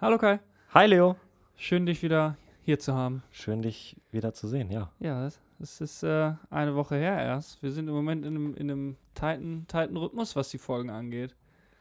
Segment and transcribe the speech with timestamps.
[0.00, 0.40] Hallo Kai,
[0.74, 1.16] Hi Leo.
[1.56, 3.22] schön dich wieder hier zu haben.
[3.30, 4.90] Schön dich wieder zu sehen, ja.
[4.98, 7.62] Ja, es- es ist äh, eine Woche her erst.
[7.62, 11.34] Wir sind im Moment in einem, in einem tighten, tighten Rhythmus, was die Folgen angeht.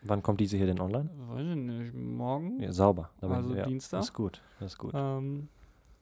[0.03, 1.09] Wann kommt diese hier denn online?
[1.29, 2.59] Weiß ich nicht, morgen?
[2.61, 3.09] Ja, sauber.
[3.21, 3.99] Da bin- also ja, Dienstag.
[3.99, 4.41] Das ist gut.
[4.59, 4.91] Das ist gut.
[4.93, 5.47] Ähm,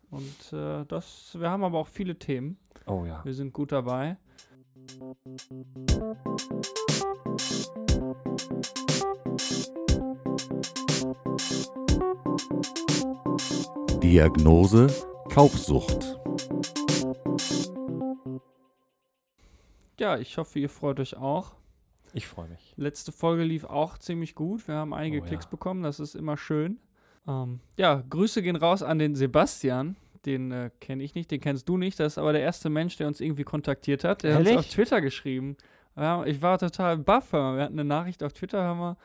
[0.10, 2.58] und äh, das, wir haben aber auch viele Themen.
[2.88, 3.24] Oh ja.
[3.24, 4.18] Wir sind gut dabei.
[14.10, 14.88] Diagnose
[15.30, 16.18] Kaufsucht.
[20.00, 21.56] Ja, ich hoffe, ihr freut euch auch.
[22.14, 22.74] Ich freue mich.
[22.78, 24.66] Letzte Folge lief auch ziemlich gut.
[24.70, 25.28] Wir haben einige Oh ja.
[25.28, 26.80] Klicks bekommen, das ist immer schön.
[27.28, 29.98] Ähm, ja, Grüße gehen raus an den Sebastian.
[30.26, 32.00] Den äh, kenne ich nicht, den kennst du nicht.
[32.00, 34.24] Das ist aber der erste Mensch, der uns irgendwie kontaktiert hat.
[34.24, 35.58] Der hat uns auf Twitter geschrieben.
[35.98, 37.34] Ja, ich war total baff.
[37.34, 38.98] Wir hatten eine Nachricht auf Twitter, haben wir.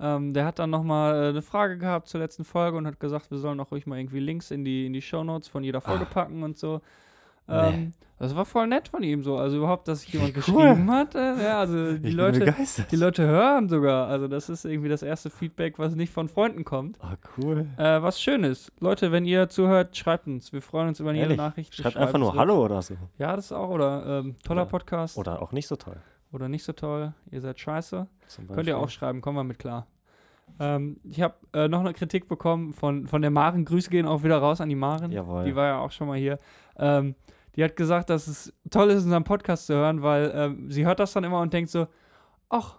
[0.00, 3.30] Ähm, der hat dann nochmal äh, eine Frage gehabt zur letzten Folge und hat gesagt,
[3.30, 6.06] wir sollen auch ruhig mal irgendwie Links in die, in die Shownotes von jeder Folge
[6.10, 6.12] Ah.
[6.14, 6.80] packen und so.
[7.46, 7.54] Nee.
[7.56, 9.36] Ähm, Das war voll nett von ihm so.
[9.36, 10.42] Also überhaupt, dass sich jemand cool.
[10.42, 11.14] geschrieben hat.
[11.14, 12.54] Äh, ja, also die Leute,
[12.90, 14.08] die Leute hören sogar.
[14.08, 16.98] Also das ist irgendwie das erste Feedback, was nicht von Freunden kommt.
[17.02, 17.66] Ah, cool.
[17.78, 18.70] Äh, was schön ist.
[18.78, 20.52] Leute, wenn ihr zuhört, schreibt uns.
[20.52, 21.34] Wir freuen uns über jede?
[21.34, 21.74] Nachricht.
[21.74, 22.40] Schreibt schreiben einfach nur zurück.
[22.40, 22.94] Hallo oder so.
[23.18, 23.70] Ja, das auch.
[23.70, 25.16] Oder ähm, toller Oder- Podcast.
[25.18, 25.96] Oder, Oder auch nicht so toll.
[26.48, 27.14] nicht so toll.
[27.32, 28.06] Ihr seid scheiße.
[28.54, 29.22] Könnt ihr auch schreiben.
[29.22, 29.86] Kommen wir mit klar.
[30.58, 33.64] Ähm, ich habe äh, noch eine Kritik bekommen von, von der Maren.
[33.64, 35.12] Grüße gehen auch wieder raus an die Maren.
[35.12, 35.44] Jawohl.
[35.44, 36.38] Die war ja auch schon mal hier.
[36.76, 37.14] Ähm,
[37.56, 41.00] die hat gesagt, dass es toll ist, unseren Podcast zu hören, weil ähm, sie hört
[41.00, 41.86] das dann immer und denkt so,
[42.48, 42.78] ach,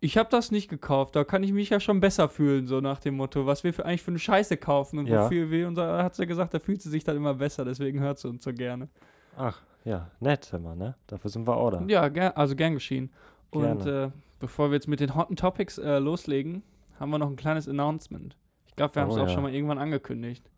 [0.00, 3.00] ich habe das nicht gekauft, da kann ich mich ja schon besser fühlen, so nach
[3.00, 5.24] dem Motto, was wir für, eigentlich für eine Scheiße kaufen und Ja.
[5.24, 8.00] wofür wir, und da hat sie gesagt, da fühlt sie sich dann immer besser, deswegen
[8.00, 8.88] hört sie uns so gerne.
[9.36, 10.94] Ach, ja, nett immer, ne?
[11.06, 11.84] Dafür sind wir auch da.
[11.86, 13.10] Ja, ger also gern geschehen.
[13.50, 14.12] Und Gerne.
[14.14, 16.62] äh, bevor wir jetzt mit den hotten Topics äh, loslegen,
[16.98, 18.36] haben wir noch ein kleines Announcement.
[18.66, 19.32] Ich glaube, wir haben es Oh auch ja.
[19.34, 20.50] schon mal irgendwann angekündigt.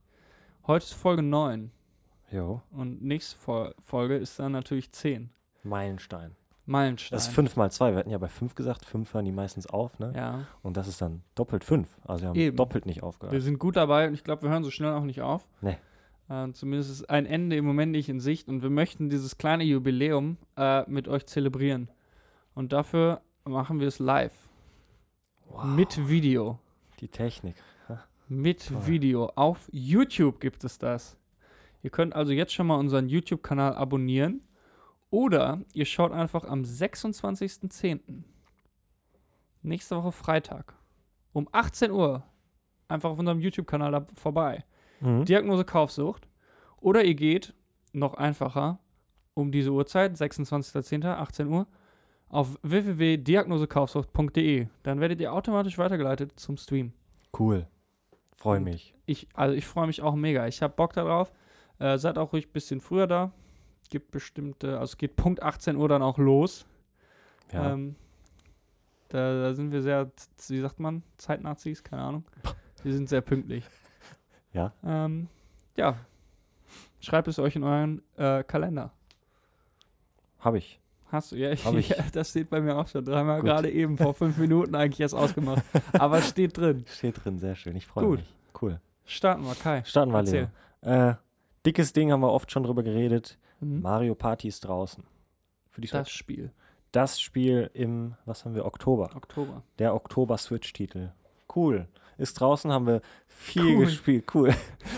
[0.66, 1.70] Heute ist Folge 9
[2.30, 2.62] Jo.
[2.70, 5.30] und nächste Fol Folge ist dann natürlich 10.
[5.64, 6.34] Meilenstein.
[6.64, 7.16] Meilenstein.
[7.16, 7.90] Das ist 5 mal 2.
[7.92, 10.12] Wir hatten ja bei 5 gesagt, 5 hören die meistens auf, ne?
[10.14, 11.88] Ja, Und das ist dann doppelt 5.
[12.04, 12.56] Also wir haben Eben.
[12.56, 13.42] doppelt nicht wir aufgehört.
[13.42, 15.48] sind gut dabei und ich glaube, wir hören so schnell auch nicht auf.
[15.60, 15.76] Nee.
[16.28, 19.64] Äh, zumindest ist ein Ende im Moment nicht in Sicht und wir möchten dieses kleine
[19.64, 21.90] Jubiläum äh, mit euch zelebrieren.
[22.54, 24.48] Und dafür machen wir es live.
[25.46, 25.64] Wow.
[25.64, 26.58] Mit Video.
[27.00, 27.56] Die Technik.
[28.28, 28.86] Mit Toll.
[28.86, 29.26] Video.
[29.34, 31.18] Auf YouTube gibt es das.
[31.82, 34.42] Ihr könnt also jetzt schon mal unseren YouTube-Kanal abonnieren.
[35.10, 38.22] Oder ihr schaut einfach am 26.10.
[39.62, 40.74] Nächste Woche Freitag.
[41.32, 42.22] Um 18 Uhr.
[42.88, 44.64] Einfach auf unserem YouTube-Kanal vorbei.
[45.00, 45.24] Mhm.
[45.24, 46.28] Diagnose Kaufsucht.
[46.80, 47.54] Oder ihr geht,
[47.92, 48.78] noch einfacher,
[49.34, 51.66] um diese Uhrzeit, 26.10., 18 Uhr,
[52.32, 54.66] auf www.diagnosekaufsucht.de.
[54.82, 56.92] Dann werdet ihr automatisch weitergeleitet zum Stream.
[57.38, 57.68] Cool.
[58.36, 58.96] Freue mich.
[59.06, 60.48] Ich, also ich freue mich auch mega.
[60.48, 61.32] Ich habe Bock darauf.
[61.78, 63.30] Äh, seid auch ruhig ein bisschen früher da.
[63.90, 66.66] Gibt bestimmte, also es geht Punkt 18 Uhr dann auch los.
[67.52, 67.74] Ja.
[67.74, 67.94] Ähm,
[69.10, 70.10] da, da sind wir sehr,
[70.48, 72.24] wie sagt man, Zeitnazis, keine Ahnung.
[72.82, 73.64] Wir sind sehr pünktlich.
[74.52, 74.72] Ja.
[74.82, 75.28] Ähm,
[75.76, 75.94] ja.
[76.98, 78.90] Schreibt es euch in euren äh, Kalender.
[80.40, 80.81] Habe ich.
[81.12, 81.36] Hast du?
[81.36, 81.90] Ja, Hab ich.
[81.90, 83.50] ja, das steht bei mir auch schon dreimal Gut.
[83.50, 85.62] gerade eben vor fünf Minuten eigentlich erst ausgemacht.
[85.92, 86.84] Aber es steht drin.
[86.92, 87.76] Steht drin, sehr schön.
[87.76, 88.18] Ich freue Gut.
[88.20, 88.34] mich.
[88.60, 88.80] Cool.
[89.04, 89.84] Starten wir, Kai.
[89.84, 90.22] Starten wir.
[90.22, 90.48] Leo.
[90.80, 91.14] Äh,
[91.66, 93.38] dickes Ding haben wir oft schon drüber geredet.
[93.60, 93.82] Mhm.
[93.82, 95.04] Mario Party ist draußen.
[95.70, 96.16] Für die Das Switch.
[96.18, 96.52] Spiel.
[96.92, 99.10] Das Spiel im, was haben wir, Oktober.
[99.14, 99.62] Oktober.
[99.78, 101.10] Der Oktober-Switch-Titel.
[101.54, 101.86] Cool.
[102.18, 103.84] Ist draußen, haben wir viel Cool.
[103.86, 104.24] gespielt.
[104.34, 104.54] Cool.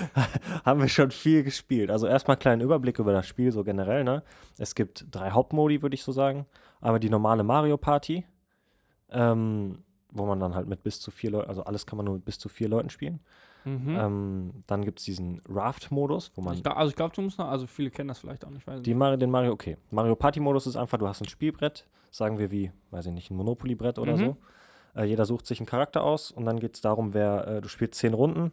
[0.65, 1.91] haben wir schon viel gespielt.
[1.91, 4.23] Also erstmal einen kleinen Überblick über das Spiel, so generell, ne?
[4.59, 6.47] Es gibt drei Hauptmodi, würde ich so sagen.
[6.81, 8.25] Einmal die normale Mario Party,
[9.11, 9.79] ähm,
[10.11, 12.25] wo man dann halt mit bis zu vier Leuten, also alles kann man nur mit
[12.25, 13.21] bis zu vier Leuten spielen.
[13.65, 13.97] Mhm.
[13.99, 17.39] Ähm, dann gibt es diesen Raft-Modus, wo man ich glaub, also ich glaube, du musst
[17.39, 18.67] noch, also viele kennen das vielleicht auch nicht.
[18.67, 18.93] Weiß Die.
[18.95, 19.79] Mario, den Mario, okay.
[19.91, 23.31] Mario Party Modus ist einfach, du hast ein Spielbrett, sagen wir wie, weiß ich nicht,
[23.31, 24.19] ein Monopoly-Brett oder Mhm.
[24.19, 24.37] so.
[24.95, 27.69] Äh, jeder sucht sich einen Charakter aus und dann geht es darum, wer, äh, du
[27.69, 28.53] spielst zehn Runden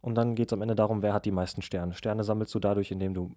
[0.00, 1.94] und dann geht es am Ende darum, wer hat die meisten Sterne.
[1.94, 3.32] Sterne sammelst du dadurch, indem du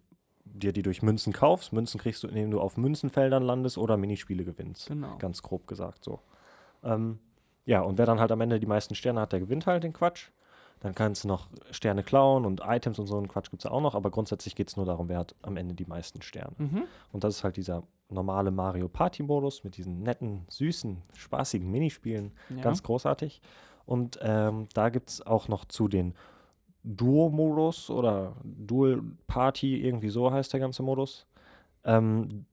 [0.45, 1.73] dir die durch Münzen kaufst.
[1.73, 4.87] Münzen kriegst du, indem du auf Münzenfeldern landest oder Minispiele gewinnst.
[4.87, 5.17] Genau.
[5.17, 6.19] Ganz grob gesagt so.
[6.83, 7.19] Ähm,
[7.65, 9.93] ja, und wer dann halt am Ende die meisten Sterne hat, der gewinnt halt den
[9.93, 10.29] Quatsch.
[10.79, 13.79] Dann kannst du noch Sterne klauen und Items und so einen Quatsch gibt es auch
[13.79, 16.55] noch, aber grundsätzlich geht es nur darum, wer hat am Ende die meisten Sterne.
[16.57, 16.83] Mhm.
[17.13, 22.31] Und das ist halt dieser normale Mario Party Modus mit diesen netten, süßen, spaßigen Minispielen.
[22.49, 22.61] Ja.
[22.61, 23.41] Ganz großartig.
[23.85, 26.13] Und ähm, da gibt es auch noch zu den
[26.83, 31.25] Duo-Modus oder Dual Party, irgendwie so heißt der ganze Modus.
[31.83, 32.45] Ähm,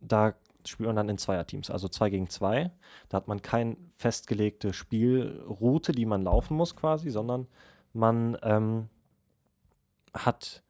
[0.00, 0.34] da
[0.64, 2.72] spielt man dann in Zweierteams, also zwei gegen zwei.
[3.08, 7.46] Da hat man keine festgelegte Spielroute, die man laufen muss quasi, sondern
[7.92, 8.88] man ähm,
[10.12, 10.62] hat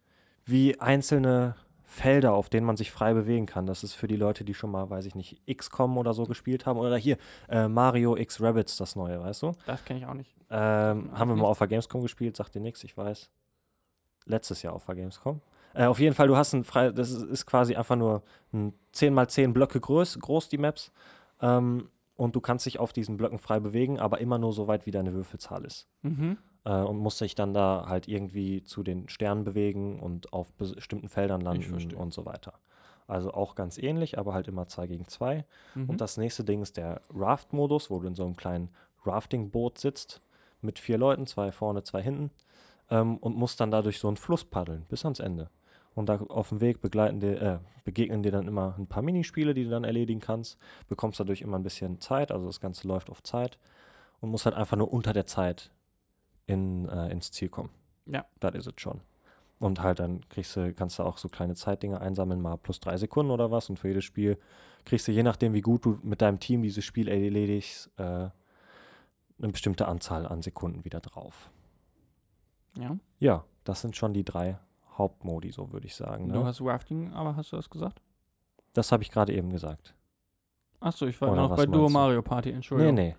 [0.45, 1.57] wie einzelne
[1.87, 3.67] Felder, auf denen man sich frei bewegen kann.
[3.67, 6.67] Das ist für die Leute, die schon mal, weiß ich nicht, XCOM oder so gespielt
[6.67, 6.79] haben.
[6.79, 7.17] Oder hier
[7.49, 9.53] äh, Mario X Rabbits, das neue, weißt du?
[9.67, 10.35] Das kenne ich auch nicht.
[10.51, 13.31] Ähm, haben wir mal auf der Gamescom gespielt, sagt dir nichts, ich weiß.
[14.27, 15.41] Letztes Jahr auf der Gamescom.
[15.75, 18.23] Äh, auf jeden Fall, du hast ein frei, das ist, ist quasi einfach nur
[18.53, 20.91] ein 10x10 Blöcke groß, groß die Maps.
[21.41, 24.87] Ähm, und du kannst dich auf diesen Blöcken frei bewegen, aber immer nur so weit,
[24.87, 25.87] wie deine Würfelzahl ist.
[26.03, 26.39] Mhm.
[26.67, 31.09] Äh, und musst dich dann da halt irgendwie zu den Sternen bewegen und auf bestimmten
[31.09, 32.55] Feldern landen und so weiter.
[33.07, 35.45] Also auch ganz ähnlich, aber halt immer 2 gegen 2.
[35.77, 35.89] Mhm.
[35.89, 38.71] Und das nächste Ding ist der Raft-Modus, wo du in so einem kleinen
[39.05, 40.21] Rafting-Boot sitzt
[40.61, 42.33] mit vier Leuten, zwei vorne, zwei hinten,
[42.91, 45.51] ähm, und musst dann da durch so einen Fluss paddeln bis ans Ende.
[45.95, 49.55] Und da auf dem Weg begleiten dir, äh, begegnen dir dann immer ein paar Minispiele,
[49.55, 50.59] die du dann erledigen kannst.
[50.89, 53.57] Bekommst dadurch immer ein bisschen Zeit, also das Ganze läuft auf Zeit
[54.21, 55.71] und musst halt einfach nur unter der Zeit
[56.47, 57.71] in, äh, ins Ziel kommen.
[58.07, 58.25] Ja.
[58.41, 59.01] Das ist es schon.
[59.59, 62.97] Und halt dann kriegst du, kannst du auch so kleine Zeitdinger einsammeln, mal plus drei
[62.99, 63.71] Sekunden oder was.
[63.71, 64.39] Und für jedes Spiel
[64.85, 68.03] kriegst du, je nachdem, wie gut du mit deinem Team dieses Spiel erledigst, äh,
[69.39, 71.51] eine bestimmte Anzahl an Sekunden wieder drauf.
[72.79, 72.97] ja.
[73.19, 74.59] Ja, das sind schon die drei
[74.99, 76.29] Hauptmodi, so würde ich sagen.
[76.29, 76.45] Du Ne?
[76.45, 78.01] hast Rafting, aber hast du das gesagt?
[78.75, 79.95] Das habe ich gerade eben gesagt.
[80.81, 81.93] Achso, ich war noch bei Duo du?
[81.93, 82.95] Mario Party, Nee, Entschuldigung.
[82.95, 83.17] nee.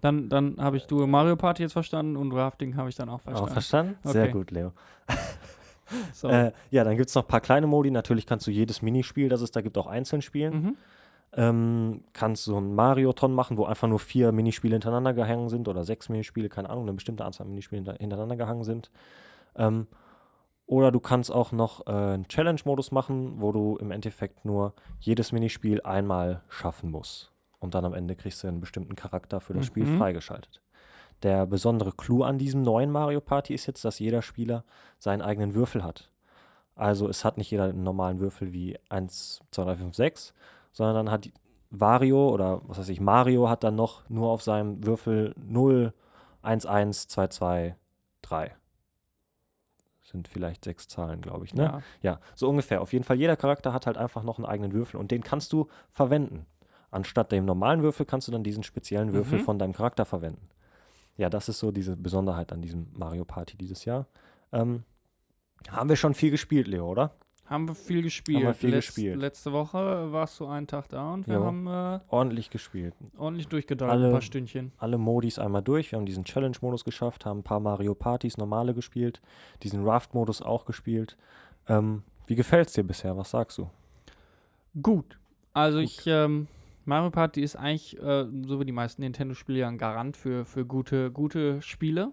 [0.00, 3.20] Dann, dann habe ich Duo Mario Party jetzt verstanden und Rafting habe ich dann auch
[3.20, 3.48] verstanden.
[3.48, 3.96] Auch verstanden?
[4.04, 4.32] Sehr Okay.
[4.32, 4.72] gut, Leo.
[6.12, 6.28] so.
[6.28, 7.90] Äh, ja, dann gibt es noch ein paar kleine Modi.
[7.90, 10.52] Natürlich kannst du jedes Minispiel, das es da gibt, auch einzeln spielen.
[10.54, 10.76] mhm.
[11.32, 15.84] ähm, kannst so einen Marioton machen, wo einfach nur vier Minispiele hintereinander gehangen sind oder
[15.84, 18.90] sechs Minispiele, keine Ahnung, eine bestimmte Anzahl an Minispielen hinter- hintereinander gehangen sind.
[19.56, 19.86] Ähm,
[20.66, 25.32] oder du kannst auch noch äh, einen Challenge-Modus machen, wo du im Endeffekt nur jedes
[25.32, 27.32] Minispiel einmal schaffen musst.
[27.60, 29.98] Und dann am Ende kriegst du einen bestimmten Charakter für das Spiel Mhm.
[29.98, 30.62] freigeschaltet.
[31.22, 34.64] Der besondere Clou an diesem neuen Mario Party ist jetzt, dass jeder Spieler
[34.98, 36.10] seinen eigenen Würfel hat.
[36.76, 40.32] Also es hat nicht jeder einen normalen Würfel wie 1, 2, 3, 5, 6,
[40.72, 41.28] sondern dann hat
[41.70, 45.92] Wario oder was weiß ich, Mario hat dann noch nur auf seinem Würfel 0,
[46.42, 47.76] 1, 1, 2, 2,
[48.22, 48.54] 3.
[50.02, 51.64] Sind vielleicht sechs Zahlen, glaube ich, ne?
[51.64, 51.82] Ja.
[52.00, 52.80] Ja, so ungefähr.
[52.80, 55.52] Auf jeden Fall, jeder Charakter hat halt einfach noch einen eigenen Würfel und den kannst
[55.52, 56.46] du verwenden.
[56.90, 59.44] Anstatt dem normalen Würfel kannst du dann diesen speziellen Würfel Mhm.
[59.44, 60.48] von deinem Charakter verwenden.
[61.16, 64.06] Ja, das ist so diese Besonderheit an diesem Mario Party dieses Jahr.
[64.52, 64.84] Ähm,
[65.70, 67.12] haben wir schon viel gespielt, Leo, oder?
[67.46, 68.42] Haben wir viel gespielt.
[68.42, 69.16] wir viel Letz- gespielt.
[69.16, 71.44] Letzte Woche warst du einen Tag da und wir Jo.
[71.46, 72.94] haben äh, Ordentlich gespielt.
[73.16, 74.72] ordentlich durchgedauert, Alle- ein paar Stündchen.
[74.78, 75.90] Alle Modis einmal durch.
[75.90, 79.20] Wir haben diesen Challenge-Modus geschafft, haben ein paar Mario Partys normale gespielt,
[79.62, 81.16] diesen Raft-Modus auch gespielt.
[81.68, 83.16] Ähm, wie gefällt's dir bisher?
[83.16, 83.70] Was sagst du?
[84.82, 85.18] Gut.
[85.54, 85.84] Also Gut.
[85.86, 86.48] ich, ähm,
[86.88, 90.64] Mario Party ist eigentlich, äh, so wie die meisten Nintendo-Spiele, ja ein Garant für, für
[90.64, 92.12] gute, gute Spiele.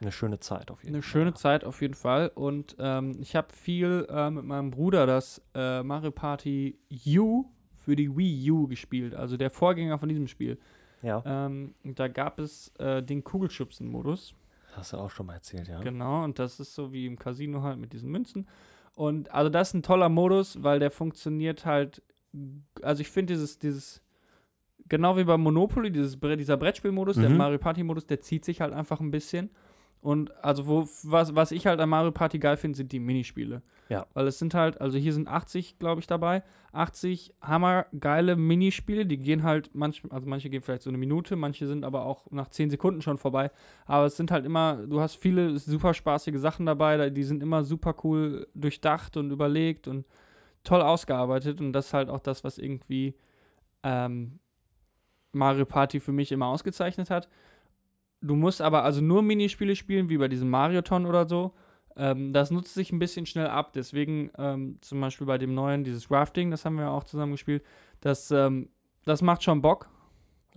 [0.00, 1.10] Eine schöne Zeit auf jeden Eine Fall.
[1.10, 2.30] schöne Zeit auf jeden Fall.
[2.34, 6.76] Und ähm, ich habe viel äh, mit meinem Bruder das äh, Mario Party
[7.16, 7.44] U
[7.76, 9.14] für die Wii U gespielt.
[9.14, 10.58] Also der Vorgänger von diesem Spiel.
[11.02, 14.34] Ja, Ähm, da gab es äh, den Kugelschubsen-Modus.
[14.74, 15.80] hast du auch schon mal erzählt, ja.
[15.80, 18.48] Genau, und das ist so wie im Casino halt mit diesen Münzen.
[18.96, 22.02] Und also das ist ein toller Modus, weil der funktioniert halt.
[22.82, 24.02] Also ich finde dieses, dieses,
[24.88, 27.36] genau wie beim Monopoly, dieses, dieser Brettspielmodus, der Mhm.
[27.36, 29.50] Mario Party-Modus, der zieht sich halt einfach ein bisschen.
[30.02, 33.62] Und also wo, was, was ich halt an Mario Party geil finde, sind die Minispiele.
[33.88, 34.06] Ja.
[34.14, 36.42] Weil es sind halt, also hier sind 80, glaube ich, dabei.
[36.72, 41.66] 80 hammergeile Minispiele, die gehen halt manchmal, also manche gehen vielleicht so eine Minute, manche
[41.66, 43.50] sind aber auch nach 10 Sekunden schon vorbei.
[43.86, 47.42] Aber es sind halt immer, du hast viele super spaßige Sachen dabei, da- die sind
[47.42, 50.04] immer super cool durchdacht und überlegt und
[50.62, 51.60] toll ausgearbeitet.
[51.60, 53.14] Und das ist halt auch das, was irgendwie
[53.82, 54.38] ähm,
[55.36, 57.28] Mario Party für mich immer ausgezeichnet hat.
[58.20, 61.52] Du musst aber also nur Minispiele spielen, wie bei diesem Marioton oder so.
[61.96, 63.72] Ähm, das nutzt sich ein bisschen schnell ab.
[63.74, 67.64] Deswegen ähm, zum Beispiel bei dem neuen, dieses Rafting, das haben wir auch zusammen gespielt.
[68.00, 68.68] Das, ähm,
[69.04, 69.88] das macht schon Bock.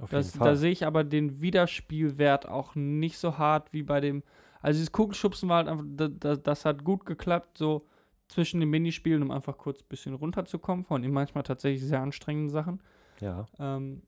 [0.02, 4.24] Auf Das, da sehe ich aber den Wiederspielwert auch nicht so hart wie bei dem.
[4.62, 7.86] Also dieses Kugelschubsen war halt einfach, das, das, das hat gut geklappt, so
[8.28, 12.50] zwischen den Minispielen, um einfach kurz ein bisschen runterzukommen von den manchmal tatsächlich sehr anstrengenden
[12.50, 12.82] Sachen.
[13.20, 14.04] Ja, Ähm,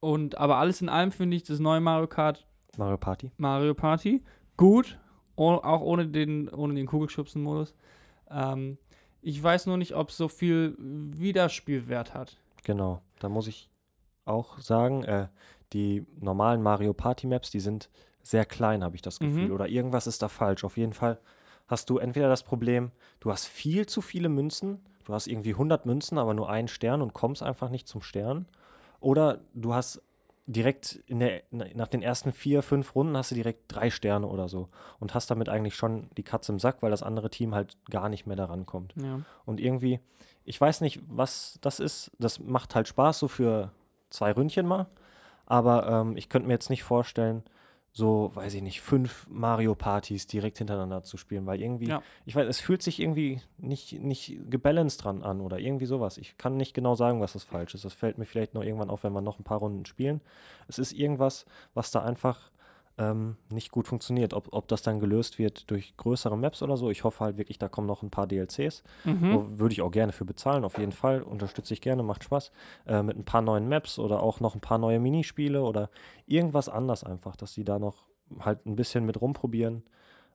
[0.00, 3.30] und aber alles in allem finde ich das neue Mario Kart Mario Party.
[3.36, 4.22] Mario Party
[4.56, 4.98] gut,
[5.36, 7.74] oh, auch ohne den, ohne den Kugelschubsen-Modus.
[8.30, 8.78] Ähm,
[9.22, 12.36] ich weiß nur nicht, ob es so viel Wiederspielwert hat.
[12.62, 13.70] Genau, da muss ich
[14.26, 15.28] auch sagen, äh,
[15.72, 17.88] die normalen Mario Party Maps, die sind
[18.22, 19.48] sehr klein, habe ich das Gefühl.
[19.48, 19.52] Mhm.
[19.52, 20.62] Oder irgendwas ist da falsch.
[20.64, 21.18] Auf jeden Fall
[21.66, 22.90] hast du entweder das Problem,
[23.20, 27.00] du hast viel zu viele Münzen, du hast irgendwie 100 Münzen, aber nur einen Stern
[27.00, 28.46] und kommst einfach nicht zum Stern.
[29.00, 30.02] Oder du hast
[30.46, 34.68] direkt der, nach den ersten vier, fünf Runden hast du direkt drei Sterne oder so
[34.98, 38.08] und hast damit eigentlich schon die Katze im Sack, weil das andere Team halt gar
[38.08, 38.94] nicht mehr daran kommt.
[38.96, 39.20] Ja.
[39.44, 40.00] Und irgendwie,
[40.44, 42.10] ich weiß nicht, was das ist.
[42.18, 43.70] Das macht halt Spaß so für
[44.10, 44.86] zwei Ründchen mal.
[45.46, 47.44] Aber ähm, ich könnte mir jetzt nicht vorstellen,
[47.92, 52.02] so, weiß ich nicht, fünf Mario-Partys direkt hintereinander zu spielen, weil irgendwie, Ja.
[52.24, 56.16] ich weiß, es fühlt sich irgendwie nicht, nicht gebalanced dran an oder irgendwie sowas.
[56.18, 57.84] Ich kann nicht genau sagen, was das falsch ist.
[57.84, 60.20] Das fällt mir vielleicht noch irgendwann auf, wenn wir noch ein paar Runden spielen.
[60.68, 62.50] Es ist irgendwas, was da einfach
[63.00, 64.34] ähm, nicht gut funktioniert.
[64.34, 66.90] Ob, ob das dann gelöst wird durch größere Maps oder so.
[66.90, 68.82] Ich hoffe halt wirklich, da kommen noch ein paar DLCs.
[69.04, 69.58] Mhm.
[69.58, 71.22] Würde ich auch gerne für bezahlen, auf jeden Fall.
[71.22, 72.52] Unterstütze ich gerne, macht Spaß.
[72.86, 75.88] Äh, mit ein paar neuen Maps oder auch noch ein paar neue Minispiele oder
[76.26, 78.04] irgendwas anders einfach, dass die da noch
[78.40, 79.82] halt ein bisschen mit rumprobieren.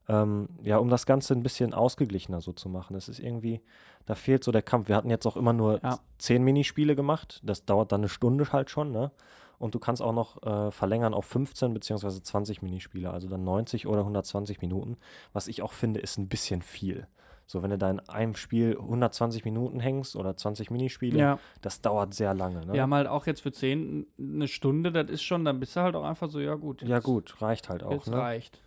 [0.08, 2.96] Ähm, ja, um das Ganze ein bisschen ausgeglichener so zu machen.
[2.96, 3.62] Es ist irgendwie,
[4.06, 4.88] da fehlt so der Kampf.
[4.88, 6.00] Wir hatten jetzt auch immer nur Ja.
[6.20, 7.42] zehn Minispiele gemacht.
[7.44, 9.12] Das dauert dann eine Stunde halt schon, ne?
[9.60, 13.88] Und du kannst auch noch äh, verlängern auf 15 beziehungsweise 20 Minispiele, also dann 90
[13.88, 14.98] oder 120 Minuten.
[15.34, 17.08] Was ich auch finde, ist ein bisschen viel.
[17.48, 21.40] So, wenn du da in einem Spiel 120 Minuten hängst oder 20 Minispiele, Ja.
[21.62, 22.66] das dauert sehr lange.
[22.66, 22.74] Ne?
[22.74, 25.82] Wir haben halt auch jetzt für 10 eine Stunde, das ist schon, dann bist du
[25.82, 26.82] halt auch einfach so, ja gut.
[26.82, 27.92] ja jetzt- gut, reicht halt auch.
[27.92, 28.18] Jetzt Ne?
[28.18, 28.60] reicht.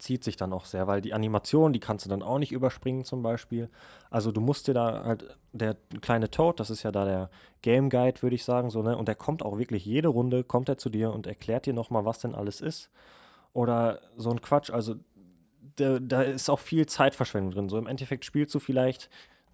[0.00, 3.04] Zieht sich dann auch sehr, weil die Animation, die kannst du dann auch nicht überspringen
[3.04, 3.68] zum Beispiel.
[4.08, 7.30] Also du musst dir da halt, der kleine Toad, das ist ja da der
[7.60, 8.96] Game Guide, würde ich sagen, so, ne?
[8.96, 12.06] Und der kommt auch wirklich jede Runde, kommt er zu dir und erklärt dir nochmal,
[12.06, 12.88] was denn alles ist.
[13.52, 14.94] Oder so ein Quatsch, also
[15.76, 17.68] da, da ist auch viel Zeitverschwendung drin.
[17.68, 19.10] So im Endeffekt spielst du vielleicht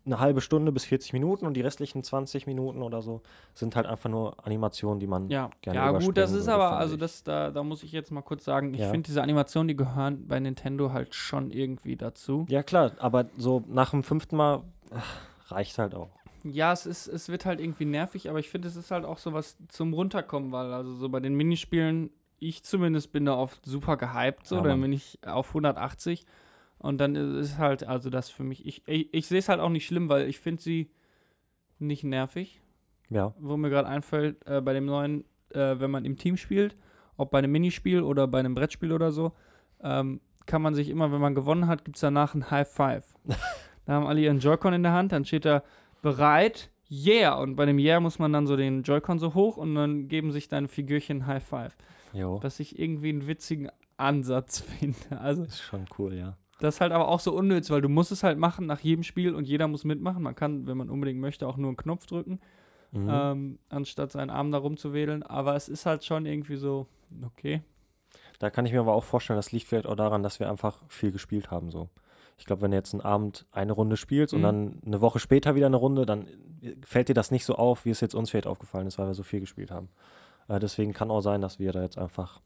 [0.06, 3.20] eine halbe Stunde bis 40 Minuten und die restlichen 20 Minuten oder so
[3.54, 6.76] sind halt einfach nur Animationen, die man Ja, gerne ja gut, das ist würde, aber,
[6.76, 8.90] also das, da, da muss ich jetzt mal kurz sagen, ich Ja.
[8.90, 12.46] finde diese Animationen, die gehören bei Nintendo halt schon irgendwie dazu.
[12.48, 14.62] Ja klar, aber so nach dem fünften Mal
[14.94, 15.16] ach,
[15.50, 16.08] reicht halt auch.
[16.44, 19.18] Ja, es ist, es wird halt irgendwie nervig, aber ich finde, es ist halt auch
[19.18, 23.64] so was zum Runterkommen, weil also so bei den Minispielen, ich zumindest bin da oft
[23.66, 26.24] super gehypt, so, Ja, dann bin ich auf 180
[26.78, 29.60] und dann ist es halt, also das für mich, ich, ich, ich sehe es halt
[29.60, 30.90] auch nicht schlimm, weil ich finde sie
[31.78, 32.60] nicht nervig,
[33.10, 36.76] Ja, wo mir gerade einfällt, äh, bei dem neuen, äh, wenn man im Team spielt,
[37.16, 39.32] ob bei einem Minispiel oder bei einem Brettspiel oder so,
[39.82, 43.14] ähm, kann man sich immer, wenn man gewonnen hat, gibt es danach ein High Five.
[43.84, 45.62] da haben alle ihren Joy-Con in der Hand, dann steht da
[46.02, 47.34] bereit, yeah.
[47.34, 50.30] Und bei dem Yeah muss man dann so den Joy-Con so hoch und dann geben
[50.30, 51.76] sich deine Figürchen ein High Five.
[52.12, 52.38] jo.
[52.42, 55.20] Was ich irgendwie einen witzigen Ansatz finde.
[55.20, 56.36] Also, Ist schon cool, ja.
[56.60, 59.02] Das ist halt aber auch so unnütz, weil du musst es halt machen nach jedem
[59.02, 60.22] Spiel und jeder muss mitmachen.
[60.22, 62.40] Man kann, wenn man unbedingt möchte, auch nur einen Knopf drücken
[62.92, 63.08] Mhm.
[63.10, 65.22] ähm, anstatt seinen Arm da rumzuwedeln.
[65.24, 66.86] Aber es ist halt schon irgendwie so,
[67.26, 67.62] okay.
[68.38, 70.78] Da kann ich mir aber auch vorstellen, das liegt vielleicht auch daran, dass wir einfach
[70.88, 71.70] viel gespielt haben.
[71.70, 71.88] So.
[72.38, 74.36] Ich glaube, wenn du jetzt einen Abend eine Runde spielst Mhm.
[74.38, 76.26] und dann eine Woche später wieder eine Runde, dann
[76.84, 79.14] fällt dir das nicht so auf, wie es jetzt uns vielleicht aufgefallen ist, weil wir
[79.14, 79.88] so viel gespielt haben.
[80.48, 82.40] Äh, deswegen kann auch sein, dass wir da jetzt einfach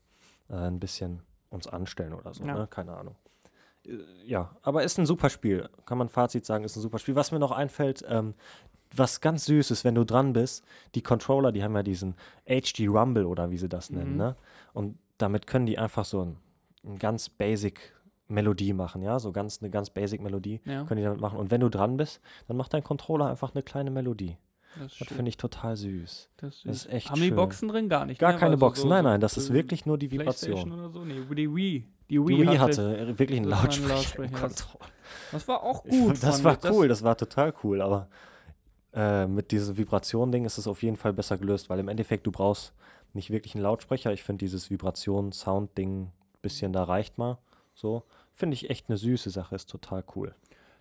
[0.49, 2.45] äh, ein bisschen uns anstellen oder so.
[2.45, 2.55] Ja.
[2.55, 2.67] Ne?
[2.69, 3.14] Keine Ahnung.
[4.25, 5.69] Ja, aber ist ein super Spiel.
[5.87, 7.15] Kann man Fazit sagen, ist ein super Spiel.
[7.17, 8.35] Was mir noch einfällt, ähm,
[8.95, 12.15] was ganz süß ist, wenn du dran bist, die Controller, die haben ja diesen
[12.47, 14.17] HD Rumble oder wie sie das nennen, Mhm.
[14.19, 14.37] ne?
[14.73, 16.37] Und damit können die einfach so ein,
[16.85, 17.95] ein ganz basic
[18.29, 21.39] Melodie machen, ja, so ganz eine ganz basic Melodie Ja, können die damit machen.
[21.39, 24.37] Und wenn du dran bist, dann macht dein Controller einfach eine kleine Melodie.
[24.79, 26.29] das ist Das finde ich total süß.
[26.37, 27.37] Das ist, das ist echt Haben die schön.
[27.37, 27.89] Boxen drin?
[27.89, 28.19] Gar nicht.
[28.21, 28.39] Gar ne?
[28.39, 30.71] keine Also Boxen, so- nein, nein, das ist so wirklich nur die Vibration.
[30.73, 31.05] oder so?
[31.05, 31.87] Nee, die Wii.
[32.11, 34.50] Die Wii, Wii hatte, hatte wirklich einen Lautsprecher.
[35.33, 36.23] Das war auch gut.
[36.23, 36.71] Das war ich.
[36.71, 38.09] cool, das war total cool, aber
[38.93, 42.33] äh, mit diesem Vibration-Ding ist es auf jeden Fall besser gelöst, weil im Endeffekt du
[42.33, 42.75] brauchst
[43.12, 44.12] nicht wirklich einen Lautsprecher.
[44.12, 46.11] Ich finde dieses Vibration-Sound-Ding
[46.43, 47.38] bisschen da reicht mal.
[47.75, 48.05] So.
[48.35, 50.35] Finde ich echt eine süße Sache, ist total cool.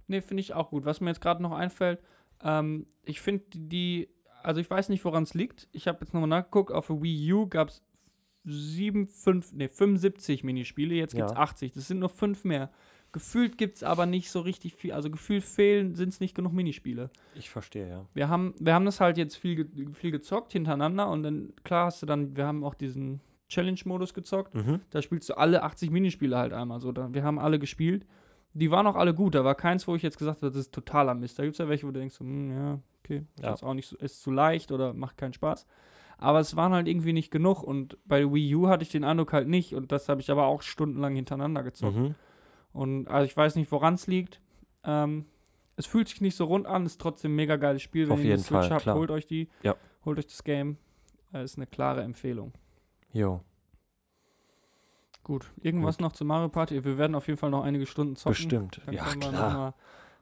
[0.07, 0.85] Nee, finde ich auch gut.
[0.85, 2.01] Was mir jetzt gerade noch einfällt,
[2.43, 4.09] ähm, ich finde die,
[4.41, 5.67] also ich weiß nicht, woran es liegt.
[5.71, 7.83] Ich habe jetzt nochmal nachgeguckt, auf der Wii U gab es
[8.45, 11.39] 7, 5, nee, 75 Minispiele, jetzt gibt es Ja.
[11.39, 11.73] 80.
[11.73, 12.69] Das sind nur fünf mehr.
[13.11, 16.53] Gefühlt gibt es aber nicht so richtig viel, also gefühlt fehlen, sind es nicht genug
[16.53, 17.09] Minispiele.
[17.33, 18.05] Ich verstehe, ja.
[18.13, 22.01] Wir haben, wir haben das halt jetzt viel, viel gezockt hintereinander und dann, klar hast
[22.01, 23.19] du dann, wir haben auch diesen
[23.49, 24.53] Challenge-Modus gezockt.
[24.53, 24.81] Mhm.
[24.91, 26.91] Da spielst du alle 80 Minispiele halt einmal so.
[26.91, 28.05] Da, wir haben alle gespielt.
[28.53, 29.33] Die waren auch alle gut.
[29.33, 31.39] Da war keins, wo ich jetzt gesagt habe, das ist totaler Mist.
[31.39, 33.53] Da gibt es ja welche, wo du denkst, hm, ja, okay, Ja.
[33.53, 35.65] ist auch nicht so, ist zu leicht oder macht keinen Spaß.
[36.19, 37.63] Aber es waren halt irgendwie nicht genug.
[37.63, 39.73] Und bei Wii U hatte ich den Eindruck halt nicht.
[39.73, 41.95] Und das habe ich aber auch stundenlang hintereinander gezockt.
[41.97, 42.15] Mhm.
[42.73, 44.41] Und also ich weiß nicht, woran es liegt.
[44.83, 45.25] Ähm,
[45.75, 48.07] es fühlt sich nicht so rund an, ist trotzdem ein mega geiles Spiel.
[48.07, 48.95] Wenn Auf ihr jeden Switch Fall, habt, klar.
[48.95, 49.47] holt euch die.
[49.63, 49.75] Ja.
[50.05, 50.77] Holt euch das Game.
[51.33, 52.51] Äh, ist eine klare Empfehlung.
[53.13, 53.41] Jo,
[55.29, 56.83] Gut, irgendwas noch zu Mario Party?
[56.83, 58.31] Wir werden auf jeden Fall noch einige Stunden zocken.
[58.31, 58.81] bestimmt.
[58.87, 59.75] Dann Ja, klar.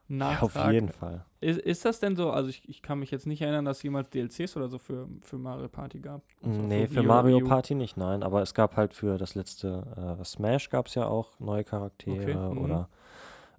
[0.07, 1.25] Mal Ja, auf jeden Fall.
[1.39, 2.31] Ist, ist das denn so?
[2.31, 5.07] Also ich, ich kann mich jetzt nicht erinnern, dass es jemals DLCs oder so für,
[5.21, 6.21] für Mario Party gab.
[6.43, 7.45] Also nee, für oder Mario.
[7.45, 8.23] Party nicht, nein.
[8.23, 12.47] Aber es gab halt für das letzte äh, Smash gab es ja auch neue Charaktere
[12.47, 12.57] Okay, mhm.
[12.63, 12.89] oder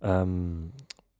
[0.02, 0.72] ähm,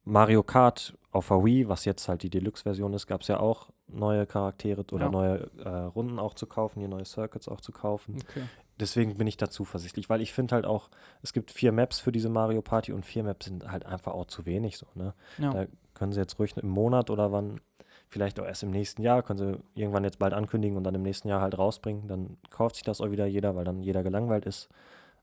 [0.05, 3.69] Mario Kart auf der Wii, was jetzt halt die Deluxe-Version ist, gab es ja auch
[3.89, 5.11] neue Charaktere oder Ja.
[5.11, 8.17] neue äh, Runden auch zu kaufen, hier neue Circuits auch zu kaufen.
[8.29, 8.45] Okay.
[8.81, 10.89] Deswegen bin ich da zuversichtlich, weil ich finde halt auch,
[11.23, 14.27] es gibt vier Maps für diese Mario Party und vier Maps sind halt einfach auch
[14.27, 15.15] zu wenig so, ne?
[15.39, 15.53] Ja.
[15.53, 17.61] Da können sie jetzt ruhig im Monat oder wann,
[18.09, 21.03] vielleicht auch erst im nächsten Jahr, können sie irgendwann jetzt bald ankündigen und dann im
[21.03, 22.07] nächsten Jahr halt rausbringen.
[22.07, 24.69] Dann kauft sich das auch wieder jeder, weil dann jeder gelangweilt ist.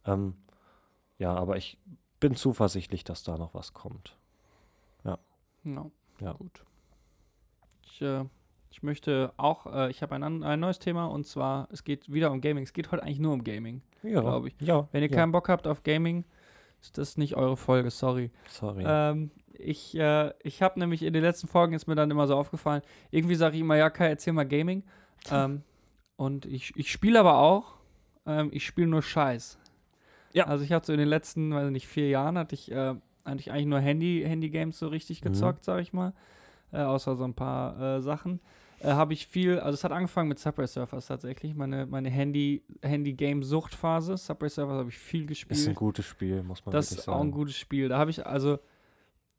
[0.05, 0.35] Ähm,
[1.17, 1.79] ja, aber ich
[2.19, 4.17] bin zuversichtlich, dass da noch was kommt.
[5.03, 5.17] Ja.
[6.19, 6.33] Ja.
[6.33, 6.63] Gut.
[7.85, 8.25] Ich, äh,
[8.75, 12.29] ich möchte auch, äh, ich habe ein, ein neues Thema und zwar, es geht wieder
[12.29, 12.65] um Gaming.
[12.65, 13.82] Es geht heute eigentlich nur um Gaming.
[14.03, 14.53] Ja, Glaub ich.
[14.60, 15.15] Ja, Wenn ihr ja.
[15.15, 16.25] keinen Bock habt auf Gaming,
[16.82, 18.32] ist das nicht eure Folge, sorry.
[18.50, 18.84] Sorry.
[18.86, 22.36] Ähm, ich äh, ich habe nämlich in den letzten Folgen ist mir dann immer so
[22.36, 24.84] aufgefallen, irgendwie sage ich immer, ja, Kai, erzähl mal Gaming.
[25.32, 25.63] Ähm,
[26.17, 27.75] und ich, ich spiele aber auch,
[28.27, 29.58] ähm, ich spiele nur Scheiß.
[30.34, 30.48] Ja.
[30.48, 33.39] Also ich hatte so in den letzten, weiß nicht, vier Jahren hatte ich, äh, hatte
[33.39, 35.29] ich eigentlich nur Handy, Handy-Games so richtig Mhm.
[35.29, 36.12] gezockt, sag ich mal.
[36.72, 38.39] Äh, außer so ein paar äh, Sachen.
[38.79, 42.63] Äh, habe ich viel, also es hat angefangen mit Subway Surfers tatsächlich, meine, meine Handy,
[42.84, 44.17] Handy-Game-Suchtphase.
[44.17, 45.60] Subway Surfers habe ich viel gespielt.
[45.60, 47.32] ist ein gutes Spiel, muss man Das wirklich ist auch ein sagen.
[47.32, 47.89] gutes Spiel.
[47.89, 48.60] Da habe ich, also,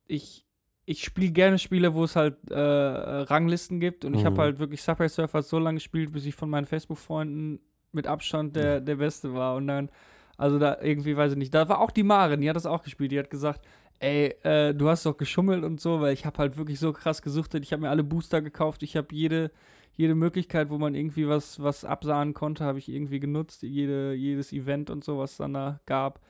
[0.07, 0.45] ich,
[0.85, 4.05] ich spiele gerne Spiele, wo es halt äh, Ranglisten gibt.
[4.05, 4.41] Und ich habe Mhm.
[4.41, 7.61] halt wirklich Subway Surfers so lange gespielt, bis ich von meinen Facebook-Freunden
[7.93, 9.57] mit Abstand der, der Beste war.
[9.57, 9.91] Und dann,
[10.37, 12.83] also da irgendwie, weiß ich nicht, da war auch die Maren, die hat das auch
[12.83, 13.11] gespielt.
[13.13, 13.67] Die hat gesagt,
[13.99, 17.23] ey, äh, du hast doch geschummelt und so, weil ich habe halt wirklich so krass
[17.23, 17.65] gesuchtet.
[17.65, 18.83] Ich habe mir alle Booster gekauft.
[18.83, 19.51] Ich habe jede,
[19.95, 23.63] jede Möglichkeit, wo man irgendwie was, was absahen konnte, habe ich irgendwie genutzt.
[23.63, 26.21] Jede, jedes Event und so, was es dann da gab.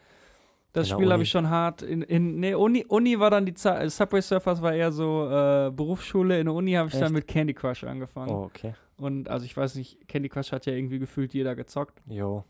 [0.73, 1.81] Das Spiel habe ich schon hart.
[1.81, 3.91] In, in, nee, Uni, Uni war dann die Zeit.
[3.91, 6.39] Subway Surfers war eher so äh, Berufsschule.
[6.39, 7.03] In der Uni habe ich Echt?
[7.03, 8.31] dann mit Candy Crush angefangen.
[8.31, 8.75] Oh, okay.
[8.99, 12.03] Und also ich weiß nicht, Candy Crush hat ja irgendwie gefühlt jeder gezockt.
[12.07, 12.45] Jo.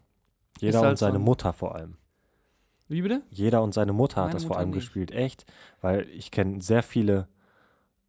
[0.59, 1.97] Jeder halt und seine so Mutter vor allem.
[2.89, 3.23] Wie bitte?
[3.31, 4.79] Jeder und seine Mutter hat Meine das vor Mutter allem nicht.
[4.79, 5.45] gespielt, echt.
[5.81, 7.27] Weil ich kenne sehr viele,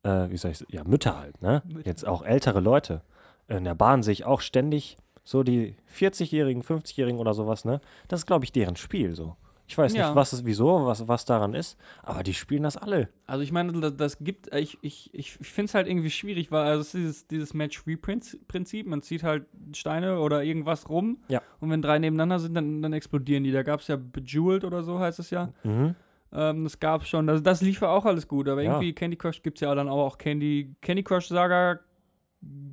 [0.03, 1.63] äh, wie soll ich ja, Mütter halt, ne?
[1.65, 1.87] Mütter.
[1.87, 3.01] Jetzt auch ältere Leute.
[3.47, 7.81] In der Bahn sehe ich auch ständig so die 40-Jährigen, 50-Jährigen oder sowas, ne?
[8.07, 9.35] Das ist, glaube ich, deren Spiel so.
[9.69, 10.07] Ich weiß Ja.
[10.07, 13.09] nicht, was es, wieso, was, was daran ist, aber die spielen das alle.
[13.25, 16.51] Also ich meine, das, das gibt, äh, ich, ich, ich finde es halt irgendwie schwierig,
[16.51, 21.41] weil also es ist dieses, dieses Match-Free-Prinzip, man zieht halt Steine oder irgendwas rum Ja.
[21.59, 23.51] und wenn drei nebeneinander sind, dann, dann explodieren die.
[23.51, 25.51] Da gab es ja Bejeweled oder so heißt es ja.
[25.63, 25.95] Mhm.
[26.31, 28.71] Ähm, das gab es schon, das, das lief ja auch alles gut, aber Ja.
[28.73, 31.79] irgendwie Candy Crush gibt es ja dann auch Candy, Candy Crush Saga,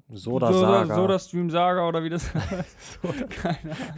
[0.09, 0.95] Soda Saga.
[0.95, 3.01] Soda Stream Saga oder wie das heißt.
[3.31, 3.97] Keine Ahnung.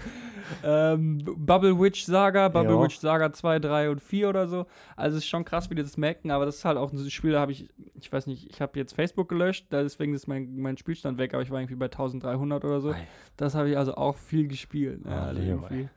[0.62, 2.82] Ähm, Bubble Witch Saga, Bubble Ja.
[2.82, 4.66] Witch Saga 2, 3 und 4 oder so.
[4.94, 7.10] Also es ist schon krass, wie die das merken, aber das ist halt auch ein
[7.10, 10.28] Spiel, da habe ich, ich weiß nicht, ich habe jetzt Facebook gelöscht, da- deswegen ist
[10.28, 12.90] mein, mein Spielstand weg, aber ich war irgendwie bei 1300 oder so.
[12.92, 13.06] Ei.
[13.36, 15.02] Das habe ich also auch viel gespielt.
[15.04, 15.88] Ja, also Leo, irgendwie.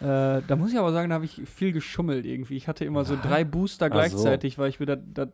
[0.00, 2.56] Äh, da muss ich aber sagen, da habe ich viel geschummelt irgendwie.
[2.56, 3.92] Ich hatte immer so drei Booster Ach so.
[3.92, 5.28] gleichzeitig, weil ich mir das-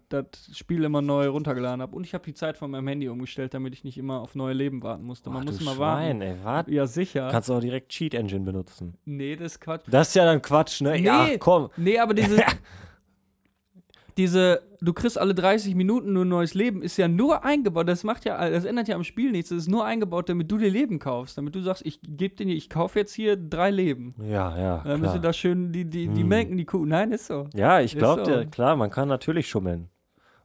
[0.52, 1.94] Spiel immer neu runtergeladen habe.
[1.94, 4.54] Und ich habe die Zeit von meinem Handy umgestellt, damit ich nicht immer auf neue
[4.54, 5.30] Leben warten musste.
[5.30, 6.20] Man Ach, muss immer warten.
[6.20, 6.72] Ey, warte.
[6.72, 7.28] Ja, sicher.
[7.30, 8.94] Kannst du auch direkt Cheat Engine benutzen.
[9.04, 9.84] nee, das ist Quatsch.
[9.88, 10.98] Das ist ja dann Quatsch, ne?
[11.00, 11.38] Ja, Nee.
[11.38, 11.68] komm.
[11.76, 12.36] Nee, aber diese,
[14.16, 17.88] diese, du kriegst alle 30 Minuten nur ein neues Leben, ist ja nur eingebaut.
[17.88, 19.50] Das macht ja, das ändert ja am Spiel nichts.
[19.50, 21.36] Das ist nur eingebaut, damit du dir Leben kaufst.
[21.36, 24.14] Damit du sagst, ich gebe dir, ich kaufe jetzt hier drei Leben.
[24.18, 24.82] Ja, ja.
[24.84, 26.28] Dann müssen da schön die, die, die Hm.
[26.28, 26.86] melken, die Kuh.
[26.86, 27.48] Nein, ist so.
[27.54, 28.30] Ja, ich glaube so.
[28.30, 29.88] dir, klar, man kann natürlich schummeln.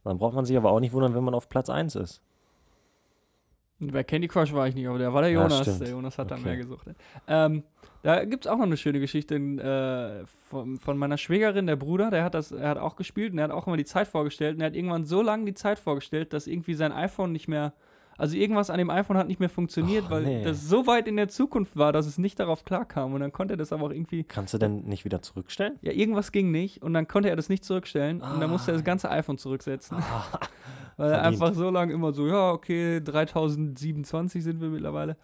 [0.04, 2.20] Dann braucht man sich aber auch nicht wundern, wenn man auf Platz 1 ist.
[3.90, 5.60] Bei Candy Crush war ich nicht, aber der war der Ja, Jonas.
[5.62, 5.80] stimmt.
[5.80, 6.44] der Jonas hat da Okay.
[6.44, 6.86] mehr gesucht.
[7.26, 7.62] Ähm,
[8.02, 12.10] da gibt es auch noch eine schöne Geschichte äh, von, von meiner Schwägerin, der Bruder,
[12.10, 14.56] der hat das, er hat auch gespielt und er hat auch immer die Zeit vorgestellt
[14.56, 17.72] und er hat irgendwann so lange die Zeit vorgestellt, dass irgendwie sein iPhone nicht mehr,
[18.18, 20.42] also irgendwas an dem iPhone hat nicht mehr funktioniert, Och, weil nee.
[20.44, 23.54] das so weit in der Zukunft war, dass es nicht darauf klarkam und dann konnte
[23.54, 25.78] er das aber auch irgendwie, Kannst du denn nicht wieder zurückstellen?
[25.80, 28.74] ja, irgendwas ging nicht und dann konnte er das nicht zurückstellen und dann musste er
[28.74, 29.98] das ganze iPhone zurücksetzen.
[31.02, 35.16] Weil er einfach so lange immer so, ja, okay, 3027 sind wir mittlerweile.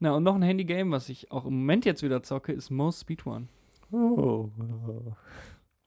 [0.00, 3.02] Na, und noch ein Handy-Game, was ich auch im Moment jetzt wieder zocke, ist Most
[3.02, 3.46] Speed One.
[3.92, 4.50] Oh.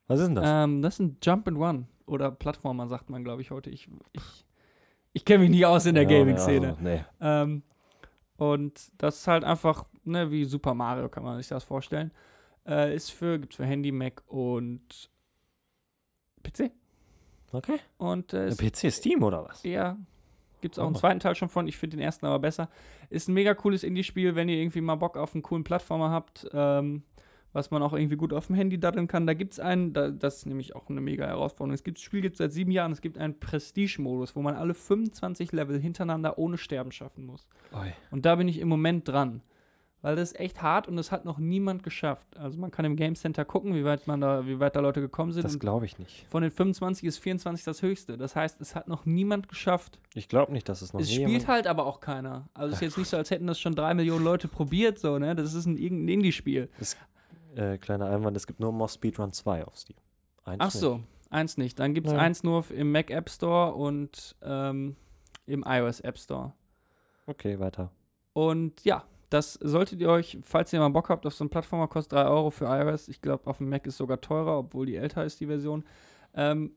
[0.06, 0.44] Was ist denn das?
[0.48, 1.88] Ähm, das ist ein Jump and Run.
[2.06, 3.68] Oder Plattformer, sagt man, glaube ich, heute.
[3.68, 4.22] Ich, ich,
[5.12, 6.66] ich kenne mich nie aus in der Ja, Gaming-Szene.
[6.66, 7.04] Ja, also, nee.
[7.20, 7.62] Ähm,
[8.38, 12.12] und das ist halt einfach, ne, wie Super Mario, kann man sich das vorstellen.
[12.66, 15.10] Äh, ist für, gibt's für Handy, Mac und
[16.42, 16.70] PC.
[17.52, 17.78] Okay.
[17.96, 19.62] Und äh, ist PC Steam oder was?
[19.62, 19.96] Ja,
[20.60, 20.98] gibt es auch einen Oh.
[20.98, 21.66] zweiten Teil schon von.
[21.68, 22.68] Ich finde den ersten aber besser.
[23.10, 26.46] Ist ein mega cooles Indie-Spiel, wenn ihr irgendwie mal Bock auf einen coolen Plattformer habt,
[26.52, 27.02] ähm,
[27.54, 29.26] was man auch irgendwie gut auf dem Handy daddeln kann.
[29.26, 31.72] Da gibt es einen, da, das ist nämlich auch eine mega Herausforderung.
[31.72, 34.54] Es gibt, das Spiel gibt es seit sieben Jahren, es gibt einen Prestige-Modus, wo man
[34.54, 37.46] alle 25 Level hintereinander ohne Sterben schaffen muss.
[37.72, 37.90] Oi.
[38.10, 39.40] Und da bin ich im Moment dran.
[40.00, 42.36] Weil das ist echt hart und das hat noch niemand geschafft.
[42.36, 45.00] Also man kann im Game Center gucken, wie weit man da, wie weit da Leute
[45.00, 45.42] gekommen sind.
[45.44, 46.24] Das glaube ich nicht.
[46.28, 48.16] von den 25 ist 24 das höchste.
[48.16, 49.98] Das heißt, es hat noch niemand geschafft.
[50.14, 52.48] Ich glaube nicht, dass es noch es nie spielt jemand- halt aber auch keiner.
[52.54, 55.18] Also es ist jetzt nicht so, als hätten das schon drei Millionen Leute probiert, so,
[55.18, 55.34] ne?
[55.34, 56.68] Das ist ein irgendein Indie-Spiel.
[57.56, 59.96] äh, kleiner Einwand, es gibt nur More Speedrun 2 auf Steam.
[60.44, 60.80] Eins Ach nicht.
[60.80, 61.76] so, eins nicht.
[61.80, 62.20] Dann gibt es Ja.
[62.20, 64.94] eins nur im Mac App Store und ähm,
[65.46, 66.52] im iOS App Store.
[67.26, 67.90] Okay, weiter.
[68.32, 71.88] Und ja, das solltet ihr euch, falls ihr mal Bock habt, auf so einen Plattformer
[71.88, 73.08] kostet 3 Euro für iOS.
[73.08, 75.84] Ich glaube, auf dem Mac ist sogar teurer, obwohl die älter ist, die Version.
[76.34, 76.72] Ähm,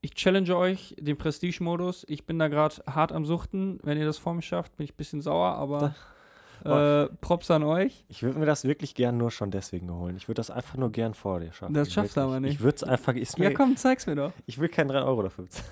[0.00, 2.04] ich challenge euch den Prestige-Modus.
[2.08, 3.78] Ich bin da gerade hart am Suchten.
[3.82, 5.94] Wenn ihr das vor mir schafft, bin ich ein bisschen sauer, aber
[6.64, 8.04] äh, Props an euch.
[8.08, 10.16] Ich würde mir das wirklich gern nur schon deswegen holen.
[10.16, 11.74] Ich würde das einfach nur gern vor dir schaffen.
[11.74, 12.54] Das schaffst du aber nicht.
[12.54, 13.14] Ich würde es einfach.
[13.14, 14.32] Ist Ja, mir, komm, zeig's mir doch.
[14.44, 15.68] Ich will keinen 3 Euro dafür bezahlen.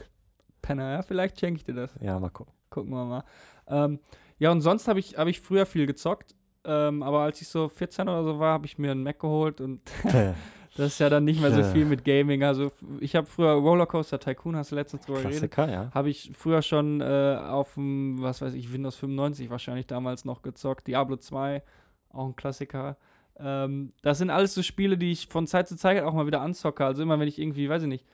[0.62, 1.90] Penner, ja, vielleicht schenke ich dir das.
[2.00, 2.54] Ja, mal gucken.
[2.70, 3.24] Gucken wir mal.
[3.68, 4.00] Ähm,
[4.44, 6.35] ja, und sonst habe ich, hab ich früher viel gezockt.
[6.66, 9.62] Ähm, aber als ich so 14 oder so war, habe ich mir einen Mac geholt
[9.62, 9.80] und
[10.76, 12.44] das ist ja dann nicht mehr so viel mit Gaming.
[12.44, 15.90] Also ich habe früher Rollercoaster Tycoon, hast du letztens drüber geredet, Klassiker, ja.
[15.94, 20.42] habe ich früher schon äh, auf dem, was weiß ich, Windows 95 wahrscheinlich damals noch
[20.42, 20.87] gezockt.
[20.87, 21.62] Diablo 2,
[22.11, 22.98] auch ein Klassiker.
[23.38, 26.42] Ähm, das sind alles so Spiele, die ich von Zeit zu Zeit auch mal wieder
[26.42, 26.85] anzocke.
[26.85, 28.04] Also immer, wenn ich irgendwie, weiß ich nicht,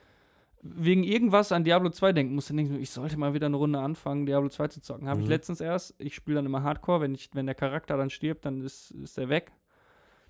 [0.63, 3.57] wegen irgendwas an Diablo 2 denken muss, dann denke ich, ich sollte mal wieder eine
[3.57, 5.07] Runde anfangen, Diablo 2 zu zocken.
[5.09, 5.31] Habe ich Mhm.
[5.31, 5.95] letztens erst.
[5.97, 7.01] Ich spiele dann immer Hardcore.
[7.01, 9.51] Wenn, ich, wenn der Charakter dann stirbt, dann ist, ist er weg.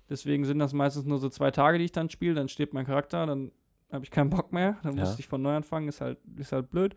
[0.08, 2.34] Deswegen sind das meistens nur so zwei Tage, die ich dann spiele.
[2.34, 3.52] Dann stirbt mein Charakter, dann
[3.92, 4.78] habe ich keinen Bock mehr.
[4.82, 5.04] Dann Ja.
[5.04, 5.88] muss ich von neu anfangen.
[5.88, 6.96] Ist halt, ist halt blöd.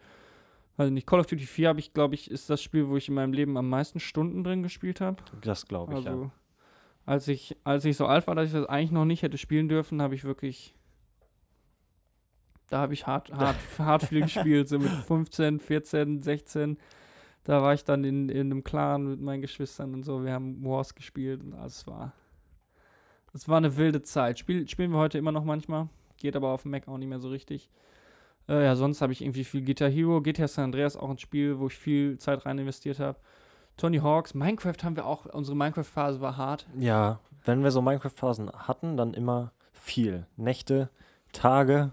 [0.78, 3.08] Also nicht Call of Duty 4 habe ich, glaube ich, ist das Spiel, wo ich
[3.10, 5.18] in meinem Leben am meisten Stunden drin gespielt habe.
[5.42, 6.32] Das glaube ich, Also, ja.
[7.06, 9.70] als ich, als ich so alt war, dass ich das eigentlich noch nicht hätte spielen
[9.70, 10.74] dürfen, habe ich wirklich.
[12.70, 16.78] Da habe ich hart, hart, hart viel gespielt, so mit 15, 14, 16.
[17.44, 20.24] Da war ich dann in, in einem Clan mit meinen Geschwistern und so.
[20.24, 22.14] Wir haben Wars gespielt und das war.
[23.32, 24.40] Das war eine wilde Zeit.
[24.40, 25.90] Spiel, spielen wir heute immer noch manchmal.
[26.18, 27.70] Geht aber auf dem Mac auch nicht mehr so richtig.
[28.48, 31.60] Äh, ja, sonst habe ich irgendwie viel Guitar Hero, GTA San Andreas auch ein Spiel,
[31.60, 33.20] wo ich viel Zeit rein investiert habe.
[33.78, 36.66] Tony Hawks, Minecraft haben wir auch, unsere Minecraft-Phase war hart.
[36.80, 40.26] Ja, wenn wir so Minecraft-Phasen hatten, dann immer viel.
[40.38, 40.90] Nächte,
[41.34, 41.92] Tage,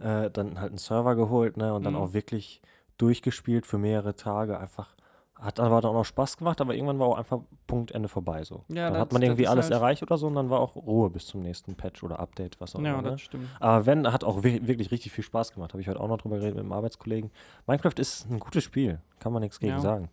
[0.00, 2.00] äh, dann halt einen Server geholt, ne, und dann Mhm.
[2.00, 2.60] auch wirklich
[2.98, 4.58] durchgespielt für mehrere Tage.
[4.58, 4.94] Einfach,
[5.36, 8.44] hat aber dann auch noch Spaß gemacht, aber irgendwann war auch einfach Punkt, Ende vorbei
[8.44, 8.64] so.
[8.68, 11.10] Ja, dann hat man irgendwie alles halt- erreicht oder so und dann war auch Ruhe
[11.10, 13.02] bis zum nächsten Patch oder Update, was auch Ja, immer.
[13.02, 13.10] Ne?
[13.10, 13.48] das stimmt.
[13.60, 15.72] Aber wenn, hat auch wi- wirklich richtig viel Spaß gemacht.
[15.72, 17.30] Habe ich heute auch noch drüber geredet mit einem Arbeitskollegen.
[17.66, 19.80] Minecraft ist ein gutes Spiel, kann man nichts gegen Ja.
[19.80, 20.08] sagen.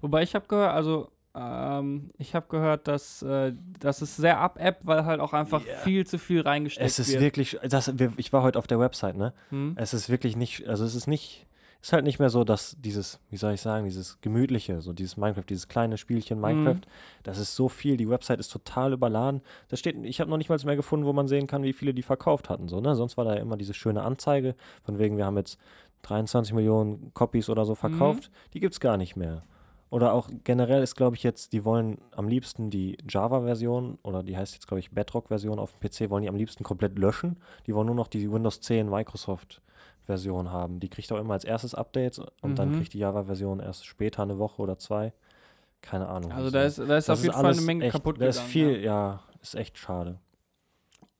[0.00, 4.86] Wobei ich habe gehört, also ähm, ich habe gehört, dass, äh, dass es sehr abappt,
[4.86, 5.76] weil halt auch einfach Ja.
[5.78, 7.20] viel zu viel reingesteckt Es ist wird.
[7.22, 9.32] wirklich, das, wir- ich war heute auf der Website, ne?
[9.50, 9.74] Hm?
[9.76, 11.46] Es ist wirklich nicht, also es ist nicht,
[11.80, 15.16] ist halt nicht mehr so, dass dieses, wie soll ich sagen, dieses gemütliche, so dieses
[15.16, 16.80] Minecraft, dieses kleine Spielchen Minecraft,
[17.24, 19.40] das ist so viel, die Website ist total überladen.
[19.68, 21.92] Da steht, ich habe noch nicht mal mehr gefunden, wo man sehen kann, wie viele
[21.94, 22.94] die verkauft hatten, so, ne?
[22.94, 25.58] Sonst war da ja immer diese schöne Anzeige, von wegen, wir haben jetzt
[26.02, 29.42] 23 Millionen Copies oder so verkauft, die gibt's gar nicht mehr.
[29.92, 34.34] Oder auch generell ist, glaube ich, jetzt, die wollen am liebsten die Java-Version oder die
[34.38, 37.36] heißt jetzt, glaube ich, Bedrock-Version auf dem PC, wollen die am liebsten komplett löschen.
[37.66, 40.80] Die wollen nur noch die Windows 10 Microsoft-Version haben.
[40.80, 42.76] Die kriegt auch immer als erstes Updates und dann Mhm.
[42.78, 45.12] kriegt die Java-Version erst später eine Woche oder zwei.
[45.82, 46.32] Keine Ahnung.
[46.32, 48.40] Also da ist, da ist Das auf jeden Fall eine Menge echt, kaputt Da ist
[48.40, 48.84] viel, ja.
[48.84, 49.20] ja.
[49.42, 50.18] ist echt schade.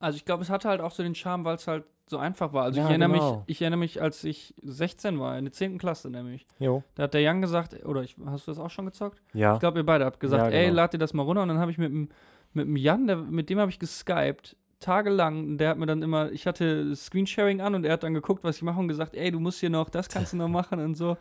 [0.03, 2.53] Also ich glaube, es hatte halt auch so den Charme, weil es halt so einfach
[2.53, 2.65] war.
[2.65, 3.37] Also Ja, ich erinnere genau.
[3.37, 5.79] mich, ich erinnere mich, als ich 16 war, in der 10.
[5.79, 6.47] Klasse nämlich.
[6.59, 6.83] Jo.
[6.95, 9.23] Da hat der Jan gesagt, oder ich, hast du das auch schon gezockt?
[9.33, 9.55] Ja.
[9.55, 10.77] Ich glaube, ihr beide habt gesagt, Ja, ey, genau.
[10.77, 11.43] lad dir das mal runter.
[11.43, 12.09] Und dann habe ich mit dem,
[12.53, 15.45] mit dem Jan, der, mit dem habe ich geskypt, tagelang.
[15.45, 18.43] Und der hat mir dann immer, ich hatte Screensharing an und er hat dann geguckt,
[18.45, 20.81] was ich mache und gesagt, ey, du musst hier noch, das kannst du noch machen
[20.81, 21.17] und so.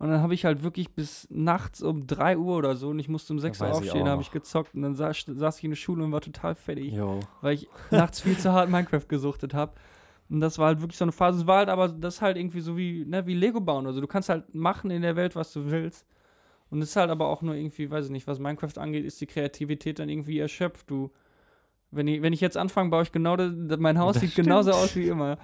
[0.00, 3.10] Und dann habe ich halt wirklich bis nachts um 3 Uhr oder so und ich
[3.10, 5.76] musste um 6 Uhr aufstehen, habe ich gezockt und dann saß, saß ich in der
[5.76, 7.20] Schule und war total fertig Jo.
[7.42, 9.74] weil ich nachts viel zu hart Minecraft gesuchtet habe.
[10.30, 11.40] Und das war halt wirklich so eine Phase.
[11.40, 13.86] Es war halt aber das halt irgendwie so wie, ne, wie Lego bauen.
[13.86, 16.06] Also du kannst halt machen in der Welt, was du willst.
[16.70, 19.20] Und es ist halt aber auch nur irgendwie, weiß ich nicht, was Minecraft angeht, ist
[19.20, 20.88] die Kreativität dann irgendwie erschöpft.
[20.88, 21.10] Du,
[21.92, 24.70] wenn ich, wenn ich jetzt anfange, baue ich genau das, mein Haus Das sieht genauso
[24.72, 25.38] aus wie immer.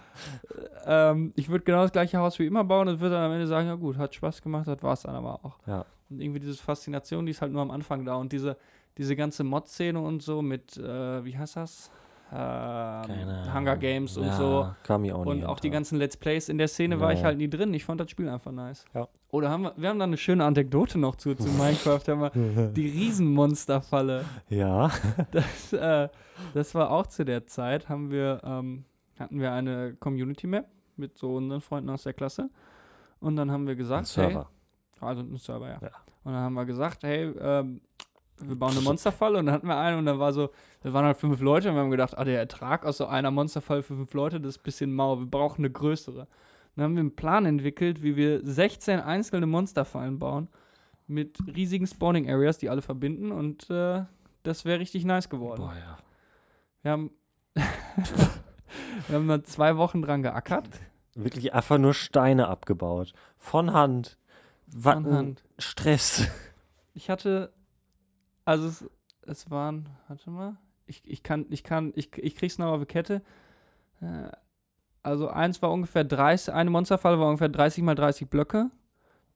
[0.86, 3.46] ähm, ich würde genau das gleiche Haus wie immer bauen und würde dann am Ende
[3.46, 5.56] sagen, ja gut, hat Spaß gemacht, das war es dann aber auch.
[5.66, 5.84] Ja.
[6.08, 8.14] Und irgendwie diese Faszination, die ist halt nur am Anfang da.
[8.14, 8.56] Und diese,
[8.96, 11.90] diese ganze Mod-Szene und so mit, äh, wie heißt das?
[12.32, 14.68] Ähm, Hunger Games und ja, so.
[14.82, 17.14] Kam mir auch nie Und auch die ganzen Let's Plays in der Szene war Ja,
[17.14, 17.26] ich ja.
[17.26, 17.72] halt nie drin.
[17.72, 18.84] Ich fand das Spiel einfach nice.
[18.94, 19.06] Ja.
[19.36, 22.00] Oder haben wir, wir haben da eine schöne Anekdote noch zu, zu Minecraft.
[22.08, 24.24] Haben wir die Riesenmonsterfalle.
[24.48, 24.90] Ja.
[25.30, 26.08] Das, äh,
[26.54, 28.84] das war auch zu der Zeit, haben wir, ähm,
[29.18, 32.48] hatten wir eine Community Map mit so unseren Freunden aus der Klasse.
[33.20, 34.48] Und dann haben wir Ein gesagt, hey, Server.
[35.00, 35.78] also ein Server, ja.
[35.82, 35.90] Ja.
[36.24, 37.82] Und dann haben wir gesagt, hey, ähm,
[38.40, 40.48] wir bauen eine Monsterfalle und dann hatten wir eine und dann war so,
[40.82, 43.30] da waren halt fünf Leute und wir haben gedacht, ah, der Ertrag aus so einer
[43.30, 46.26] Monsterfalle für fünf Leute, das ist ein bisschen mau, wir brauchen eine größere.
[46.76, 50.48] Dann haben wir einen Plan entwickelt, wie wir 16 einzelne Monsterfallen bauen
[51.06, 54.04] mit riesigen Spawning Areas, die alle verbinden und äh,
[54.42, 55.62] das wäre richtig nice geworden.
[55.62, 55.96] Boah, ja.
[56.82, 57.10] Wir haben,
[57.54, 60.68] wir haben dann zwei Wochen dran geackert.
[61.14, 63.14] Wirklich einfach nur Steine abgebaut.
[63.36, 64.18] Von Hand.
[64.66, 65.44] War Von Hand.
[65.58, 66.28] Stress.
[66.98, 67.52] Ich hatte,
[68.46, 72.72] also es, es waren, warte mal, ich, ich kann, ich kann, ich, ich krieg's noch
[72.72, 73.20] auf die Kette.
[74.00, 74.30] Äh,
[75.06, 78.70] Also eins war ungefähr 30, eine Monsterfalle war ungefähr 30 mal 30 Blöcke.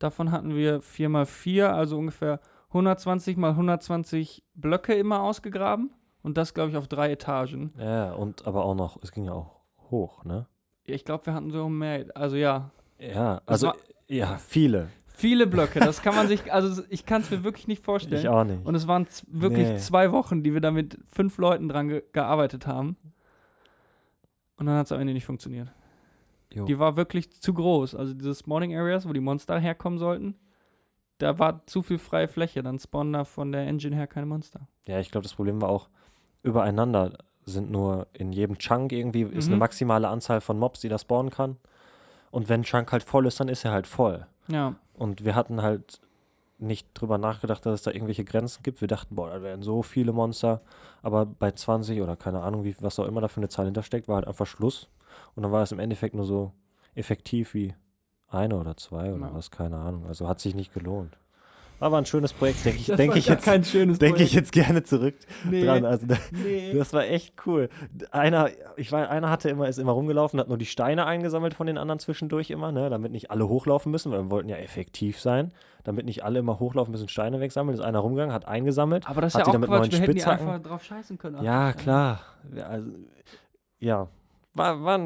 [0.00, 5.90] Davon hatten wir 4 mal 4, also ungefähr 120 mal 120 Blöcke immer ausgegraben.
[6.22, 7.72] Und das, glaube ich, auf drei Etagen.
[7.78, 10.46] Ja, und aber auch noch, es ging ja auch hoch, ne?
[10.84, 13.72] Ich glaube, wir hatten so mehr, also ja, Ja, also,
[14.08, 14.88] ja, viele.
[15.06, 15.78] viele Blöcke.
[15.80, 18.20] Das kann man sich, also ich kann es mir wirklich nicht vorstellen.
[18.20, 18.66] Ich auch nicht.
[18.66, 19.76] Und es waren wirklich Nee.
[19.78, 22.96] zwei Wochen, die wir da mit fünf Leuten dran ge gearbeitet haben.
[24.60, 25.72] Und dann hat es am Ende nicht funktioniert.
[26.52, 26.64] Jo.
[26.66, 27.94] Die war wirklich zu groß.
[27.96, 30.36] Also diese Spawning Areas, wo die Monster herkommen sollten,
[31.18, 32.62] da war zu viel freie Fläche.
[32.62, 34.60] Dann spawnen da von der Engine her keine Monster.
[34.86, 35.88] Ja, ich glaube, das Problem war auch,
[36.42, 39.54] übereinander sind nur in jedem Chunk irgendwie ist Mhm.
[39.54, 41.56] eine maximale Anzahl von Mobs, die da spawnen kann.
[42.30, 44.26] Und wenn ein Chunk halt voll ist, dann ist er halt voll.
[44.48, 44.74] Ja.
[44.94, 46.00] Und wir hatten halt
[46.60, 48.80] nicht drüber nachgedacht, dass es da irgendwelche Grenzen gibt.
[48.80, 50.60] Wir dachten, boah, da wären so viele Monster.
[51.02, 54.08] Aber bei 20 oder keine Ahnung, wie, was auch immer da für eine Zahl hintersteckt,
[54.08, 54.88] war halt einfach Schluss.
[55.34, 56.52] Und dann war es im Endeffekt nur so
[56.94, 57.74] effektiv wie
[58.28, 59.34] eine oder zwei oder Ja.
[59.34, 60.06] was, keine Ahnung.
[60.06, 61.18] Also hat sich nicht gelohnt.
[61.80, 63.46] Aber ein schönes Projekt, denke ich, war ich jetzt,
[64.02, 65.14] denke ich jetzt gerne zurück
[65.48, 65.64] Nee.
[65.64, 65.84] dran.
[65.84, 66.74] Also Nee.
[66.74, 67.70] das war echt cool.
[68.10, 71.66] Einer, ich war, einer hatte immer, ist immer rumgelaufen, hat nur die Steine eingesammelt von
[71.66, 75.18] den anderen zwischendurch immer, ne, damit nicht alle hochlaufen müssen, weil wir wollten ja effektiv
[75.18, 77.76] sein, damit nicht alle immer hochlaufen müssen, Steine wegsammeln.
[77.78, 79.08] Ist einer rumgegangen, hat eingesammelt.
[79.08, 79.92] Aber das ist hat ja auch dann mit Quatsch.
[79.92, 81.42] Wir hätten die einfach drauf scheißen können.
[81.42, 82.20] Ja, klar.
[82.68, 82.90] Also,
[83.78, 84.08] ja.
[84.54, 85.00] War, war,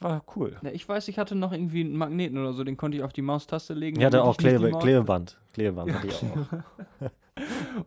[0.00, 0.56] war cool.
[0.62, 3.12] Ja, ich weiß, ich hatte noch irgendwie einen Magneten oder so, den konnte ich auf
[3.12, 3.98] die Maustaste legen.
[4.00, 5.38] Ich hatte auch Klebe, Maus- Klebeband.
[5.52, 7.10] Klebeband hatte ich auch.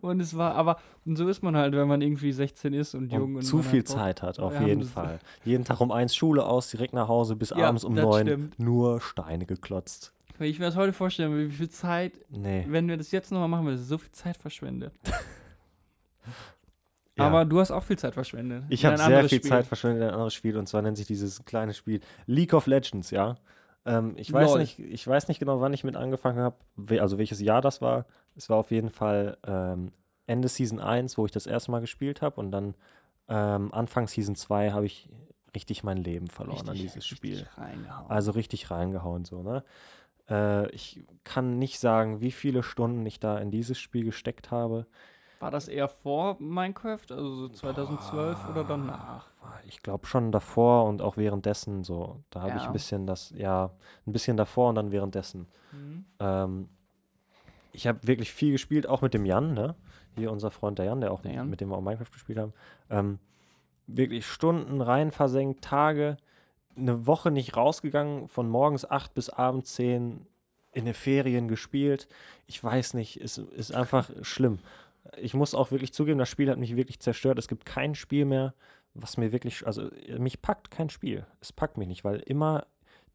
[0.00, 3.22] Und es war, aber so ist man halt, wenn man irgendwie 16 ist und jung.
[3.32, 3.88] Und Und zu viel Bock.
[3.88, 5.18] Zeit hat, auf jeden das- Fall.
[5.44, 8.26] Jeden Tag um eins Schule aus, direkt nach Hause, bis Ja, abends um das neun
[8.26, 8.58] stimmt.
[8.58, 10.14] nur Steine geklotzt.
[10.38, 12.64] Wenn ich mir das heute vorstelle, wie viel Zeit, Nee.
[12.68, 14.92] wenn wir das jetzt nochmal machen, wird so viel Zeit verschwendet.
[17.18, 17.26] Ja.
[17.26, 18.64] Aber du hast auch viel Zeit verschwendet.
[18.68, 19.50] Ich habe sehr viel Spiel.
[19.50, 22.66] Zeit verschwendet in ein anderes Spiel und zwar nennt sich dieses kleine Spiel League of
[22.66, 23.36] Legends, ja.
[23.84, 24.60] Ähm, ich, weiß Lol.
[24.60, 26.56] nicht, ich weiß nicht genau, wann ich mit angefangen habe,
[27.00, 28.06] also welches Jahr das war.
[28.36, 29.92] Es war auf jeden Fall ähm,
[30.26, 32.74] Ende Season 1, wo ich das erste Mal gespielt habe und dann
[33.28, 35.08] ähm, Anfang Season 2 habe ich
[35.54, 37.34] richtig mein Leben verloren an dieses Spiel.
[37.34, 38.10] Richtig reingehauen.
[38.10, 39.64] Also richtig reingehauen so, ne?
[40.30, 44.86] Äh, ich kann nicht sagen, wie viele Stunden ich da in dieses Spiel gesteckt habe.
[45.42, 49.26] War das eher vor Minecraft, also so 2012 oder danach?
[49.66, 52.20] Ich glaube schon davor und auch währenddessen so.
[52.30, 52.68] Da habe ich Ja.
[52.68, 53.70] ein bisschen das, ja,
[54.06, 55.48] ein bisschen davor und dann währenddessen.
[55.72, 56.04] Mhm.
[56.20, 56.68] Ähm,
[57.72, 59.74] ich habe wirklich viel gespielt, auch mit dem Jan, ne?
[60.14, 61.50] Hier unser Freund der Jan, der auch Der Jan.
[61.50, 62.52] mit dem wir auch Minecraft gespielt haben.
[62.90, 63.18] Ähm,
[63.86, 66.18] wirklich Stunden rein versenkt, Tage,
[66.76, 70.26] eine Woche nicht rausgegangen, von morgens 8 bis abends 10
[70.72, 72.08] in den Ferien gespielt.
[72.46, 74.58] Ich weiß nicht, es ist einfach schlimm.
[75.16, 77.38] Ich muss auch wirklich zugeben, das Spiel hat mich wirklich zerstört.
[77.38, 78.54] Es gibt kein Spiel mehr,
[78.94, 79.88] was mir wirklich, also
[80.18, 81.26] mich packt kein Spiel.
[81.40, 82.66] Es packt mich nicht, weil immer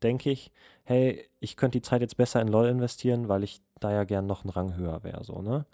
[0.03, 0.51] denke ich,
[0.83, 4.27] hey, ich könnte die Zeit jetzt besser in LOL investieren, weil ich da ja gern
[4.27, 5.65] noch einen Rang höher wäre, so, ne?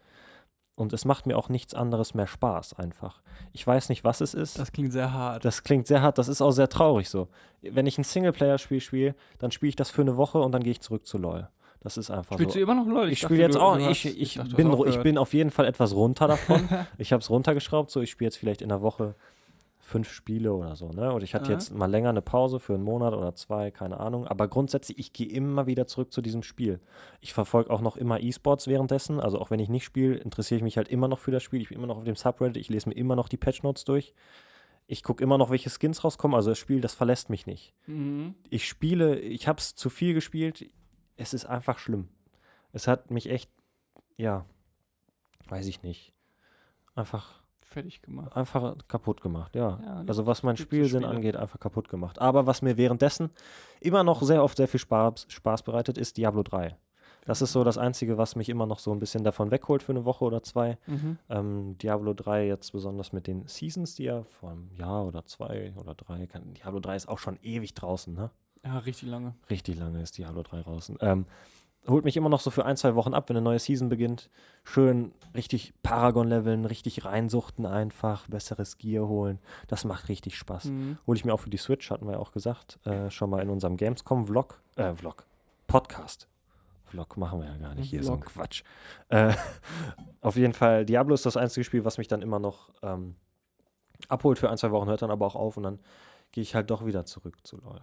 [0.76, 3.21] Und es macht mir auch nichts anderes mehr Spaß einfach.
[3.52, 4.58] Ich weiß nicht, was es ist.
[4.58, 5.45] Das klingt sehr hart.
[5.45, 7.28] Das klingt sehr hart, das ist auch sehr traurig so.
[7.62, 10.71] Wenn ich ein Singleplayer-Spiel spiele, dann spiele ich das für eine Woche und dann gehe
[10.71, 11.47] ich zurück zu LOL.
[11.84, 12.60] Das ist einfach Spielst so.
[12.60, 13.10] du immer noch LOL?
[13.10, 15.34] Ich dachte, spiele jetzt auch, du ich, hast- ich, dachte, bin, hast ich bin auf
[15.34, 16.67] jeden Fall etwas runter davon.
[16.98, 19.15] ich habe es runtergeschraubt, so ich spiele jetzt vielleicht in der Woche
[19.86, 21.12] fünf Spiele oder so, ne?
[21.12, 21.52] Und ich hatte Aha.
[21.54, 24.26] jetzt mal länger eine Pause für einen Monat oder zwei, keine Ahnung.
[24.26, 26.80] Aber grundsätzlich, ich gehe immer wieder zurück zu diesem Spiel.
[27.19, 29.19] Ich verfolge auch noch immer E-Sports währenddessen.
[29.19, 31.62] Also auch wenn ich nicht spiele, interessiere ich mich halt immer noch für das Spiel.
[31.62, 34.13] Ich bin immer noch auf dem Subreddit, ich lese mir immer noch die Patchnotes durch.
[34.88, 36.34] Ich gucke immer noch, welche Skins rauskommen.
[36.36, 38.36] Also das Spiel, das verlässt mich nicht Mhm.
[38.50, 40.65] ich spiele, ich habe es zu viel gespielt.
[41.15, 42.10] Es ist einfach schlimm.
[42.71, 43.52] Es hat mich echt,
[44.17, 44.45] ja,
[45.47, 46.13] weiß ich nicht.
[46.95, 48.36] Einfach, fertig gemacht.
[48.36, 49.80] einfach kaputt gemacht, ja.
[49.84, 51.15] Ja, also was mein Spielsinn Spiele.
[51.15, 52.19] angeht, einfach kaputt gemacht.
[52.19, 53.30] Aber was mir währenddessen
[53.80, 56.78] immer noch sehr oft sehr viel Spaß, Spaß bereitet, ist Diablo 3.
[57.26, 59.93] Das ist so das Einzige, was mich immer noch so ein bisschen davon wegholt für
[59.93, 60.78] eine Woche oder zwei.
[60.88, 61.17] Mhm.
[61.30, 65.73] Ähm, Diablo 3 jetzt besonders mit den Seasons, die ja vor einem Jahr oder zwei
[65.78, 68.30] oder drei, kann, Diablo 3 ist auch schon ewig draußen, ne?
[68.63, 69.36] Ja, richtig lange.
[69.49, 70.97] Richtig lange ist Diablo 3 draußen.
[71.02, 71.26] Ähm,
[71.88, 74.30] holt mich immer noch so für ein, zwei Wochen ab, wenn eine neue Season beginnt.
[74.63, 79.39] Schön richtig Paragon-leveln, richtig reinsuchten einfach, besseres Gear holen.
[79.67, 80.65] Das macht richtig Spaß.
[80.65, 80.97] Mhm.
[81.06, 83.41] Hole ich mir auch für die Switch, hatten wir ja auch gesagt, äh, schon mal
[83.41, 85.26] in unserem Gamescom-Vlog, äh, Vlog,
[85.67, 86.30] Podcast.
[86.86, 88.34] Vlog machen wir ja gar nicht, hier ist so ein Vlog.
[88.34, 88.63] Quatsch.
[89.10, 89.34] Äh,
[90.21, 93.15] auf jeden Fall, Diablo ist das einzige Spiel, was mich dann immer noch ähm,
[94.08, 95.80] abholt für ein, zwei Wochen, hört dann aber auch auf und dann
[96.32, 97.82] gehe ich halt doch wieder zurück zu LoL.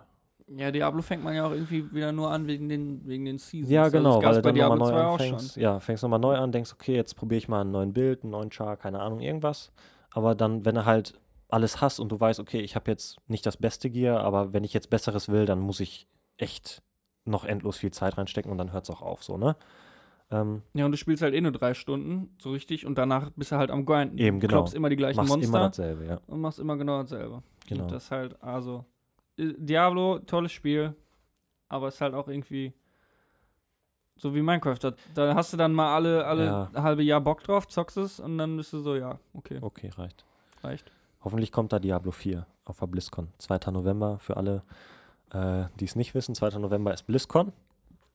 [0.57, 3.71] Ja, Diablo fängt man ja auch irgendwie wieder nur an wegen den, wegen den Seasons.
[3.71, 5.57] Ja, Also genau, das weil du dann Diablo nochmal 2 neu anfängst.
[5.57, 8.33] Ja, fängst nochmal neu an, denkst, okay, jetzt probiere ich mal ein neuen Bild, einen
[8.33, 9.71] neuen Char, keine Ahnung, irgendwas.
[10.13, 11.15] Aber dann, wenn du halt
[11.49, 14.65] alles hast und du weißt, okay, ich habe jetzt nicht das beste Gear, aber wenn
[14.65, 16.83] ich jetzt Besseres will, dann muss ich echt
[17.25, 19.57] noch endlos viel Zeit reinstecken und dann hört es auch auf, so, ne?
[20.33, 23.53] Ähm, Ja, und du spielst halt eh nur drei Stunden, so richtig, und danach bist
[23.53, 24.19] du halt am Grinden.
[24.19, 24.59] Eben, Du genau.
[24.61, 26.21] kloppst immer die gleichen machst Monster immer dasselbe, ja.
[26.27, 27.43] und machst immer genau dasselbe.
[27.69, 27.83] Genau.
[27.85, 28.85] Und das halt, also,
[29.59, 30.95] Diablo, tolles Spiel,
[31.69, 32.73] aber es ist halt auch irgendwie
[34.17, 34.77] so wie Minecraft.
[34.81, 36.71] Da, da hast du dann mal alle, alle Ja.
[36.75, 40.25] halbe Jahr Bock drauf, zockst es und dann bist du so, ja, okay, Okay, reicht.
[40.63, 40.91] reicht.
[41.23, 43.29] Hoffentlich kommt da Diablo 4 auf der BlizzCon.
[43.39, 43.71] 2.
[43.73, 44.63] November für alle,
[45.33, 46.35] äh, die es nicht wissen.
[46.35, 46.59] 2.
[46.59, 47.53] November ist BlizzCon.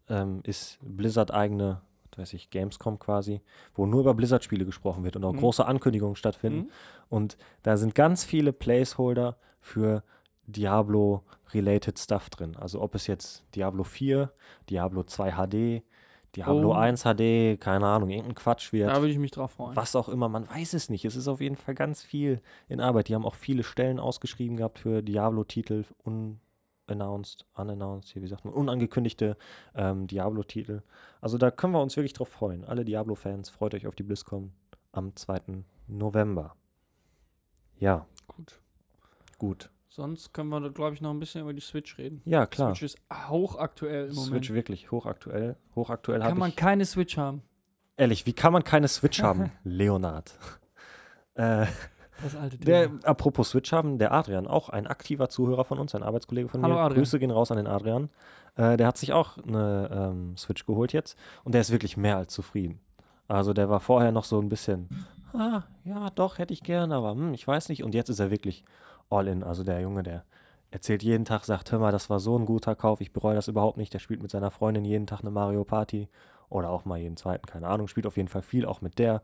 [0.07, 1.81] Ähm, ist Blizzard eigene,
[2.15, 3.41] weiß ich, Gamescom quasi,
[3.73, 5.37] wo nur über Blizzard-Spiele gesprochen wird und auch Mhm.
[5.39, 6.59] große Ankündigungen stattfinden.
[6.67, 6.71] Mhm.
[7.09, 10.03] Und da sind ganz viele Placeholder für
[10.47, 12.55] Diablo-related Stuff drin.
[12.55, 14.31] Also ob es jetzt Diablo 4,
[14.69, 15.83] Diablo 2 HD,
[16.35, 16.73] Diablo Oh.
[16.73, 18.89] 1 HD, keine Ahnung, irgendein Quatsch wird.
[18.89, 19.75] Da würde ich mich drauf freuen.
[19.75, 21.05] Was auch immer, man weiß es nicht.
[21.05, 23.07] Es ist auf jeden Fall ganz viel in Arbeit.
[23.07, 28.53] Die haben auch viele Stellen ausgeschrieben gehabt für Diablo-Titel, unannounced, unannounced, hier, wie sagt man,
[28.53, 29.37] unangekündigte
[29.75, 30.81] ähm, Diablo-Titel.
[31.21, 32.65] Also da können wir uns wirklich drauf freuen.
[32.65, 34.51] Alle Diablo-Fans, freut euch auf die BlizzCon
[34.91, 35.63] am 2.
[35.87, 36.55] November.
[37.79, 38.59] Ja, Gut.
[39.37, 39.69] gut.
[39.95, 42.21] Sonst können wir, glaube ich, noch ein bisschen über die Switch reden.
[42.25, 42.71] Ja, klar.
[42.75, 42.97] Switch ist
[43.29, 44.53] hochaktuell im Switch Moment.
[44.53, 45.55] wirklich hochaktuell.
[45.73, 46.57] Hochaktuell Kann habe man ich.
[46.57, 47.43] keine Switch haben.
[47.95, 49.51] Ehrlich, wie kann man keine Switch haben?
[49.63, 50.37] Leonard.
[51.37, 51.65] Äh,
[52.23, 52.99] Das alte Der, Thema.
[53.03, 56.75] apropos Switch haben, der Adrian, auch ein aktiver Zuhörer von uns, ein Arbeitskollege von Hallo,
[56.75, 56.79] mir.
[56.81, 57.01] Adrian.
[57.01, 58.09] Grüße gehen raus an den Adrian.
[58.55, 62.15] Äh, der hat sich auch eine ähm, Switch geholt jetzt und der ist wirklich mehr
[62.15, 62.79] als zufrieden.
[63.27, 64.87] Also der war vorher noch so ein bisschen,
[65.33, 67.83] ah, ja, doch, hätte ich gern, aber hm, ich weiß nicht.
[67.83, 68.63] Und jetzt ist er wirklich
[69.09, 69.43] all in.
[69.43, 70.23] Also der Junge, der
[70.71, 73.47] erzählt jeden Tag, sagt, hör mal, das war so ein guter Kauf, ich bereue das
[73.47, 73.93] überhaupt nicht.
[73.93, 76.09] Der spielt mit seiner Freundin jeden Tag eine Mario Party
[76.49, 79.21] oder auch mal jeden zweiten, keine Ahnung, spielt auf jeden Fall viel, auch mit der.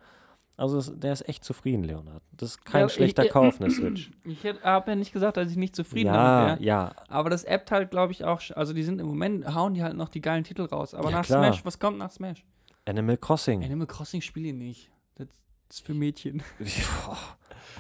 [0.57, 2.21] Also es, der ist echt zufrieden, Leonard.
[2.31, 4.11] Das ist kein Ja, schlechter ich- Kauf, eine Switch.
[4.25, 6.67] Ich habe ja nicht gesagt, dass ich nicht zufrieden ja, damit wäre.
[6.67, 8.41] ja, Aber das appt halt, glaube ich, auch.
[8.55, 10.93] Also, die sind im Moment, hauen die halt noch die geilen Titel raus.
[10.93, 11.43] Aber Ja, nach klar.
[11.45, 12.43] Smash, was kommt nach Smash?
[12.85, 13.63] Animal Crossing.
[13.63, 14.91] Animal Crossing spiele ich nicht.
[15.15, 15.27] Das
[15.69, 16.43] ist für Mädchen.
[17.05, 17.17] Boah,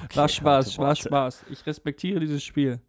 [0.05, 0.95] okay, War Spaß, war.
[0.95, 1.45] Spaß.
[1.49, 2.79] Ich respektiere dieses Spiel.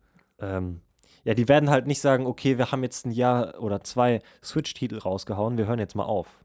[0.41, 0.81] Ähm,
[1.25, 4.99] ja, die werden halt nicht sagen, okay, wir haben jetzt ein Jahr oder zwei Switch-Titel
[4.99, 6.39] rausgehauen, wir hören jetzt mal auf.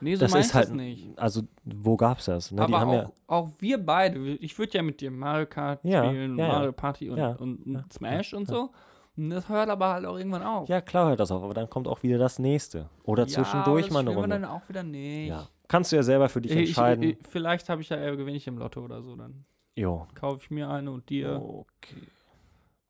[0.00, 1.18] Nee, so das meinst ist halt, nicht.
[1.18, 2.52] also wo gab's das?
[2.52, 2.62] Ne?
[2.62, 6.38] Aber auch, ja, auch wir beide, ich würde ja mit dir Mario Kart Ja, spielen,
[6.38, 6.46] ja.
[6.48, 8.70] Mario Party und, und, Smash und so.
[9.16, 10.68] Und das hört aber halt auch irgendwann auf.
[10.68, 12.88] ja, klar hört das auf, aber dann kommt auch wieder das nächste.
[13.02, 14.28] Oder zwischendurch mal eine das Runde.
[14.28, 15.34] dann auch wieder nicht.
[15.66, 17.02] Kannst du ja selber für dich Ich, ich, entscheiden.
[17.02, 19.16] ich, vielleicht habe ich ja eher gewinne ich im Lotto oder so.
[19.16, 19.44] Dann
[19.78, 20.06] jo.
[20.14, 22.08] kaufe ich mir eine und dir Okay.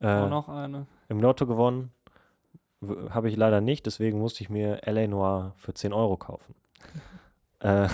[0.00, 0.86] auch Äh, noch eine.
[1.08, 1.90] Im Lotto gewonnen
[3.10, 6.54] habe ich leider nicht, deswegen musste ich mir LA Noir für 10 Euro kaufen.
[7.60, 7.88] äh,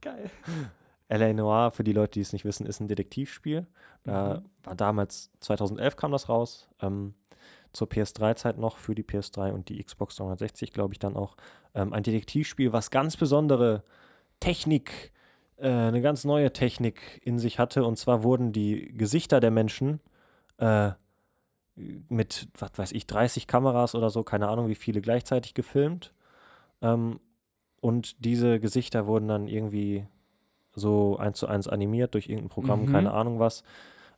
[0.00, 0.30] Geil.
[1.08, 3.66] LA Noir, für die Leute, die es nicht wissen, ist ein Detektivspiel.
[4.04, 4.44] Da Mhm.
[4.64, 7.14] war damals, 2011 kam das raus, ähm,
[7.72, 11.36] zur PS3-Zeit noch, für die PS3 und die Xbox 360, glaube ich, dann auch.
[11.74, 13.84] Ähm, ein Detektivspiel, was ganz besondere
[14.40, 15.12] Technik,
[15.60, 17.84] äh, eine ganz neue Technik in sich hatte.
[17.84, 20.00] Und zwar wurden die Gesichter der Menschen
[20.58, 20.90] äh,
[21.76, 26.12] mit, was weiß ich, 30 Kameras oder so, keine Ahnung, wie viele gleichzeitig gefilmt.
[26.82, 27.20] Ähm,
[27.80, 30.04] und diese Gesichter wurden dann irgendwie
[30.74, 32.92] so eins zu eins animiert durch irgendein Programm, Mhm.
[32.92, 33.62] keine Ahnung was.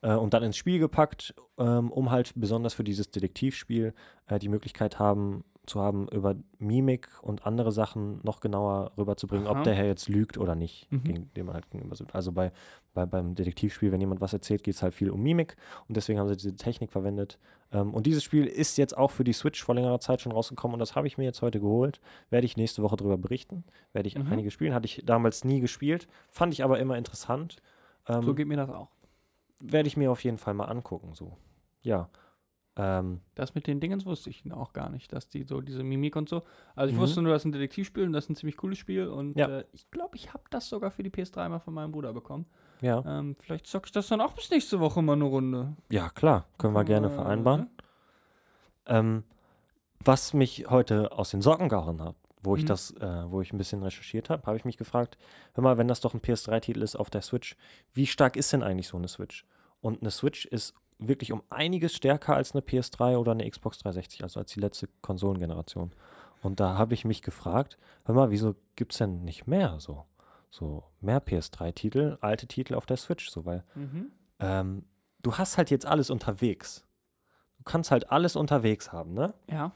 [0.03, 3.93] Äh, und dann ins Spiel gepackt, ähm, um halt besonders für dieses Detektivspiel
[4.27, 9.59] äh, die Möglichkeit haben, zu haben, über Mimik und andere Sachen noch genauer rüberzubringen, Aha.
[9.59, 11.05] ob der Herr jetzt lügt oder nicht, Mhm.
[11.05, 12.15] gegen dem man halt gegenüber sitzt.
[12.15, 12.51] Also bei,
[12.95, 16.19] bei, beim Detektivspiel, wenn jemand was erzählt, geht es halt viel um Mimik und deswegen
[16.19, 17.39] haben sie diese Technik verwendet.
[17.73, 20.75] Ähm, und dieses Spiel ist jetzt auch für die Switch vor längerer Zeit schon rausgekommen
[20.75, 22.01] und das habe ich mir jetzt heute geholt.
[22.31, 23.63] Werde ich nächste Woche darüber berichten.
[23.93, 24.27] Werde ich Mhm.
[24.33, 24.75] einige spielen.
[24.75, 27.57] Hatte ich damals nie gespielt, fand ich aber immer interessant.
[28.09, 28.89] Ähm, So geht mir das auch.
[29.61, 31.15] Werde ich mir auf jeden Fall mal angucken.
[31.15, 31.37] So.
[31.83, 32.09] Ja.
[32.77, 36.15] Ähm, Das mit den Dingens wusste ich auch gar nicht, dass die so diese Mimik
[36.17, 36.43] und so.
[36.77, 37.03] Also ich Mhm.
[37.03, 39.49] wusste nur, das ist ein Detektivspiel und das ist ein ziemlich cooles Spiel und Ja.
[39.49, 42.47] äh, ich glaube, ich habe das sogar für die PS3 mal von meinem Bruder bekommen.
[42.81, 43.03] ja.
[43.05, 45.77] Ähm, vielleicht zocke ich das dann auch bis nächste Woche mal eine Runde.
[45.91, 46.47] ja, klar.
[46.59, 47.69] Können wir gerne Äh, vereinbaren.
[48.87, 49.25] Ähm,
[50.03, 52.67] was mich heute aus den Socken gehauen hat, wo ich Mhm.
[52.69, 55.19] das, äh, wo ich ein bisschen recherchiert habe, habe ich mich gefragt,
[55.55, 57.57] hör mal, wenn das doch ein PS3-Titel ist auf der Switch,
[57.93, 59.45] wie stark ist denn eigentlich so eine Switch?
[59.81, 64.23] Und eine Switch ist wirklich um einiges stärker als eine PS3 oder eine Xbox 360,
[64.23, 65.93] also als die letzte Konsolengeneration.
[66.43, 70.05] Und da habe ich mich gefragt, hör mal, wieso gibt es denn nicht mehr so?
[70.51, 74.11] So mehr PS3-Titel, alte Titel auf der Switch, so, weil Mhm.
[74.41, 74.85] ähm,
[75.23, 76.85] du hast halt jetzt alles unterwegs.
[77.59, 79.35] Du kannst halt alles unterwegs haben, ne?
[79.51, 79.73] Ja.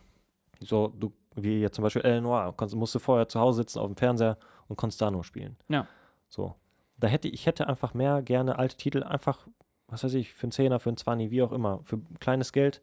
[0.61, 3.79] So, du, wie jetzt zum Beispiel El Noir, kannst, musst du vorher zu Hause sitzen
[3.79, 4.37] auf dem Fernseher
[4.69, 5.57] und konntest da nur spielen.
[5.69, 5.87] Ja.
[6.29, 6.55] So.
[6.97, 9.47] Da hätte ich hätte einfach mehr gerne alte Titel einfach,
[9.89, 12.81] was weiß ich, für einen Zehner, für einen Zwanni, wie auch immer, für kleines Geld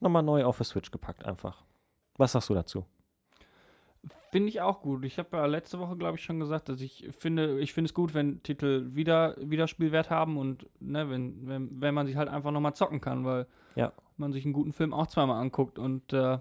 [0.00, 1.62] nochmal neu auf die Switch gepackt einfach.
[2.16, 2.86] Was sagst du dazu?
[4.32, 5.04] Finde ich auch gut.
[5.04, 7.94] Ich habe ja letzte Woche, glaube ich, schon gesagt, dass ich finde, ich finde es
[7.94, 12.52] gut, wenn Titel wieder Wiederspielwert haben und ne, wenn, wenn, wenn man sich halt einfach
[12.52, 13.92] nochmal zocken kann, weil Ja.
[14.16, 16.38] man sich einen guten Film auch zweimal anguckt und äh,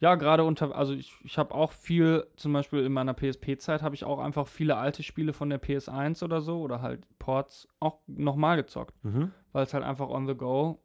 [0.00, 3.94] ja, gerade unter, also ich, ich habe auch viel, zum Beispiel in meiner PSP-Zeit habe
[3.94, 7.98] ich auch einfach viele alte Spiele von der PS1 oder so oder halt Ports auch
[8.06, 9.32] nochmal gezockt, Mhm.
[9.52, 10.82] weil es halt einfach on the go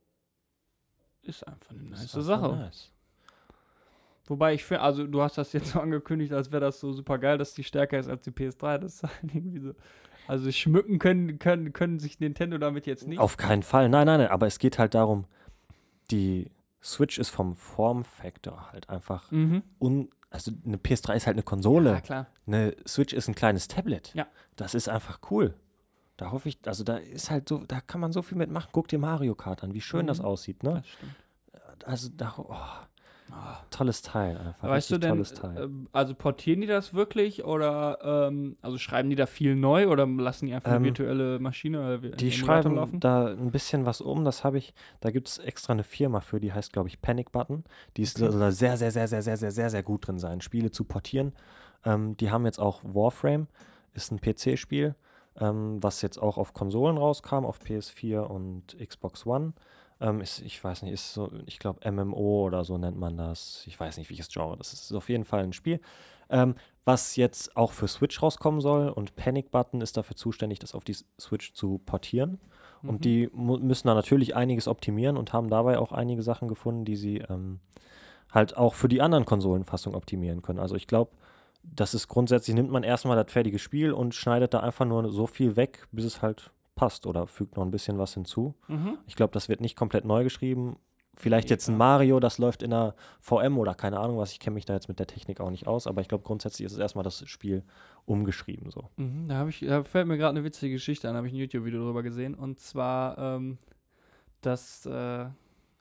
[1.22, 2.56] ist einfach eine nice Sache.
[2.56, 2.92] nice.
[4.28, 7.18] Wobei ich finde, also du hast das jetzt so angekündigt, als wäre das so super
[7.18, 8.78] geil, dass die stärker ist als die PS3.
[8.80, 9.74] Das ist halt irgendwie so.
[10.28, 13.20] Also schmücken können, können, können sich Nintendo damit jetzt nicht.
[13.20, 13.90] Auf keinen Fall.
[13.90, 14.30] Nein, nein, nein.
[14.30, 15.26] Aber es geht halt darum,
[16.10, 16.50] die
[16.86, 19.64] Switch ist vom Formfaktor halt einfach Mhm.
[19.80, 20.10] un.
[20.30, 21.92] Also eine PS3 ist halt eine Konsole.
[21.92, 22.28] Ja, klar.
[22.46, 24.14] Eine Switch ist ein kleines Tablet.
[24.14, 24.28] Ja.
[24.56, 25.54] Das ist einfach cool.
[26.18, 28.70] Da hoffe ich, also da ist halt so, da kann man so viel mitmachen.
[28.72, 30.26] Guck dir Mario Kart an, wie schön das Mhm.
[30.26, 30.76] aussieht, ne?
[30.76, 31.16] Das stimmt.
[31.86, 32.56] Also da, oh,
[33.32, 33.58] Ah.
[33.72, 34.68] tolles Teil einfach.
[34.70, 35.64] Weißt du denn, tolles Teil.
[35.64, 40.06] ähm, also portieren die das wirklich oder ähm, also schreiben die da viel neu oder
[40.06, 43.00] lassen die einfach eine Ähm, virtuelle Maschine oder Die Emulator schreiben laufen?
[43.00, 46.40] da ein bisschen was um, das habe ich, da gibt es extra eine Firma für,
[46.40, 47.64] die heißt, glaube ich, Panic Button.
[47.98, 48.32] Die ist Okay.
[48.32, 50.84] soll da sehr, sehr, sehr, sehr, sehr, sehr, sehr, sehr gut drin sein, Spiele zu
[50.84, 51.34] portieren.
[51.84, 53.48] Ähm, die haben jetzt auch Warframe,
[53.94, 54.94] ist ein PC-Spiel,
[55.40, 59.54] ähm, was jetzt auch auf Konsolen rauskam, auf PS4 und Xbox One.
[60.02, 63.64] Ähm, ist, ich weiß nicht, ist so, ich glaube MMO oder so nennt man das.
[63.66, 64.84] Ich weiß nicht, welches Genre das ist.
[64.84, 65.80] Ist auf jeden Fall ein Spiel.
[66.30, 70.76] Ähm, was jetzt auch für Switch rauskommen soll und Panic Button ist dafür zuständig, das
[70.76, 72.40] auf die Switch zu portieren.
[72.82, 72.90] Mhm.
[72.90, 76.96] Und die müssen da natürlich einiges optimieren und haben dabei auch einige Sachen gefunden, die
[76.96, 77.60] sie ähm,
[78.32, 80.60] halt auch für die anderen Konsolenfassungen optimieren können.
[80.60, 81.12] Also ich glaube,
[81.64, 85.26] das ist grundsätzlich, nimmt man erstmal das fertige Spiel und schneidet da einfach nur so
[85.26, 88.54] viel weg, bis es halt passt oder fügt noch ein bisschen was hinzu.
[88.68, 88.98] Mhm.
[89.08, 90.78] Ich glaube, das wird nicht komplett neu geschrieben.
[91.18, 91.78] Vielleicht jetzt ein.
[91.78, 94.34] Mario, das läuft in einer VM oder keine Ahnung was.
[94.34, 96.66] Ich kenne mich da jetzt mit der Technik auch nicht aus, aber ich glaube, grundsätzlich
[96.66, 97.64] ist es erstmal das Spiel
[98.06, 98.90] umgeschrieben so.
[98.98, 101.86] Mhm, da, ich, da fällt mir gerade eine witzige Geschichte an, habe ich ein YouTube-Video
[101.86, 102.36] drüber gesehen.
[102.36, 103.58] Und zwar, ähm,
[104.42, 105.28] dass äh,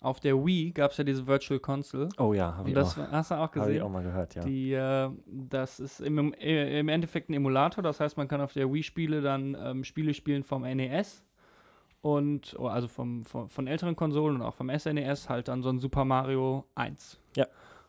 [0.05, 2.09] auf der Wii gab es ja diese Virtual Console.
[2.19, 3.83] Oh ja, habe ich, das auch- hast du auch hab ich gesehen.
[3.83, 4.43] auch mal gehört, ja.
[4.45, 8.73] Die, äh, das ist im, im Endeffekt ein Emulator, das heißt, man kann auf der
[8.73, 11.25] Wii-Spiele dann ähm, Spiele spielen vom NES
[12.03, 15.71] und, oh, also vom, vom, von älteren Konsolen und auch vom SNES halt dann so
[15.71, 17.19] ein Super Mario 1.
[17.37, 17.47] Ja.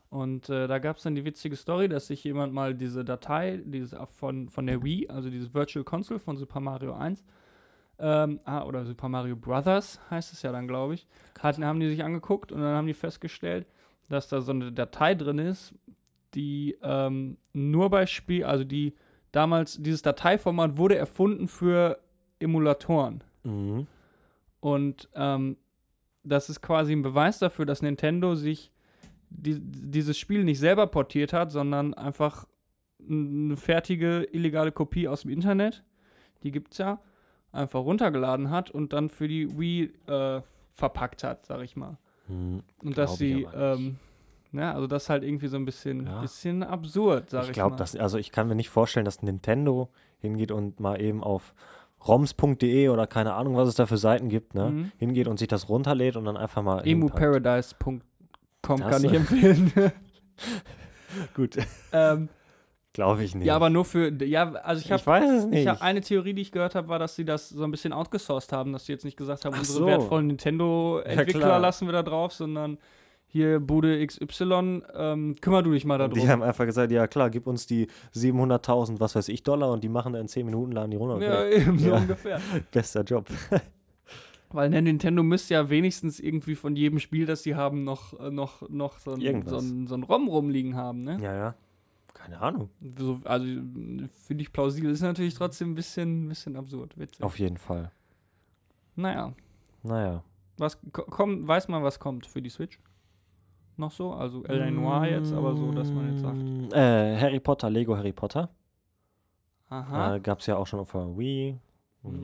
[0.09, 3.61] Und äh, da gab es dann die witzige Story, dass sich jemand mal diese Datei
[3.65, 7.25] diese, von, von der Wii, also dieses Virtual Console von Super Mario 1,
[7.99, 11.07] ähm, ah, oder Super Mario Brothers heißt es ja dann, glaube ich,
[11.39, 13.65] hatten, haben die sich angeguckt und dann haben die festgestellt,
[14.09, 15.73] dass da so eine Datei drin ist,
[16.33, 18.93] die ähm, nur bei Spiel, also die
[19.31, 21.99] damals, dieses Dateiformat wurde erfunden für
[22.39, 23.23] Emulatoren.
[23.43, 23.87] Mhm.
[24.59, 25.57] Und ähm,
[26.23, 28.71] das ist quasi ein Beweis dafür, dass Nintendo sich
[29.29, 32.47] die, dieses Spiel nicht selber portiert hat, sondern einfach
[33.07, 35.83] eine fertige illegale Kopie aus dem Internet,
[36.43, 36.99] die gibt es ja,
[37.55, 40.41] einfach runtergeladen hat und dann für die Wii äh,
[40.71, 41.97] verpackt hat, sag ich mal.
[42.27, 42.61] Mhm.
[42.83, 43.95] Und dass Glaub ich sie, ähm,
[44.51, 46.21] ne, also das ist halt irgendwie so ein bisschen, Ja.
[46.21, 47.77] bisschen absurd, sag ich, ich glaube, mal.
[47.77, 49.89] dass also ich kann mir nicht vorstellen, dass Nintendo
[50.19, 51.53] hingeht und mal eben auf
[52.07, 54.91] roms.de oder keine Ahnung, was es da für Seiten gibt, ne, Mhm.
[54.97, 58.01] hingeht und sich das runterlädt und dann einfach mal emuparadise.com
[58.61, 59.71] kann ich empfehlen.
[61.35, 61.57] Gut,
[61.93, 62.29] ähm,
[62.95, 63.45] glaube ich nicht.
[63.45, 65.61] ja, aber nur für, ja, also ich ich, habe weiß es nicht.
[65.61, 67.93] Ich habe eine Theorie, die ich gehört habe, war, dass sie das so ein bisschen
[67.93, 69.85] outgesourced haben, dass sie jetzt nicht gesagt haben, Ach unsere so.
[69.85, 71.59] wertvollen Ja, Nintendo-Entwickler klar.
[71.59, 72.79] lassen wir da drauf, sondern
[73.27, 76.13] hier Bude XY, ähm, kümmer du dich mal darum.
[76.13, 79.83] die haben einfach gesagt, ja klar, gib uns die 700.000, was weiß ich, Dollar und
[79.83, 81.21] die machen da in 10 Minuten, laden die runter.
[81.21, 81.97] ja, eben so Ja.
[81.97, 82.39] ungefähr.
[82.71, 83.27] Bester Job.
[84.51, 88.31] Weil ne, Nintendo müsste ja wenigstens irgendwie von jedem Spiel, das sie haben, noch, äh,
[88.31, 91.17] noch, noch so ein, so ein, so ein ROM rumliegen haben, ne?
[91.21, 91.55] Ja, ja.
[92.15, 92.69] Keine Ahnung.
[92.97, 97.21] So, also finde ich plausibel, ist natürlich trotzdem ein bisschen, bisschen absurd, witzig.
[97.21, 97.91] Auf jeden Fall.
[98.95, 99.33] Naja,
[99.83, 100.23] Naja.
[100.57, 102.79] was ko- kommt, weiß man, was kommt für die Switch?
[103.77, 104.13] Noch so?
[104.13, 104.71] Also L.A.
[104.71, 106.37] Noir jetzt, aber so, dass man jetzt sagt.
[106.41, 108.49] Mm, Äh, Harry Potter, Lego Harry Potter.
[109.69, 110.15] Aha.
[110.15, 111.59] Äh, Gab es ja auch schon auf der Wii.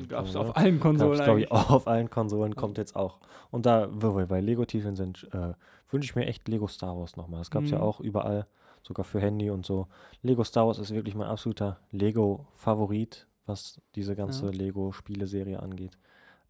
[0.07, 3.19] Gab es äh, auf allen Konsolen Gab's, ich, auch auf allen Konsolen, kommt jetzt auch.
[3.49, 5.53] Und da, wo wir bei Lego-Titeln sind, äh,
[5.89, 7.39] wünsche ich mir echt Lego Star Wars nochmal.
[7.39, 7.83] Das gab es ja Mhm.
[7.83, 8.47] auch überall,
[8.83, 9.87] sogar für Handy und so.
[10.21, 14.51] Lego Star Wars ist wirklich mein absoluter Lego-Favorit, was diese ganze Ja.
[14.51, 15.97] Lego-Spieleserie angeht.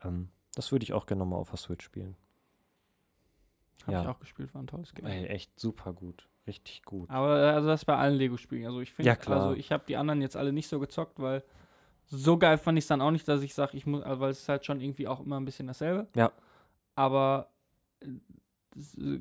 [0.03, 2.15] Ähm, das würde ich auch gerne nochmal auf der Switch spielen.
[3.85, 4.01] Hab ja.
[4.01, 5.05] ich auch gespielt, war ein tolles Game.
[5.05, 6.27] Ey, echt super gut.
[6.47, 7.09] Richtig gut.
[7.09, 8.65] Aber äh, also das bei allen Lego-Spielen.
[8.65, 9.41] Also ich finde, Ja, klar.
[9.41, 11.43] also ich habe die anderen jetzt alle nicht so gezockt, weil
[12.07, 14.31] so geil fand ich es dann auch nicht, dass ich sage, ich muss, also weil
[14.31, 16.07] es ist halt schon irgendwie auch immer ein bisschen dasselbe.
[16.15, 16.31] Ja.
[16.95, 17.49] Aber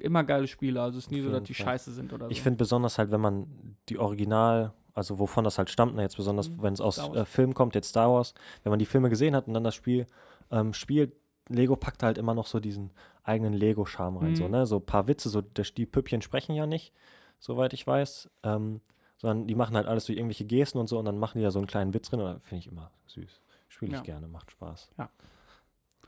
[0.01, 1.67] immer geile Spiele, also es ist nie so, dass die Fall.
[1.67, 2.31] scheiße sind oder so.
[2.31, 6.17] Ich finde besonders halt, wenn man die Original, also wovon das halt stammt, ne, jetzt
[6.17, 6.63] besonders, Mhm.
[6.63, 9.49] wenn es aus äh, Film kommt, jetzt Star Wars, wenn man die Filme gesehen hat
[9.49, 10.07] und dann das Spiel
[10.51, 11.13] ähm, spielt,
[11.49, 12.91] Lego packt halt immer noch so diesen
[13.25, 14.35] eigenen Lego-Charme rein.
[14.37, 14.51] So, Mhm.
[14.53, 14.67] ne?
[14.67, 16.93] so ein paar Witze, so die Püppchen sprechen ja nicht,
[17.41, 18.81] soweit ich weiß, ähm,
[19.19, 21.51] sondern die machen halt alles durch irgendwelche Gesten und so und dann machen die da
[21.51, 22.21] so einen kleinen Witz drin.
[22.41, 23.41] Finde ich immer süß.
[23.69, 24.03] Spiele ich Ja.
[24.05, 24.91] gerne, macht Spaß.
[24.99, 25.09] Ja.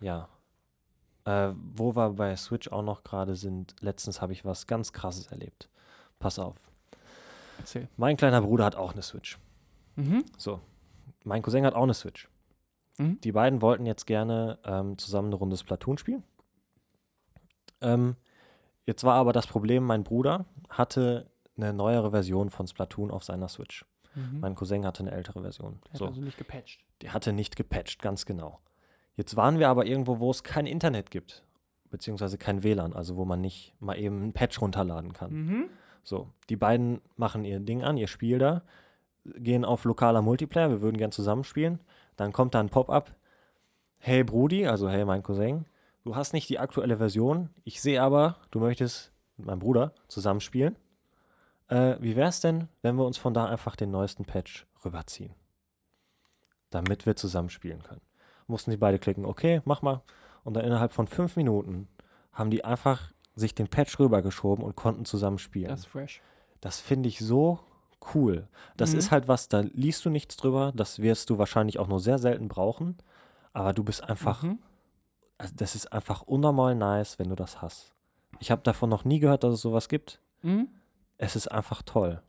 [0.00, 0.28] Ja.
[1.24, 5.28] Äh, wo wir bei Switch auch noch gerade sind, letztens habe ich was ganz krasses
[5.28, 5.68] erlebt.
[6.18, 6.56] Pass auf.
[7.58, 7.88] Erzähl.
[7.96, 9.38] Mein kleiner Bruder hat auch eine Switch.
[9.96, 10.24] Mhm.
[10.36, 10.60] So.
[11.24, 12.28] Mein Cousin hat auch eine Switch.
[12.98, 13.20] Mhm.
[13.20, 16.24] Die beiden wollten jetzt gerne ähm, zusammen eine Runde Splatoon spielen.
[17.80, 18.16] Ähm,
[18.86, 23.48] jetzt war aber das Problem, mein Bruder hatte eine neuere Version von Splatoon auf seiner
[23.48, 23.84] Switch.
[24.14, 24.40] Mhm.
[24.40, 25.80] Mein Cousin hatte eine ältere Version.
[25.84, 26.06] Der hat So.
[26.06, 26.84] also nicht gepatcht.
[27.00, 28.60] Der hatte nicht gepatcht, ganz genau.
[29.16, 31.44] Jetzt waren wir aber irgendwo, wo es kein Internet gibt,
[31.90, 35.32] beziehungsweise kein WLAN, also wo man nicht mal eben einen Patch runterladen kann.
[35.32, 35.64] Mhm.
[36.02, 38.62] So, die beiden machen ihr Ding an, ihr Spiel da,
[39.24, 41.80] gehen auf lokaler Multiplayer, wir würden gern zusammenspielen.
[42.16, 43.14] Dann kommt da ein Pop-up.
[43.98, 45.66] Hey Brudi, also hey mein Cousin,
[46.02, 47.50] du hast nicht die aktuelle Version.
[47.64, 50.76] Ich sehe aber, du möchtest mit meinem Bruder zusammenspielen.
[51.68, 55.34] Äh, wie wär's denn, wenn wir uns von da einfach den neuesten Patch rüberziehen?
[56.70, 58.00] Damit wir zusammenspielen können.
[58.46, 60.02] Mussten die beide klicken, okay, mach mal.
[60.44, 61.88] Und dann innerhalb von fünf Minuten
[62.32, 65.68] haben die einfach sich den Patch rübergeschoben und konnten zusammen spielen.
[65.68, 66.20] Das ist fresh.
[66.60, 67.60] Das finde ich so
[68.14, 68.48] cool.
[68.76, 68.98] Das Mhm.
[68.98, 70.72] ist halt was, da liest du nichts drüber.
[70.74, 72.98] Das wirst du wahrscheinlich auch nur sehr selten brauchen.
[73.52, 74.58] Aber du bist einfach, Mhm.
[75.38, 77.94] also das ist einfach unnormal nice, wenn du das hast.
[78.40, 80.20] Ich habe davon noch nie gehört, dass es sowas gibt.
[80.42, 80.68] Mhm.
[81.18, 82.22] Es ist einfach toll,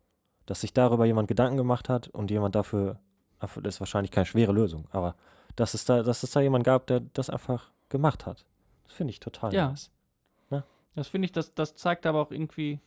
[0.45, 2.99] dass sich darüber jemand Gedanken gemacht hat und jemand dafür,
[3.39, 5.15] das ist wahrscheinlich keine schwere Lösung, aber
[5.55, 8.45] dass es da, dass es da jemand gab, der das einfach gemacht hat.
[8.85, 9.69] Das finde ich total Ja.
[9.69, 9.89] nice.
[10.95, 12.79] Das finde ich, das, das zeigt aber auch irgendwie,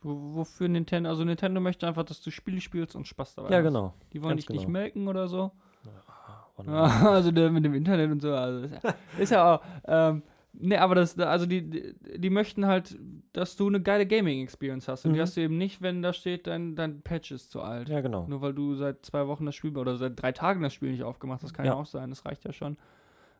[0.00, 3.58] wo, wofür Nintendo, also Nintendo möchte einfach, dass du Spiele spielst und Spaß dabei Ja,
[3.58, 3.64] hast.
[3.64, 3.92] genau.
[4.14, 4.72] Die wollen ganz dich nicht genau.
[4.72, 5.50] melken oder so.
[6.56, 8.32] Und, also der mit dem Internet und so.
[8.34, 9.62] Also ist, ja, ist ja auch.
[9.86, 10.22] Ähm,
[10.54, 12.98] ne, aber das, also die, die, die möchten halt,
[13.32, 15.04] dass du eine geile Gaming-Experience hast.
[15.04, 15.22] Und die Mhm.
[15.22, 17.88] hast du eben nicht, wenn da steht, dein, dein Patch ist zu alt.
[17.88, 18.26] ja, genau.
[18.26, 21.02] Nur weil du seit zwei Wochen das Spiel oder seit drei Tagen das Spiel nicht
[21.02, 22.10] aufgemacht hast, kann ja, auch sein.
[22.10, 22.76] Das reicht ja schon.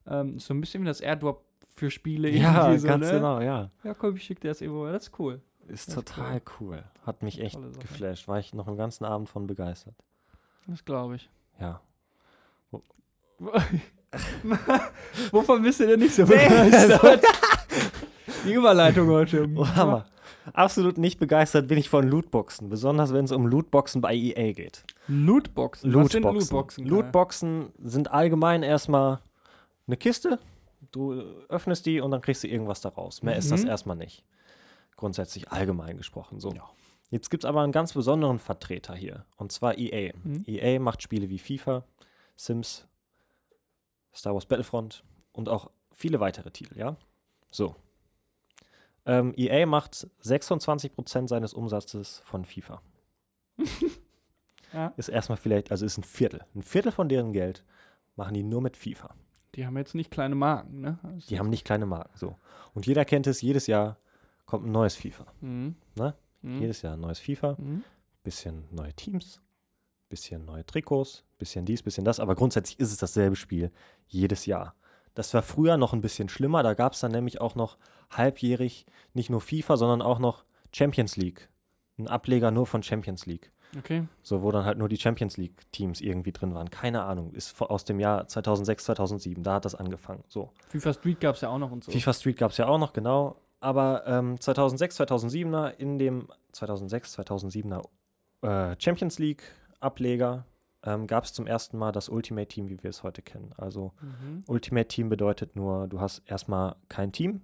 [0.07, 2.31] Ähm, so ein bisschen wie das Airdrop für Spiele.
[2.31, 3.13] Ja, so, ganz ne?
[3.13, 3.71] genau, ja.
[3.85, 4.87] Ja, komm, ich schick dir das irgendwo.
[4.87, 5.41] Das ist cool.
[5.69, 6.83] Ist Das ist total cool.
[7.05, 8.27] Hat mich echt geflasht.
[8.29, 9.95] War ich noch einen ganzen Abend von begeistert.
[10.67, 11.31] Das glaube ich.
[11.61, 11.81] Ja.
[15.31, 17.23] Wovon bist du denn nicht so begeistert?
[18.49, 19.49] Die Überleitung heute.
[19.57, 20.07] Oh, Hammer.
[20.53, 22.69] Absolut nicht begeistert bin ich von Lootboxen.
[22.69, 24.85] Besonders wenn es um Lootboxen bei EA geht.
[25.07, 25.93] Lootboxen.
[25.95, 26.55] Was sind Lootboxen.
[26.57, 26.87] Lootboxen?
[26.87, 29.21] Lootboxen sind allgemein erstmal
[29.87, 30.39] eine Kiste.
[30.93, 33.23] Du öffnest die und dann kriegst du irgendwas daraus.
[33.23, 33.69] Mehr ist das Mhm.
[33.69, 34.25] erstmal nicht.
[34.97, 36.41] Grundsätzlich allgemein gesprochen.
[36.41, 36.53] So.
[36.53, 36.69] Ja.
[37.11, 39.25] Jetzt gibt es aber einen ganz besonderen Vertreter hier.
[39.37, 40.13] Und zwar EA.
[40.23, 40.45] Mhm.
[40.47, 41.85] EA macht Spiele wie FIFA,
[42.37, 42.87] Sims,
[44.15, 46.97] Star Wars Battlefront und auch viele weitere Titel, ja?
[47.51, 47.75] So.
[49.09, 52.81] Ähm, EA macht 26% seines Umsatzes von FIFA.
[54.73, 54.89] Ja.
[54.99, 56.45] Ist erstmal vielleicht, also ist ein Viertel.
[56.55, 57.65] Ein Viertel von deren Geld
[58.17, 59.15] machen die nur mit FIFA.
[59.55, 60.99] Die haben jetzt nicht kleine Marken, ne?
[61.03, 62.37] Also Die haben nicht kleine Marken, so.
[62.75, 63.97] Und jeder kennt es, jedes Jahr
[64.45, 65.25] kommt ein neues FIFA.
[65.41, 65.75] Mhm.
[65.95, 66.15] Ne?
[66.43, 66.61] Mhm.
[66.61, 67.57] Jedes Jahr ein neues FIFA.
[67.59, 67.83] Mhm.
[68.23, 69.41] bisschen neue Teams,
[70.11, 73.73] bisschen neue Trikots, bisschen dies, bisschen das, aber grundsätzlich ist es dasselbe Spiel
[74.07, 74.75] jedes Jahr.
[75.19, 77.77] Das war früher noch ein bisschen schlimmer, da gab es dann nämlich auch noch
[78.09, 81.49] halbjährig nicht nur FIFA, sondern auch noch Champions League.
[81.99, 83.51] Ein Ableger nur von Champions League.
[83.77, 84.07] Okay.
[84.23, 86.71] So, wo dann halt nur die Champions League-Teams irgendwie drin waren.
[86.71, 87.33] Keine Ahnung.
[87.33, 89.43] Ist aus dem Jahr 2006, 2007.
[89.43, 90.23] Da hat das angefangen.
[90.29, 90.53] So.
[90.69, 91.91] FIFA Street gab es ja auch noch und so.
[91.91, 93.41] FIFA Street gab es ja auch noch, genau.
[93.59, 97.89] Aber ähm, 2006, 2007er, in dem 2006, 2007er
[98.43, 100.45] äh, Champions League-Ableger
[100.85, 103.53] ähm, gab es zum ersten Mal das Ultimate Team, wie wir es heute kennen.
[103.57, 104.45] Also Mhm.
[104.47, 107.43] Ultimate Team bedeutet nur, du hast erstmal kein Team,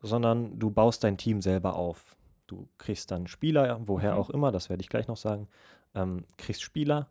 [0.00, 2.16] sondern du baust dein Team selber auf.
[2.46, 4.18] Du kriegst dann Spieler, woher Mhm.
[4.18, 5.48] auch immer, das werde ich gleich noch sagen,
[5.94, 7.08] ähm, kriegst Spieler,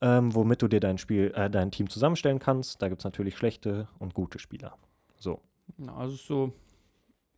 [0.00, 2.82] ähm, womit du dir dein Spiel, äh, dein Team zusammenstellen kannst.
[2.82, 4.76] Da gibt es natürlich schlechte und gute Spieler.
[5.16, 5.40] So.
[5.78, 6.52] Ja, also so,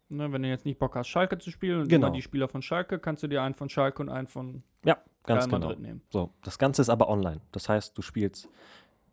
[0.09, 2.07] ne, wenn du jetzt nicht Bock hast, Schalke zu spielen und Genau.
[2.07, 4.63] immer die Spieler von Schalke, kannst du dir einen von Schalke und einen von
[5.27, 5.67] Ganz Real genau.
[5.67, 6.03] Madrid nehmen.
[6.11, 7.41] So, das Ganze ist aber online.
[7.53, 8.49] Das heißt, du spielst,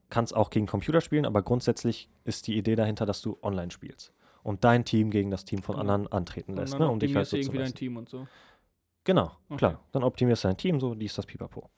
[0.10, 4.14] kannst auch gegen Computer spielen, aber grundsätzlich ist die Idee dahinter, dass du online spielst
[4.44, 5.82] und dein Team gegen das Team von Genau.
[5.82, 7.74] anderen antreten Und lässt, dann ne, um dich halt so irgendwie dein.
[7.74, 8.28] Team und so.
[9.06, 9.58] Genau, Okay.
[9.58, 9.80] klar.
[9.92, 11.70] Dann optimierst du dein Team, so, dies, das, pipapo.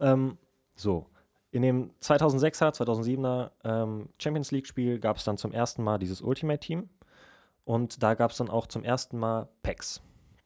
[0.00, 0.36] Ähm,
[0.74, 1.06] so,
[1.50, 6.88] in dem 2006er, 2007er ähm, Champions League-Spiel gab es dann zum ersten Mal dieses Ultimate-Team
[7.64, 10.02] und da gab es dann auch zum ersten Mal Packs.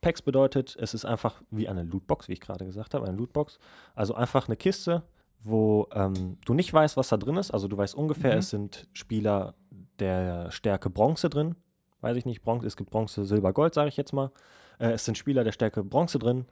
[0.07, 3.59] Packs bedeutet, es ist einfach wie eine Lootbox, wie ich gerade gesagt habe, eine Lootbox.
[3.95, 5.03] Also einfach eine Kiste,
[5.43, 7.51] wo ähm, du nicht weißt, was da drin ist.
[7.51, 8.39] Also du weißt ungefähr, Mhm.
[8.39, 9.55] es sind Spieler
[9.99, 11.57] der Stärke Bronze drin.
[12.01, 14.31] Weiß ich nicht, Bronze, es gibt Bronze, Silber, Gold, sage ich jetzt mal.
[14.79, 16.47] Äh, es sind Spieler der Stärke Bronze drin.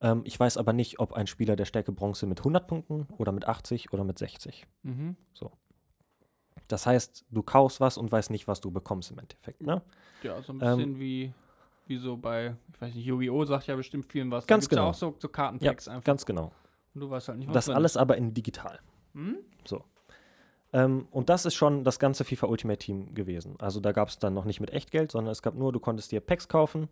[0.00, 3.32] Ähm, ich weiß aber nicht, ob ein Spieler der Stärke Bronze mit 100 Punkten oder
[3.32, 4.66] mit 80 oder mit 60.
[4.82, 5.16] Mhm.
[6.68, 9.62] Das heißt, du kaufst was und weißt nicht, was du bekommst im Endeffekt.
[9.62, 9.80] Ne?
[10.22, 11.32] Ja, so ein Ähm, bisschen wie,
[11.88, 13.44] wie so bei, ich weiß nicht, Yu-Gi-Oh!
[13.44, 14.46] sagt ja bestimmt vielen was.
[14.46, 14.82] Ganz genau.
[14.84, 16.04] ja auch so, so Kartenpacks einfach.
[16.04, 16.52] Ganz genau.
[16.94, 18.78] Und du weißt halt nicht, was Das drin alles aber in digital.
[19.14, 19.38] Hm?
[20.72, 23.56] Ähm, und das ist schon das ganze FIFA Ultimate Team gewesen.
[23.58, 26.12] Also da gab es dann noch nicht mit Echtgeld, sondern es gab nur, du konntest
[26.12, 26.88] dir Packs kaufen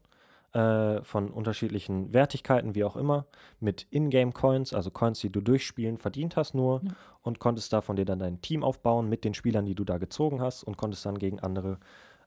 [0.53, 3.27] äh, von unterschiedlichen Wertigkeiten, wie auch immer,
[3.61, 6.93] mit Ingame-Coins, also Coins, die du durch Spielen verdient hast nur Ja.
[7.23, 10.41] und konntest davon dir dann dein Team aufbauen mit den Spielern, die du da gezogen
[10.41, 11.79] hast und konntest dann gegen andere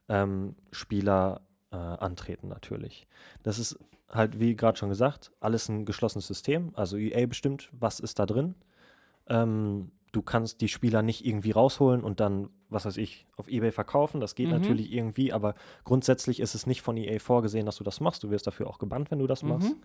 [0.08, 1.40] ähm, Spieler
[1.72, 3.06] äh, antreten natürlich.
[3.42, 6.72] Das ist halt, wie gerade schon gesagt, alles ein geschlossenes System.
[6.74, 8.54] Also EA bestimmt, was ist da drin.
[9.28, 13.70] Ähm, du kannst die Spieler nicht irgendwie rausholen und dann, was weiß ich, auf Ebay
[13.70, 14.20] verkaufen.
[14.20, 14.54] Das geht Mhm.
[14.54, 15.54] natürlich irgendwie, aber
[15.84, 18.24] grundsätzlich ist es nicht von EA vorgesehen, dass du das machst.
[18.24, 19.70] Du wirst dafür auch gebannt, wenn du das machst.
[19.76, 19.82] Mhm.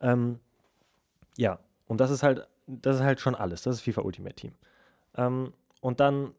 [0.00, 0.38] Ähm,
[1.36, 3.62] ja, und das ist halt, das ist halt schon alles.
[3.62, 4.52] Das ist FIFA Ultimate Team.
[5.16, 6.32] Ähm, und dann,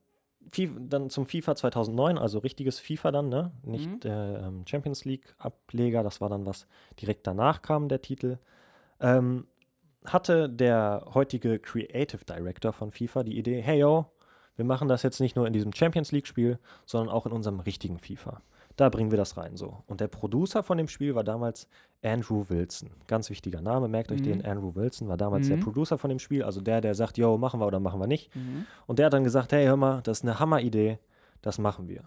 [0.52, 3.52] dann zum FIFA 2009, also richtiges FIFA dann, ne?
[3.64, 4.00] Nicht Mhm.
[4.02, 6.68] der ähm, Champions League Ableger, das war dann was
[7.02, 8.38] direkt danach kam, der Titel.
[9.00, 9.48] Ähm,
[10.06, 14.06] hatte der heutige Creative Director von FIFA die Idee, hey yo,
[14.56, 17.60] wir machen das jetzt nicht nur in diesem Champions League Spiel, sondern auch in unserem
[17.60, 18.42] richtigen FIFA.
[18.76, 19.84] Da bringen wir das rein so.
[19.88, 21.68] Und der Producer von dem Spiel war damals
[22.04, 22.90] Andrew Wilson.
[23.08, 24.24] Ganz wichtiger Name, merkt euch Mhm.
[24.26, 24.46] den.
[24.46, 25.62] Andrew Wilson war damals der Mhm.
[25.62, 28.36] Producer von dem Spiel, also der, der sagt, yo, machen wir oder machen wir nicht.
[28.36, 28.66] Mhm.
[28.86, 31.00] Und der hat dann gesagt, hey, hör mal, das ist eine Hammeridee,
[31.42, 32.04] das machen wir.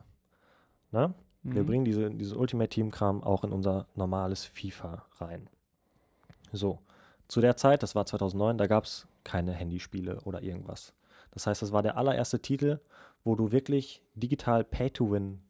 [0.92, 1.14] Ne?
[1.42, 1.66] Wir Mhm.
[1.66, 5.48] bringen diese, dieses Ultimate Team-Kram auch in unser normales FIFA rein.
[6.52, 6.78] So,
[7.28, 10.92] zu der Zeit, das war 2009, da gab es keine Handyspiele oder irgendwas.
[11.30, 12.80] Das heißt, das war der allererste Titel,
[13.24, 15.40] wo du wirklich digital Pay-to-Win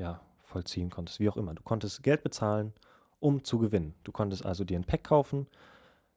[0.00, 1.54] ja, vollziehen konntest, wie auch immer.
[1.54, 2.72] Du konntest Geld bezahlen,
[3.20, 3.94] um zu gewinnen.
[4.02, 5.46] Du konntest also dir ein Pack kaufen.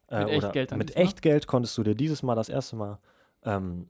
[0.07, 1.05] äh, Mit oder Echtgeld dann Mit diesmal?
[1.05, 2.99] Echtgeld konntest du dir dieses Mal das erste Mal
[3.43, 3.89] ähm,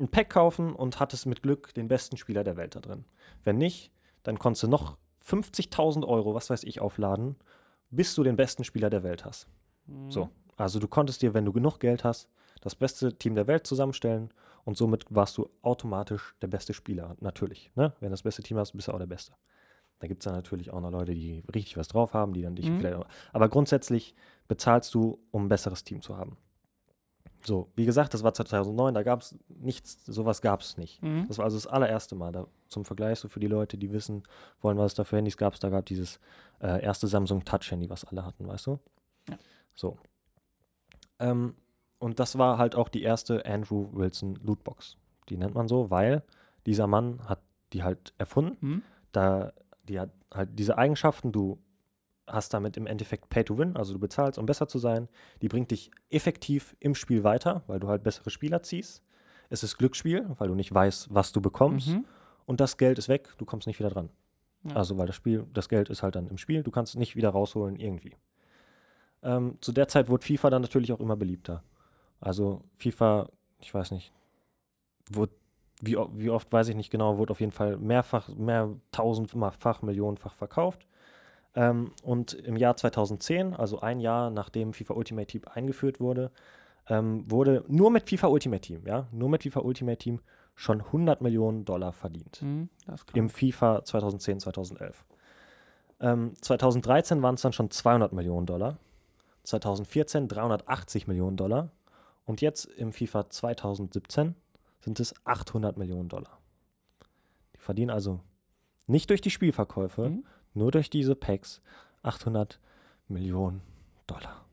[0.00, 3.04] ein Pack kaufen und hattest mit Glück den besten Spieler der Welt da drin.
[3.44, 3.92] Wenn nicht,
[4.24, 7.36] dann konntest du noch 50.000 Euro, was weiß ich, aufladen,
[7.90, 9.46] bis du den besten Spieler der Welt hast.
[9.86, 10.10] Mhm.
[10.10, 10.28] So.
[10.56, 12.28] Also du konntest dir, wenn du genug Geld hast,
[12.60, 14.32] das beste Team der Welt zusammenstellen
[14.64, 17.16] und somit warst du automatisch der beste Spieler.
[17.20, 17.70] Natürlich.
[17.74, 17.92] Ne?
[18.00, 19.32] Wenn du das beste Team hast, bist du auch der Beste.
[19.98, 22.56] Da gibt es dann natürlich auch noch Leute, die richtig was drauf haben, die dann
[22.56, 22.78] dich Mhm.
[22.78, 22.96] vielleicht.
[22.96, 24.14] auch- Aber grundsätzlich
[24.48, 26.36] bezahlst du, um ein besseres Team zu haben.
[27.42, 31.02] So, wie gesagt, das war 2009, da gab es nichts, sowas gab es nicht.
[31.02, 31.26] Mhm.
[31.28, 32.32] Das war also das allererste Mal.
[32.32, 34.22] Da, zum Vergleich, so für die Leute, die wissen
[34.60, 36.20] wollen, was es da für Handys gab, da gab dieses
[36.60, 38.78] äh, erste Samsung Touch-Handy, was alle hatten, weißt du?
[39.30, 39.38] Ja.
[39.74, 39.96] So.
[41.18, 41.54] Ähm,
[42.00, 44.96] und das war halt auch die erste Andrew Wilson Lootbox.
[45.28, 46.24] Die nennt man so, weil
[46.66, 47.40] dieser Mann hat
[47.72, 48.56] die halt erfunden.
[48.66, 48.82] Mhm.
[49.12, 49.52] Da,
[49.84, 51.62] die hat halt diese Eigenschaften, du
[52.26, 55.08] hast damit im Endeffekt Pay to Win, also du bezahlst, um besser zu sein.
[55.42, 59.02] Die bringt dich effektiv im Spiel weiter, weil du halt bessere Spieler ziehst.
[59.50, 61.88] Es ist Glücksspiel, weil du nicht weißt, was du bekommst.
[61.88, 62.06] Mhm.
[62.46, 64.08] Und das Geld ist weg, du kommst nicht wieder dran.
[64.62, 64.76] Ja.
[64.76, 67.14] Also, weil das Spiel, das Geld ist halt dann im Spiel, du kannst es nicht
[67.14, 68.16] wieder rausholen irgendwie.
[69.22, 71.62] Ähm, zu der Zeit wurde FIFA dann natürlich auch immer beliebter.
[72.20, 73.28] Also, FIFA,
[73.60, 74.12] ich weiß nicht,
[75.10, 75.32] wurde,
[75.80, 80.34] wie, wie oft weiß ich nicht genau, wurde auf jeden Fall mehrfach, mehr tausendfach, millionenfach
[80.34, 80.86] verkauft.
[81.54, 86.30] Ähm, und im Jahr 2010, also ein Jahr nachdem FIFA Ultimate Team eingeführt wurde,
[86.88, 90.20] ähm, wurde nur mit FIFA Ultimate Team, ja, nur mit FIFA Ultimate Team
[90.54, 92.42] schon 100 Millionen Dollar verdient.
[92.42, 92.68] Mhm.
[93.14, 95.04] Im FIFA 2010, 2011.
[96.00, 98.76] Ähm, 2013 waren es dann schon 200 Millionen Dollar.
[99.44, 101.70] 2014 380 Millionen Dollar.
[102.30, 104.36] Und jetzt im FIFA 2017
[104.78, 106.38] sind es 800 Millionen Dollar.
[107.56, 108.20] Die verdienen also
[108.86, 110.24] nicht durch die Spielverkäufe, Mhm.
[110.54, 111.60] nur durch diese Packs
[112.04, 112.60] 800
[113.08, 113.62] Millionen
[114.06, 114.44] Dollar.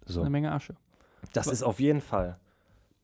[0.00, 0.22] Das ist So.
[0.22, 0.74] eine Menge Asche.
[1.34, 2.40] Das ist auf jeden Fall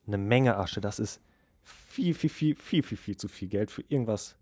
[0.08, 0.80] eine Menge Asche.
[0.80, 1.20] Das ist
[1.62, 4.34] viel, viel, viel, viel, viel, viel zu viel Geld für irgendwas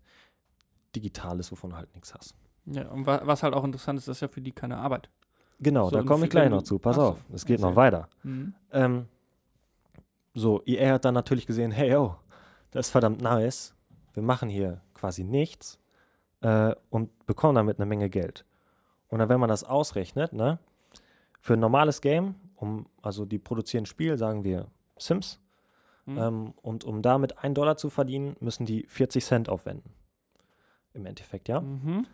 [0.95, 2.33] Digitales, wovon du halt nichts hast.
[2.65, 5.11] Ja, und wa was halt auch interessant ist, das ist ja für die keine Arbeit.
[5.59, 6.79] Genau, So, da komme ich gleich noch zu.
[6.79, 8.09] Pass Ach auf, es geht noch weiter.
[8.23, 8.55] Mhm.
[8.71, 9.07] Ähm,
[10.33, 12.15] so, EA hat dann natürlich gesehen, hey, yo,
[12.71, 13.75] das ist verdammt nice.
[14.13, 15.79] Wir machen hier quasi nichts
[16.41, 18.45] äh, und bekommen damit eine Menge Geld.
[19.09, 20.59] Und dann, wenn man das ausrechnet, ne,
[21.39, 24.67] für ein normales Game, um, also die produzieren ein Spiel, sagen wir
[24.97, 25.39] Sims,
[26.05, 26.17] Mhm.
[26.17, 29.93] ähm, und um damit einen Dollar zu verdienen, müssen die 40 Cent aufwenden.
[30.93, 31.61] Im Endeffekt, ja.
[31.61, 32.05] Mhm.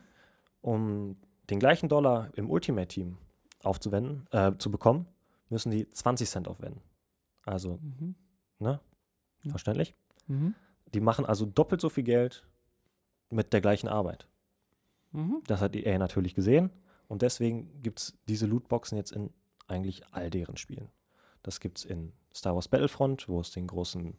[0.62, 1.18] Um
[1.50, 3.18] den gleichen Dollar im Ultimate-Team
[3.64, 5.08] aufzuwenden, äh, zu bekommen,
[5.50, 6.82] müssen die 20 Cent aufwenden.
[7.50, 8.16] Also, Mhm.
[8.60, 8.80] ne?
[9.50, 9.96] Verständlich?
[10.28, 10.54] Mhm.
[10.94, 12.46] Die machen also doppelt so viel Geld
[13.32, 14.28] mit der gleichen Arbeit.
[15.14, 15.42] Mhm.
[15.48, 16.70] Das hat EA natürlich gesehen
[17.08, 19.32] und deswegen gibt es diese Lootboxen jetzt in
[19.68, 20.90] eigentlich all deren Spielen.
[21.42, 24.16] Das gibt es in Star Wars Battlefront, wo es den großen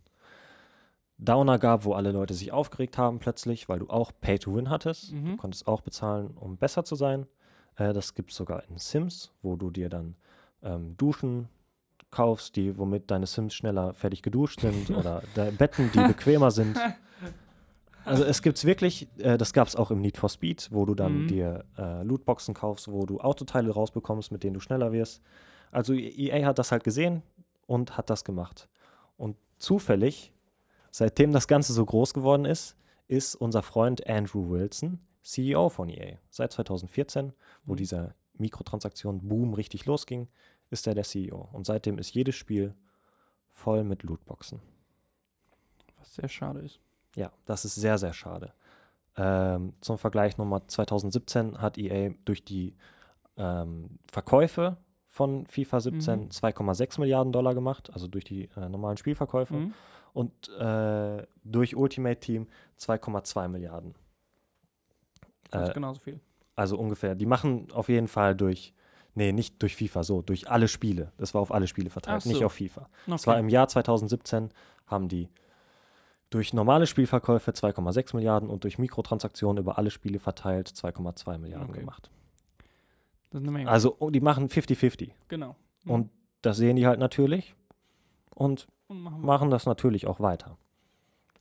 [1.19, 4.71] Downer gab, wo alle Leute sich aufgeregt haben plötzlich, weil du auch Pay to Win
[4.71, 5.13] hattest.
[5.13, 5.25] Mhm.
[5.33, 7.27] Du konntest auch bezahlen, um besser zu sein.
[7.77, 10.17] Äh, das gibt es sogar in Sims, wo du dir dann
[10.63, 11.49] ähm, Duschen
[12.11, 16.79] kaufst, die, womit deine Sims schneller fertig geduscht sind oder de Betten, die bequemer sind.
[18.05, 20.85] Also es gibt es wirklich, äh, das gab es auch im Need for Speed, wo
[20.87, 21.27] du dann Mhm.
[21.27, 25.23] dir äh, Lootboxen kaufst, wo du Autoteile rausbekommst, mit denen du schneller wirst.
[25.71, 27.23] Also EA hat das halt gesehen
[27.67, 28.69] und hat das gemacht.
[29.17, 30.33] Und zufällig,
[30.91, 32.75] seitdem das Ganze so groß geworden ist,
[33.07, 36.17] ist unser Freund Andrew Wilson CEO von EA.
[36.31, 37.33] Seit 2014,
[37.67, 37.77] wo Mhm.
[37.77, 40.29] dieser Mikrotransaktion-Boom richtig losging,
[40.71, 41.49] ist er der CEO.
[41.53, 42.75] Und seitdem ist jedes Spiel
[43.53, 44.61] voll mit Lootboxen.
[45.99, 46.81] Was sehr schade ist.
[47.17, 48.53] Ja, das ist sehr, sehr schade.
[49.17, 52.77] Ähm, zum Vergleich nochmal, 2017 hat EA durch die
[53.37, 54.77] ähm, Verkäufe
[55.09, 56.29] von FIFA 17 Mhm.
[56.29, 59.55] 2,6 Milliarden Dollar gemacht, also durch die äh, normalen Spielverkäufe.
[59.55, 59.75] Mhm.
[60.13, 62.49] Und äh, durch Ultimate Team
[62.79, 63.95] 2,2 Milliarden.
[65.51, 66.21] Fast Äh, genauso viel.
[66.57, 67.15] also ungefähr.
[67.15, 68.73] Die machen auf jeden Fall durch,
[69.15, 71.13] nee, nicht durch FIFA, so, durch alle Spiele.
[71.19, 72.47] Das war auf alle Spiele verteilt, Ach nicht so.
[72.47, 72.89] auf FIFA.
[73.07, 73.15] Okay.
[73.15, 74.51] Es war im Jahr 2017,
[74.87, 75.29] haben die
[76.31, 81.81] durch normale Spielverkäufe 2,6 Milliarden und durch Mikrotransaktionen über alle Spiele verteilt 2,2 Milliarden Okay.
[81.81, 82.11] gemacht.
[83.31, 83.71] das ist eine Menge.
[83.71, 85.11] Also oh, die machen 50-50.
[85.29, 85.57] genau.
[85.85, 85.91] Mhm.
[85.91, 86.11] Und
[86.43, 87.55] das sehen die halt natürlich
[88.35, 90.57] und Und machen machen das natürlich auch weiter.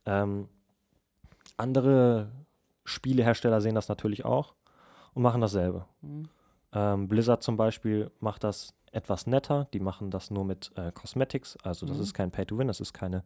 [0.06, 0.48] Ähm,
[1.56, 2.30] andere
[2.84, 4.54] Spielehersteller sehen das natürlich auch
[5.14, 5.84] und machen dasselbe.
[6.02, 6.28] Mhm.
[6.72, 9.68] Ähm, Blizzard zum Beispiel macht das etwas netter.
[9.72, 11.56] Die machen das nur mit äh, Cosmetics.
[11.62, 12.02] Also das Mhm.
[12.02, 13.24] ist kein Pay-to-Win, das ist keine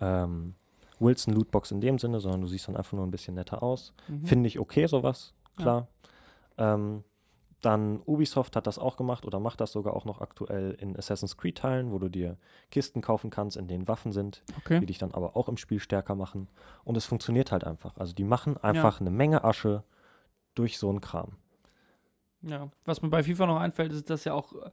[0.00, 0.54] ähm,
[0.98, 3.92] Wilson Lootbox in dem Sinne, sondern du siehst dann einfach nur ein bisschen netter aus.
[4.08, 4.24] Mhm.
[4.26, 5.62] Finde ich okay, sowas, Ja.
[5.62, 5.88] klar.
[6.58, 7.04] Ähm,
[7.60, 11.36] dann Ubisoft hat das auch gemacht oder macht das sogar auch noch aktuell in Assassin's
[11.36, 12.36] Creed-Teilen, wo du dir
[12.72, 14.86] Kisten kaufen kannst, in denen Waffen sind, die Okay.
[14.86, 16.48] dich dann aber auch im Spiel stärker machen.
[16.84, 17.96] Und es funktioniert halt einfach.
[17.96, 19.84] Also die machen einfach eine Menge Asche
[20.56, 21.36] durch so einen Kram.
[22.42, 22.68] Ja.
[22.84, 24.70] Was mir bei FIFA noch einfällt, ist, dass ja auch, äh,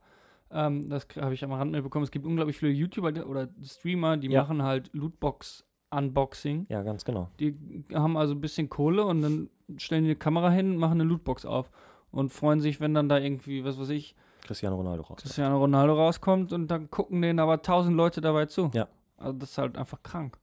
[0.52, 4.28] ähm, das habe ich am Rand mitbekommen, es gibt unglaublich viele YouTuber oder Streamer, die
[4.30, 4.42] Ja.
[4.42, 6.66] machen halt Lootbox-Unboxing.
[6.70, 7.30] Ja, ganz genau.
[7.40, 7.56] Die
[7.94, 11.46] haben also ein bisschen Kohle und dann stellen die eine Kamera hin, machen eine Lootbox
[11.46, 11.70] auf
[12.12, 15.20] und freuen sich, wenn dann da irgendwie, was weiß ich, Cristiano Ronaldo raus.
[15.22, 18.72] Cristiano Ronaldo rauskommt und dann gucken denen aber tausend Leute dabei zu.
[18.74, 18.88] Ja.
[19.18, 20.40] Also das ist halt einfach krank.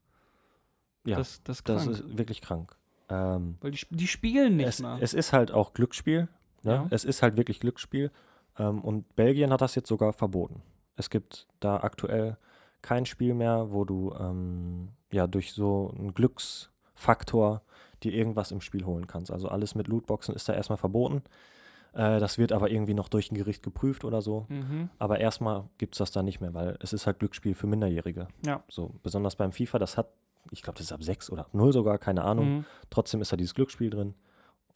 [1.05, 2.77] Ja, Das, das ist das ist wirklich krank.
[3.09, 4.99] Ähm, Weil die, die spielen nicht es, mal.
[5.01, 6.29] es ist halt auch Glücksspiel.
[6.67, 6.73] Ne?
[6.73, 6.87] Ja.
[6.91, 8.11] Es ist halt wirklich Glücksspiel.
[8.59, 10.63] Ähm, und Belgien hat das jetzt sogar verboten.
[10.97, 12.37] Es gibt da aktuell
[12.83, 17.63] kein Spiel mehr, wo du ähm, ja durch so einen Glücksfaktor
[18.03, 19.31] dir irgendwas im Spiel holen kannst.
[19.31, 21.23] Also alles mit Lootboxen ist da erstmal verboten.
[21.93, 24.47] Äh, das wird aber irgendwie noch durch ein Gericht geprüft oder so.
[24.49, 24.91] mhm.
[24.99, 28.29] Aber erstmal gibt es das da nicht mehr, weil es ist halt Glücksspiel für Minderjährige.
[28.45, 28.63] Ja.
[28.69, 30.09] So, besonders beim FIFA, das hat,
[30.51, 32.59] ich glaube, das ist ab 6 oder ab 0 sogar, keine Ahnung.
[32.59, 32.65] Mhm.
[32.91, 34.15] Trotzdem ist da dieses Glücksspiel drin.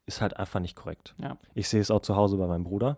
[0.06, 1.14] Ist halt einfach nicht korrekt.
[1.20, 1.36] Ja.
[1.54, 2.96] Ich sehe es auch zu Hause bei meinem Bruder.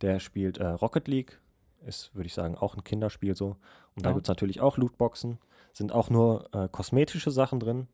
[0.00, 1.40] Der spielt äh, Rocket League.
[1.86, 3.56] Ist, würde ich sagen, auch ein Kinderspiel so.
[3.94, 4.14] Und da Ja.
[4.14, 5.38] gibt es natürlich auch Lootboxen.
[5.72, 7.88] Sind auch nur äh, kosmetische Sachen drin.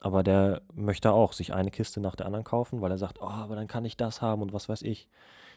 [0.00, 3.24] aber der möchte auch sich eine Kiste nach der anderen kaufen, weil er sagt, oh,
[3.26, 5.08] aber dann kann ich das haben und was weiß ich.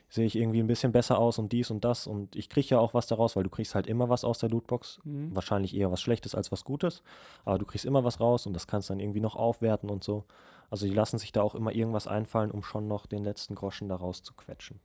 [0.10, 2.80] Sehe ich irgendwie ein bisschen besser aus und dies und das und ich kriege ja
[2.80, 5.00] auch was daraus, weil du kriegst halt immer was aus der Lootbox.
[5.04, 5.36] Mhm.
[5.36, 7.04] Wahrscheinlich eher was Schlechtes als was Gutes,
[7.46, 10.26] aber du kriegst immer was raus und das kannst dann irgendwie noch aufwerten und so.
[10.72, 13.88] Also die lassen sich da auch immer irgendwas einfallen, um schon noch den letzten Groschen
[13.90, 14.80] daraus zu quetschen.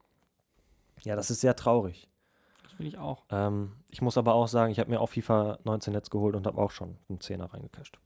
[1.04, 2.08] Ja, das ist sehr traurig.
[2.64, 3.24] Das finde ich auch.
[3.30, 6.46] Ähm, ich muss aber auch sagen, ich habe mir auch FIFA 19 jetzt geholt und
[6.46, 7.98] habe auch schon einen Zehner reingecasht.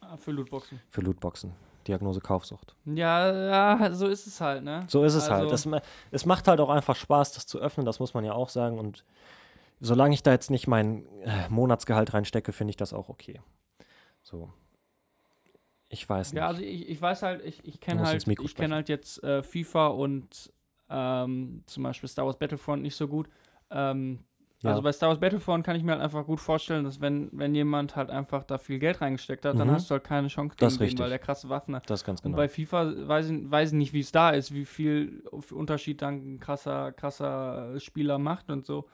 [0.00, 0.80] Ah, Für Lootboxen.
[0.88, 1.52] Für Lootboxen.
[1.86, 2.74] Diagnose Kaufsucht.
[2.86, 4.84] Ja, ja, so ist es halt, ne?
[4.88, 5.42] So ist es halt.
[5.42, 5.82] Also- Es, ma-
[6.12, 8.78] es macht halt auch einfach Spaß, das zu öffnen, das muss man ja auch sagen.
[8.78, 9.04] Und
[9.80, 13.40] solange ich da jetzt nicht mein äh, Monatsgehalt reinstecke, finde ich das auch okay.
[14.22, 14.50] So.
[15.92, 16.40] Ich weiß nicht.
[16.40, 19.42] Ja, also ich, ich weiß halt, ich, ich kenne halt, ich kenne halt jetzt äh,
[19.42, 20.50] FIFA und
[20.88, 23.28] ähm, zum Beispiel Star Wars Battlefront nicht so gut.
[23.70, 24.20] Ähm,
[24.62, 24.70] Ja.
[24.70, 27.54] Also bei Star Wars Battlefront kann ich mir halt einfach gut vorstellen, dass wenn, wenn
[27.54, 29.72] jemand halt einfach da viel Geld reingesteckt hat, dann Mhm.
[29.72, 31.90] hast du halt keine Chance gegen den, weil der krasse Waffen hat.
[31.90, 32.36] das ist ganz Und genau.
[32.36, 36.34] bei FIFA weiß ich, weiß ich nicht, wie es da ist, wie viel Unterschied dann
[36.34, 38.88] ein krasser, krasser Spieler macht und so.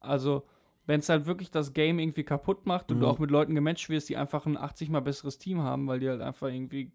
[0.00, 0.44] Also,
[0.86, 3.12] wenn es halt wirklich das Game irgendwie kaputt macht und du Mhm.
[3.12, 6.08] auch mit Leuten gematcht wirst, die einfach ein 80 mal besseres Team haben, weil die
[6.08, 6.92] halt einfach irgendwie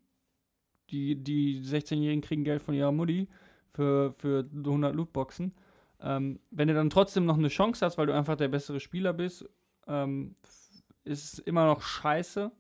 [0.92, 3.28] die, die 16-Jährigen kriegen Geld von ihrer Mutti
[3.72, 5.54] für, für 100 Lootboxen.
[6.02, 9.14] Ähm, wenn du dann trotzdem noch eine Chance hast, weil du einfach der bessere Spieler
[9.14, 9.48] bist,
[9.88, 10.36] ähm,
[11.04, 12.52] ist es immer noch scheiße,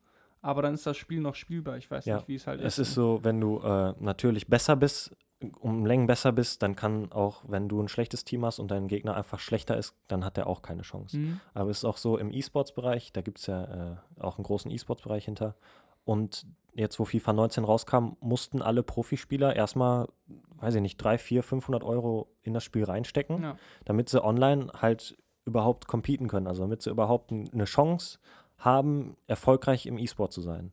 [0.41, 1.77] aber dann ist das Spiel noch spielbar.
[1.77, 4.75] Ich weiß Ja, nicht, wie es halt Es ist so, wenn du äh, natürlich besser
[4.75, 5.15] bist,
[5.59, 8.87] um Längen besser bist, dann kann auch, wenn du ein schlechtes Team hast und dein
[8.87, 11.17] Gegner einfach schlechter ist, dann hat er auch keine Chance.
[11.17, 11.39] Mhm.
[11.53, 14.69] Aber es ist auch so im E-Sports-Bereich, da gibt es ja äh, auch einen großen
[14.69, 15.55] E-Sports-Bereich hinter.
[16.03, 20.07] Und jetzt, wo FIFA 19 rauskam, mussten alle Profispieler erstmal,
[20.57, 23.57] weiß ich nicht, 3, 4, 500 Euro in das Spiel reinstecken, Ja.
[23.85, 26.47] damit sie online halt überhaupt competen können.
[26.47, 28.19] Also damit sie überhaupt eine Chance
[28.57, 30.71] haben, erfolgreich im E-Sport zu sein.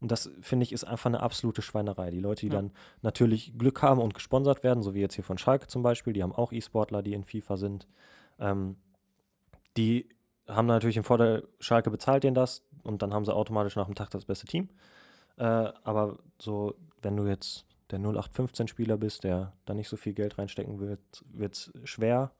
[0.00, 2.10] Und das, finde ich, ist einfach eine absolute Schweinerei.
[2.10, 2.54] Die Leute, die Ja.
[2.60, 2.72] dann
[3.02, 6.22] natürlich Glück haben und gesponsert werden, so wie jetzt hier von Schalke zum Beispiel, die
[6.22, 7.86] haben auch E-Sportler, die in FIFA sind.
[8.38, 8.76] Ähm,
[9.76, 10.08] die
[10.46, 13.94] haben natürlich den Vorteil, Schalke bezahlt denen das und dann haben sie automatisch nach dem
[13.94, 14.68] Tag das beste Team.
[15.36, 20.38] Äh, aber so, wenn du jetzt der 0815-Spieler bist, der da nicht so viel Geld
[20.38, 20.98] reinstecken will,
[21.32, 22.32] wird es schwer,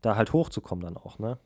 [0.00, 1.38] da halt hochzukommen dann auch, ne?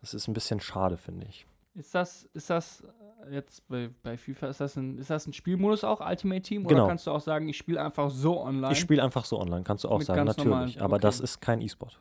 [0.00, 1.46] Das ist ein bisschen schade, finde ich.
[1.74, 2.82] Ist das, ist das
[3.30, 6.64] jetzt bei, bei FIFA, ist das, ein, ist das ein Spielmodus auch, Ultimate Team?
[6.66, 6.80] Genau.
[6.82, 8.72] Oder kannst du auch sagen, ich spiele einfach so online?
[8.72, 10.46] Ich spiele einfach so online, kannst du auch Mit sagen, natürlich.
[10.48, 12.00] normalen- Aber das ist kein E-Sport.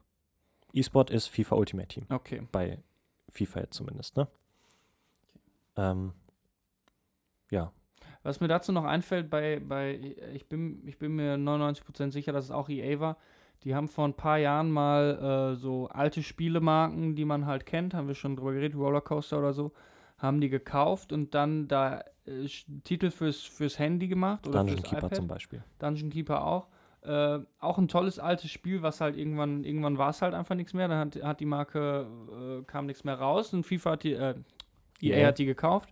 [0.73, 2.05] E-Sport ist FIFA Ultimate Team.
[2.09, 2.41] Okay.
[2.51, 2.79] Bei
[3.29, 4.27] FIFA jetzt zumindest, ne?
[5.77, 6.13] Ähm,
[7.49, 7.71] ja.
[8.23, 9.99] Was mir dazu noch einfällt, bei, bei
[10.33, 13.17] ich, bin, ich bin mir 99% sicher, dass es auch EA war.
[13.63, 17.93] Die haben vor ein paar Jahren mal äh, so alte Spielemarken, die man halt kennt,
[17.93, 19.71] haben wir schon drüber geredet, Rollercoaster oder so,
[20.21, 22.45] haben die gekauft und dann da äh,
[22.83, 25.15] Titel fürs, fürs Handy gemacht oder Dungeon fürs Keeper iPad.
[25.15, 25.63] zum Beispiel.
[25.79, 26.67] Dungeon Keeper auch.
[27.03, 30.73] Äh, auch ein tolles altes Spiel, was halt irgendwann, irgendwann war es halt einfach nichts
[30.75, 30.87] mehr.
[30.87, 32.05] Dann hat, hat die Marke,
[32.61, 34.35] äh, kam nichts mehr raus und FIFA hat die, äh,
[35.01, 35.27] EA EA.
[35.29, 35.91] hat die gekauft.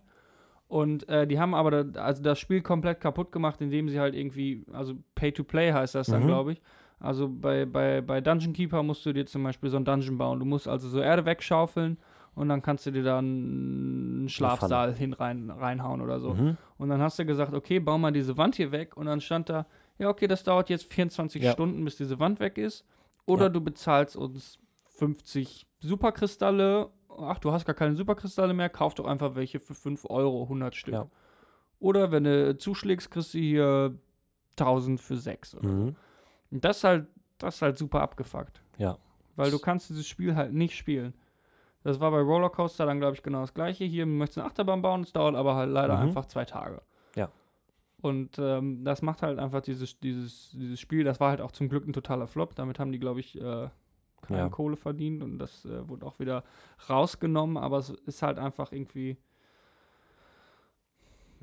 [0.68, 4.14] Und äh, die haben aber da, also das Spiel komplett kaputt gemacht, indem sie halt
[4.14, 6.26] irgendwie, also Pay-to-Play heißt das dann, Mhm.
[6.28, 6.62] glaube ich.
[7.00, 10.38] Also bei, bei, bei Dungeon Keeper musst du dir zum Beispiel so ein Dungeon bauen.
[10.38, 11.98] Du musst also so Erde wegschaufeln
[12.34, 16.34] und dann kannst du dir da einen Schlafsaal hin rein, reinhauen oder so.
[16.34, 16.56] Mhm.
[16.78, 18.96] Und dann hast du gesagt, okay, bau mal diese Wand hier weg.
[18.96, 19.66] Und dann stand da,
[19.98, 21.52] ja, okay, das dauert jetzt 24 Ja.
[21.52, 22.84] Stunden, bis diese Wand weg ist.
[23.26, 23.48] Oder Ja.
[23.50, 24.58] du bezahlst uns
[24.96, 26.90] 50 Superkristalle.
[27.18, 30.74] Ach, du hast gar keine Superkristalle mehr, kauf doch einfach welche für 5 Euro, 100
[30.74, 30.94] Stück.
[30.94, 31.06] Ja.
[31.80, 33.94] Oder wenn du zuschlägst, kriegst du hier
[34.56, 35.56] 1000 für 6.
[35.56, 35.74] Oder so.
[35.74, 35.96] Mhm.
[36.50, 37.06] Und das ist halt,
[37.38, 38.62] das ist halt super abgefuckt.
[38.78, 38.98] Ja.
[39.36, 41.14] Weil du kannst dieses Spiel halt nicht spielen.
[41.82, 43.84] Das war bei Rollercoaster dann, glaube ich, genau das gleiche.
[43.84, 46.02] Hier möchtest du eine Achterbahn bauen, es dauert aber halt leider Mhm.
[46.08, 46.82] einfach zwei Tage.
[47.16, 47.30] Ja.
[48.02, 51.68] Und ähm, das macht halt einfach dieses, dieses, dieses Spiel, das war halt auch zum
[51.68, 52.54] Glück ein totaler Flop.
[52.54, 53.68] Damit haben die, glaube ich, äh,
[54.22, 54.48] keine Ja.
[54.50, 56.44] Kohle verdient und das äh, wurde auch wieder
[56.88, 59.16] rausgenommen, aber es ist halt einfach irgendwie.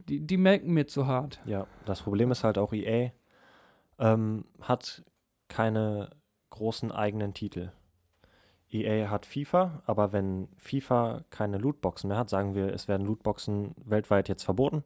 [0.07, 1.39] Die, die melken mir zu hart.
[1.45, 3.11] Ja, das Problem ist halt auch EA
[3.99, 5.03] ähm, hat
[5.47, 6.11] keine
[6.51, 7.71] großen eigenen Titel.
[8.71, 13.75] EA hat FIFA, aber wenn FIFA keine Lootboxen mehr hat, sagen wir, es werden Lootboxen
[13.85, 14.83] weltweit jetzt verboten.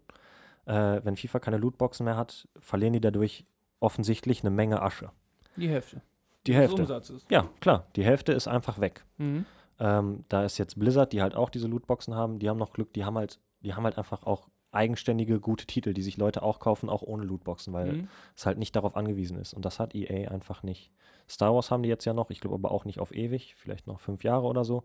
[0.66, 3.46] Äh, wenn FIFA keine Lootboxen mehr hat, verlieren die dadurch
[3.80, 5.12] offensichtlich eine Menge Asche.
[5.58, 6.02] Die Hälfte.
[6.46, 6.82] Die des Hälfte.
[6.82, 7.26] Umsatzes.
[7.30, 9.04] Ja, klar, die Hälfte ist einfach weg.
[9.18, 9.46] Mhm.
[9.80, 12.94] Ähm, da ist jetzt Blizzard, die halt auch diese Lootboxen haben, die haben noch Glück,
[12.94, 16.60] die haben halt, die haben halt einfach auch eigenständige, gute Titel, die sich Leute auch
[16.60, 18.08] kaufen, auch ohne Lootboxen, weil Mhm.
[18.36, 19.54] es halt nicht darauf angewiesen ist.
[19.54, 20.92] Und das hat EA einfach nicht.
[21.30, 23.88] Star Wars haben die jetzt ja noch, ich glaube aber auch nicht auf ewig, vielleicht
[23.88, 24.84] noch fünf Jahre oder so.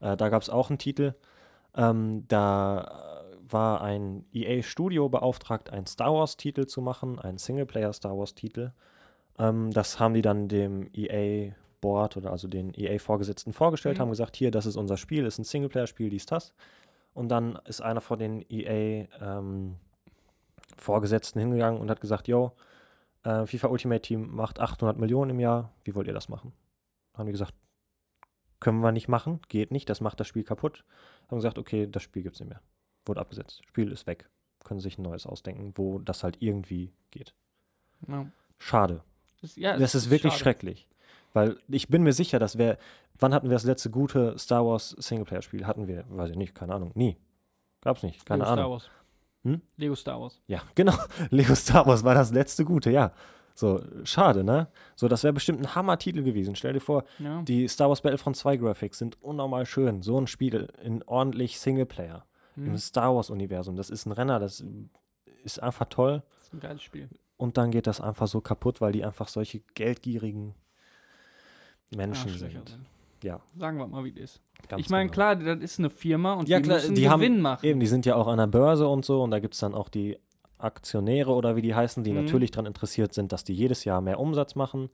[0.00, 1.14] Äh, da gab es auch einen Titel.
[1.76, 8.72] Ähm, da äh, war ein EA-Studio beauftragt, einen Star Wars-Titel zu machen, einen Singleplayer-Star Wars-Titel.
[9.38, 14.02] Ähm, das haben die dann dem EA-Board oder also den EA-Vorgesetzten vorgestellt, Mhm.
[14.02, 16.52] haben gesagt, hier, das ist unser Spiel, ist ein Singleplayer-Spiel, dies, das.
[17.14, 22.52] Und dann ist einer von den EA-Vorgesetzten hingegangen und hat gesagt, yo,
[23.24, 26.52] äh, FIFA Ultimate Team macht 800 Millionen im Jahr, wie wollt ihr das machen?
[27.14, 27.54] Haben die gesagt,
[28.60, 30.84] können wir nicht machen, geht nicht, das macht das Spiel kaputt.
[31.28, 32.60] Haben gesagt, okay, das Spiel gibt es nicht mehr.
[33.06, 33.62] Wurde abgesetzt.
[33.68, 34.28] Spiel ist weg.
[34.64, 37.34] Können sich ein neues ausdenken, wo das halt irgendwie geht.
[38.06, 38.26] Ja.
[38.58, 39.02] Schade.
[39.40, 40.42] Das, ja, Das ist wirklich schade.
[40.42, 40.88] schrecklich.
[41.32, 42.78] Weil ich bin mir sicher, dass wir.
[43.20, 45.66] Wann hatten wir das letzte gute Star Wars Singleplayer-Spiel?
[45.66, 46.92] Hatten wir, weiß ich nicht, keine Ahnung.
[46.94, 47.16] Nie.
[47.80, 48.62] Gab's nicht, keine Lego Ahnung.
[48.64, 48.90] Star Wars.
[49.44, 49.62] Hm?
[49.76, 50.40] Lego Star Wars.
[50.46, 50.94] Ja, genau.
[51.30, 53.12] Lego Star Wars war das letzte gute, ja.
[53.54, 54.68] So, schade, ne?
[54.94, 56.54] So, das wäre bestimmt ein Hammer-Titel gewesen.
[56.54, 57.42] Stell dir vor, Ja.
[57.42, 60.00] die Star Wars Battlefront 2 Graphics sind unnormal schön.
[60.02, 62.24] So ein Spiel in ordentlich Singleplayer.
[62.54, 62.66] Hm.
[62.66, 63.74] Im Star Wars-Universum.
[63.74, 64.64] Das ist ein Renner, das
[65.42, 66.22] ist einfach toll.
[66.34, 67.08] Das ist ein geiles Spiel.
[67.36, 70.54] Und dann geht das einfach so kaputt, weil die einfach solche geldgierigen
[71.96, 72.50] Menschen sind.
[72.68, 72.78] sind.
[73.22, 74.40] Ja, Sagen wir mal, wie das ist.
[74.68, 75.14] ganz ich meine, genau.
[75.14, 77.66] klar, das ist eine Firma und Ja, die klar, müssen die haben- Gewinn machen.
[77.66, 79.74] Eben, die sind ja auch an der Börse und so und da gibt es dann
[79.74, 80.18] auch die
[80.58, 82.24] Aktionäre oder wie die heißen, die Mhm.
[82.24, 84.90] natürlich daran interessiert sind, dass die jedes Jahr mehr Umsatz machen.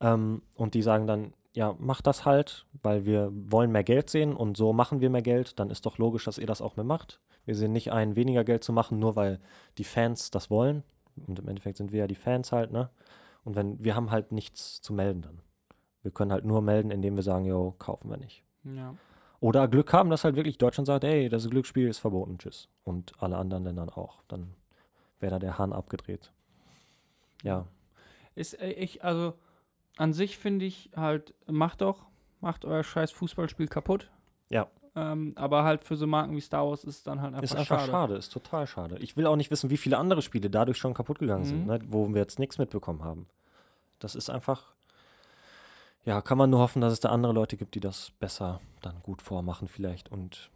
[0.00, 4.34] Ähm, und die sagen dann, ja, mach das halt, weil wir wollen mehr Geld sehen
[4.34, 5.58] und so machen wir mehr Geld.
[5.58, 7.20] Dann ist doch logisch, dass ihr das auch mehr macht.
[7.44, 9.40] Wir sehen nicht ein, weniger Geld zu machen, nur weil
[9.78, 10.84] die Fans das wollen.
[11.26, 12.90] Und im Endeffekt sind wir ja die Fans halt, ne?
[13.44, 15.40] Und wenn, wir haben halt nichts zu melden dann.
[16.08, 18.42] Wir können halt nur melden, indem wir sagen, jo, kaufen wir nicht.
[18.64, 18.94] Ja.
[19.40, 22.70] Oder Glück haben, dass halt wirklich Deutschland sagt, ey, das Glücksspiel ist verboten, tschüss.
[22.82, 24.22] Und alle anderen Ländern auch.
[24.26, 24.54] Dann
[25.20, 26.32] wäre da der Hahn abgedreht.
[27.42, 27.66] Ja,
[28.34, 29.34] Ist äh, ich, also
[29.98, 32.06] an sich finde ich halt, macht doch,
[32.40, 34.10] macht euer scheiß Fußballspiel kaputt.
[34.48, 34.68] Ja.
[34.96, 37.54] Ähm, aber halt für so Marken wie Star Wars ist es dann halt einfach, ist
[37.54, 37.90] einfach schade.
[37.92, 38.14] schade.
[38.16, 38.96] ist total schade.
[39.00, 41.66] Ich will auch nicht wissen, wie viele andere Spiele dadurch schon kaputt gegangen sind, Mhm.
[41.66, 43.26] ne, wo wir jetzt nichts mitbekommen haben.
[43.98, 44.72] Das ist einfach,
[46.04, 49.02] ja, kann man nur hoffen, dass es da andere Leute gibt, die das besser dann
[49.02, 50.50] gut vormachen vielleicht und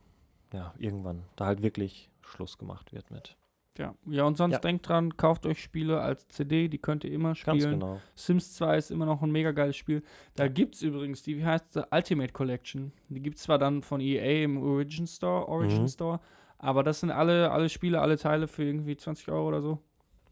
[0.52, 3.36] ja, irgendwann da halt wirklich Schluss gemacht wird mit.
[3.78, 3.94] Ja.
[4.04, 4.58] ja, und sonst Ja.
[4.58, 7.58] denkt dran, kauft euch Spiele als CD, die könnt ihr immer spielen.
[7.58, 8.00] Ganz genau.
[8.14, 10.02] Sims 2 ist immer noch ein mega geiles Spiel.
[10.34, 10.50] Da Ja.
[10.50, 12.92] gibt es übrigens die, wie heißt sie, Ultimate Collection.
[13.08, 15.88] Die gibt es zwar dann von EA im Origin Store, Origin Mhm.
[15.88, 16.20] Store,
[16.58, 19.78] aber das sind alle, alle Spiele, alle Teile für irgendwie 20 Euro oder so.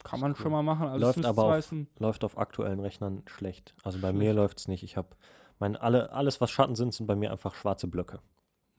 [0.05, 0.37] Kann man cool.
[0.39, 0.87] schon mal machen.
[0.89, 3.75] Also Läuft aber 2 auf- läuft auf aktuellen Rechnern schlecht.
[3.85, 4.19] Also bei Schlecht.
[4.19, 4.83] mir läuft es nicht.
[4.83, 5.09] Ich habe
[5.59, 8.21] mein alle alles was Schatten sind, sind bei mir einfach schwarze Blöcke.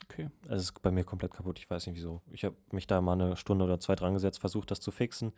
[0.06, 0.30] okay.
[0.50, 1.60] Es ist bei mir komplett kaputt.
[1.60, 2.22] Ich weiß nicht wieso.
[2.32, 5.32] Ich habe mich da mal eine Stunde oder zwei dran gesetzt, versucht das zu fixen.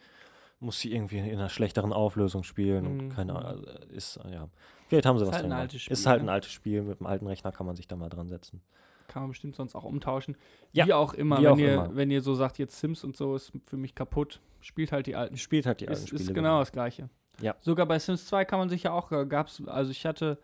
[0.60, 3.10] Muss sie irgendwie in einer schlechteren Auflösung spielen und Mhm.
[3.10, 3.46] keine Ahnung.
[3.50, 4.48] also, Ist ja.
[4.88, 5.92] Vielleicht haben sie Ist was halt altes gemacht.
[5.92, 6.26] Ist Spiel, halt ne?
[6.28, 6.82] ein altes Spiel.
[6.84, 8.62] Mit einem alten Rechner kann man sich da mal dran setzen.
[9.08, 10.36] Kann man bestimmt sonst auch umtauschen.
[10.72, 11.96] Ja, Wie auch immer, wie wenn, auch ihr, immer.
[11.96, 15.16] wenn ihr so sagt, jetzt Sims und so ist für mich kaputt, spielt halt die
[15.16, 16.24] alten Spielt halt die alten ist, Spiele.
[16.24, 17.10] ist genau das gleiche.
[17.42, 17.56] Ja.
[17.62, 20.38] Sogar bei Sims 2 kann man sich ja auch, äh, gab's, also ich hatte,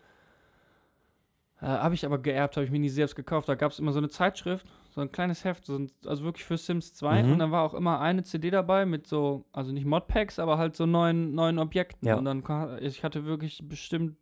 [1.60, 3.48] äh, habe ich aber geerbt, habe ich mir nie selbst gekauft.
[3.48, 6.44] Da gab es immer so eine Zeitschrift, so ein kleines Heft, so ein, also wirklich
[6.44, 7.22] für Sims 2.
[7.22, 7.32] Mhm.
[7.32, 10.74] Und dann war auch immer eine CD dabei mit so, also nicht Modpacks, aber halt
[10.76, 12.08] so neuen, neuen Objekten.
[12.08, 12.16] Ja.
[12.16, 12.42] Und dann,
[12.80, 14.16] ich hatte wirklich bestimmt,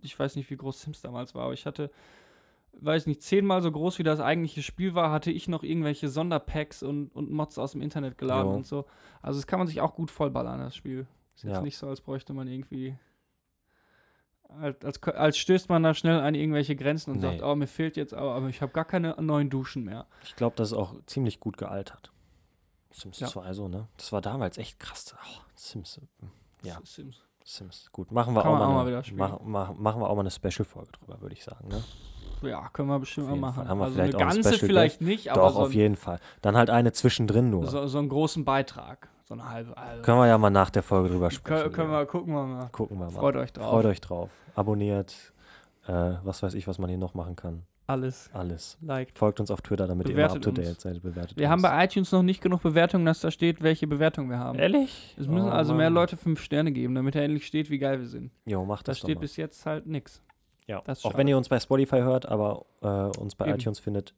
[0.00, 1.90] ich weiß nicht, wie groß Sims damals war, aber ich hatte,
[2.72, 6.82] weiß nicht, zehnmal so groß wie das eigentliche Spiel war, hatte ich noch irgendwelche Sonderpacks
[6.82, 8.56] und, und Mods aus dem Internet geladen Jo.
[8.56, 8.86] und so.
[9.22, 11.06] Also das kann man sich auch gut vollballern, das Spiel.
[11.34, 11.60] Ist jetzt Ja.
[11.62, 12.96] nicht so, als bräuchte man irgendwie.
[14.48, 17.22] Als, als, als stößt man da schnell an irgendwelche Grenzen und Nee.
[17.38, 20.06] sagt, oh, mir fehlt jetzt aber, aber ich habe gar keine neuen Duschen mehr.
[20.24, 22.10] Ich glaube, das ist auch ziemlich gut gealtert.
[22.90, 23.28] Sims Ja.
[23.28, 23.86] 2 so, ne?
[23.96, 25.14] Das war damals echt krass.
[25.16, 25.98] Oh, Sims.
[25.98, 26.80] äh, Ja.
[26.84, 27.22] Sims.
[27.44, 27.90] Sims.
[27.92, 30.30] Gut, machen wir auch mal, auch mal eine, mach, mach, machen wir auch mal eine
[30.32, 31.68] Special-Folge drüber, würde ich sagen.
[31.68, 31.82] Ne?
[32.42, 33.54] Ja, können wir bestimmt mal machen.
[33.56, 33.68] Fall.
[33.68, 36.18] Haben wir also vielleicht eine ganze Special vielleicht nicht, aber Doch, so, auf jeden Fall.
[36.42, 37.66] Dann halt eine zwischendrin nur.
[37.66, 39.08] so, so einen großen Beitrag.
[39.24, 39.76] So eine halbe.
[39.76, 41.70] Also, Können wir ja mal nach der Folge drüber sprechen.
[41.72, 42.68] können, wir, gucken wir mal.
[42.72, 43.10] Gucken wir mal.
[43.12, 43.68] Freut euch drauf.
[43.70, 44.30] Freut euch drauf.
[44.54, 45.32] Abonniert.
[45.86, 47.62] Äh, was weiß ich, was man hier noch machen kann.
[47.86, 48.30] Alles.
[48.32, 48.78] Alles.
[48.82, 49.18] Liked.
[49.18, 51.02] Folgt uns auf Twitter, damit Bewertet ihr immer up to date seid.
[51.02, 51.50] Bewertet Wir uns.
[51.52, 54.58] haben bei iTunes noch nicht genug Bewertungen, dass da steht, welche Bewertung wir haben.
[54.60, 55.16] Ehrlich?
[55.18, 55.94] Es müssen Oh, also mehr Mann.
[55.94, 58.30] Leute fünf Sterne geben, damit er endlich steht, wie geil wir sind.
[58.46, 59.22] Jo, macht Da das doch steht mal.
[59.22, 60.22] bis jetzt halt nix.
[60.66, 60.80] Ja.
[60.80, 61.16] Auch schade.
[61.18, 62.86] wenn ihr uns bei Spotify hört, aber äh,
[63.18, 63.56] uns bei Eben.
[63.56, 64.14] iTunes findet,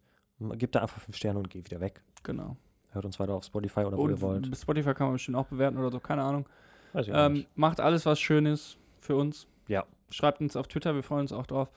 [0.55, 2.03] gebt da einfach fünf Sterne und geht wieder weg.
[2.23, 2.57] Genau.
[2.91, 4.47] Hört uns weiter auf Spotify oder wo ihr wollt.
[4.47, 6.47] Und Spotify kann man bestimmt auch bewerten oder so, keine Ahnung.
[6.93, 7.57] Weiß ich Ähm, nicht.
[7.57, 9.47] macht alles, was schön ist für uns.
[9.69, 9.85] Ja.
[10.11, 11.71] Schreibt uns auf Twitter, wir freuen uns auch drauf.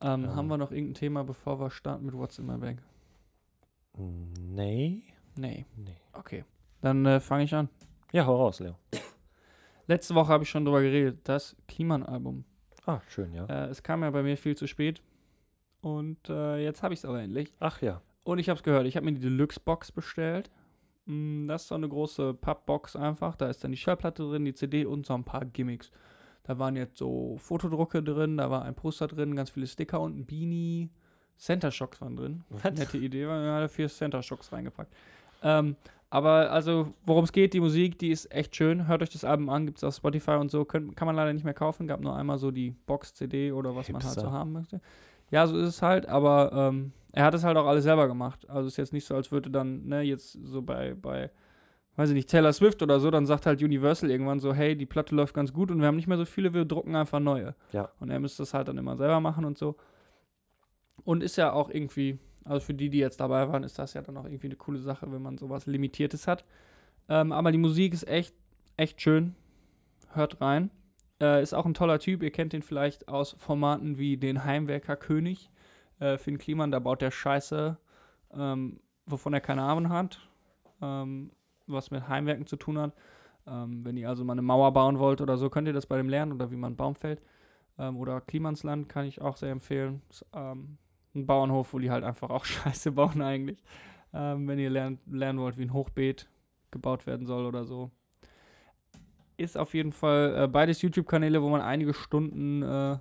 [0.00, 0.34] Ähm, Ähm.
[0.36, 2.76] Haben wir noch irgendein Thema, bevor wir starten mit What's in my bag?
[3.96, 5.02] Nee.
[5.36, 5.66] Nee.
[5.76, 5.96] Nee.
[6.12, 6.44] Okay.
[6.80, 7.68] Dann äh, fange ich an.
[8.12, 8.76] Ja, hau raus, Leo.
[9.86, 12.44] Letzte Woche habe ich schon drüber geredet, das Kliman-Album.
[12.88, 13.44] Ah, schön, ja.
[13.44, 15.02] Äh, es kam ja bei mir viel zu spät.
[15.82, 17.52] Und äh, jetzt habe ich es aber endlich.
[17.60, 18.00] Ach ja.
[18.24, 20.50] Und ich habe es gehört, ich habe mir die Deluxe-Box bestellt.
[21.04, 23.36] Mm, Das ist so eine große Pappbox einfach.
[23.36, 25.90] Da ist dann die Schallplatte drin, die CD und so ein paar Gimmicks.
[26.44, 30.16] Da waren jetzt so Fotodrucke drin, da war ein Poster drin, ganz viele Sticker und
[30.18, 30.88] ein Beanie.
[31.36, 32.42] Center Shocks waren drin.
[32.64, 34.92] Nette Idee, weil wir haben vier Center Shocks reingepackt.
[35.42, 35.76] Ähm,
[36.10, 38.86] aber also, worum es geht, die Musik, die ist echt schön.
[38.88, 40.64] Hört euch das Album an, gibt es auf Spotify und so.
[40.64, 41.86] Könnt, kann man leider nicht mehr kaufen.
[41.86, 44.22] Gab nur einmal so die Box-CD oder was man halt Hipster.
[44.22, 44.80] so haben möchte.
[45.30, 48.48] Ja, so ist es halt, aber ähm, er hat es halt auch alles selber gemacht.
[48.48, 51.30] Also ist jetzt nicht so, als würde dann, ne, jetzt so bei, bei,
[51.96, 54.86] weiß ich nicht, Taylor Swift oder so, dann sagt halt Universal irgendwann so, hey, die
[54.86, 57.54] Platte läuft ganz gut und wir haben nicht mehr so viele, wir drucken einfach neue.
[57.72, 57.90] Ja.
[58.00, 59.76] Und er müsste das halt dann immer selber machen und so.
[61.04, 64.02] Und ist ja auch irgendwie, also für die, die jetzt dabei waren, ist das ja
[64.02, 66.44] dann auch irgendwie eine coole Sache, wenn man sowas Limitiertes hat.
[67.08, 68.34] Ähm, aber die Musik ist echt,
[68.76, 69.34] echt schön.
[70.12, 70.70] Hört rein.
[71.20, 72.22] Äh, ist auch ein toller Typ.
[72.22, 75.50] Ihr kennt ihn vielleicht aus Formaten wie den Heimwerker König.
[76.00, 77.76] Äh, Finn Kliman, da baut der Scheiße,
[78.34, 80.20] ähm, wovon er keine Ahnung hat.
[80.80, 81.32] Ähm,
[81.66, 82.92] was mit Heimwerken zu tun hat.
[83.46, 85.96] Ähm, wenn ihr also mal eine Mauer bauen wollt oder so, könnt ihr das bei
[85.96, 87.20] dem lernen oder wie man einen Baum fällt.
[87.78, 90.02] Ähm, oder Klimansland kann ich auch sehr empfehlen.
[90.10, 90.78] Ist, ähm,
[91.18, 93.62] ein Bauernhof, wo die halt einfach auch Scheiße bauen eigentlich.
[94.12, 96.28] Ähm, wenn ihr lernt, lernen wollt, wie ein Hochbeet
[96.70, 97.90] gebaut werden soll oder so.
[99.36, 103.00] Ist auf jeden Fall äh, beides YouTube-Kanäle, wo man einige Stunden äh, an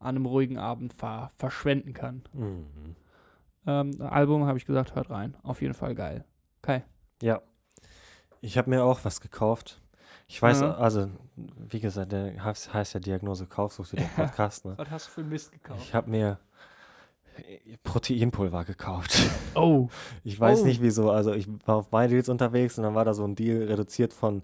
[0.00, 2.22] einem ruhigen Abend ver verschwenden kann.
[2.32, 2.96] Mhm.
[3.66, 5.36] Ähm, Album habe ich gesagt, hört rein.
[5.42, 6.24] Auf jeden Fall geil.
[6.62, 6.82] Kai.
[7.20, 7.42] Ja.
[8.40, 9.82] Ich habe mir auch was gekauft.
[10.28, 10.74] Ich weiß, Ja.
[10.76, 14.74] also, wie gesagt, der heißt, heißt ja Diagnose Kaufsucht, der Podcast, ne?
[14.78, 15.80] Was hast du für Mist gekauft?
[15.82, 16.38] Ich habe mir
[17.84, 19.16] Proteinpulver gekauft.
[19.56, 19.88] Oh.
[20.22, 20.64] Ich weiß Oh.
[20.66, 21.10] nicht wieso.
[21.10, 24.42] Also ich war auf MyDeals unterwegs und dann war da so ein Deal reduziert von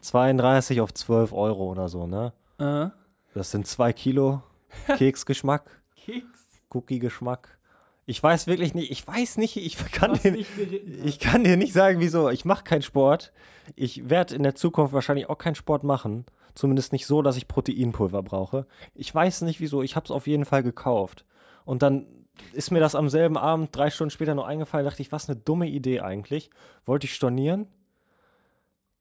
[0.00, 2.32] 32 auf 12 Euro oder so, ne?
[2.58, 2.88] Äh.
[3.34, 4.42] Das sind zwei Kilo
[4.96, 6.26] Keksgeschmack, Keks.
[6.70, 7.56] Cookie-Geschmack.
[8.04, 11.44] Ich weiß wirklich nicht, ich weiß nicht, ich kann Was dir, nicht geritten ich kann
[11.44, 12.28] dir nicht sagen, wieso.
[12.30, 13.32] Ich mache keinen Sport.
[13.76, 16.24] Ich werde in der Zukunft wahrscheinlich auch keinen Sport machen.
[16.54, 18.66] Zumindest nicht so, dass ich Proteinpulver brauche.
[18.94, 19.82] Ich weiß nicht wieso.
[19.82, 21.24] Ich habe es auf jeden Fall gekauft.
[21.64, 22.06] Und dann
[22.52, 24.84] ist mir das am selben Abend, drei Stunden später noch eingefallen.
[24.84, 26.50] Dachte ich, was eine dumme Idee eigentlich.
[26.86, 27.66] Wollte ich stornieren?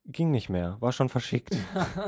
[0.05, 0.77] Ging nicht mehr.
[0.79, 1.55] War schon verschickt.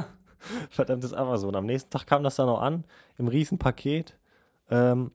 [0.69, 1.55] Verdammtes Amazon.
[1.55, 2.85] Am nächsten Tag kam das dann noch an.
[3.17, 4.17] Im Riesenpaket.
[4.69, 5.11] Ähm,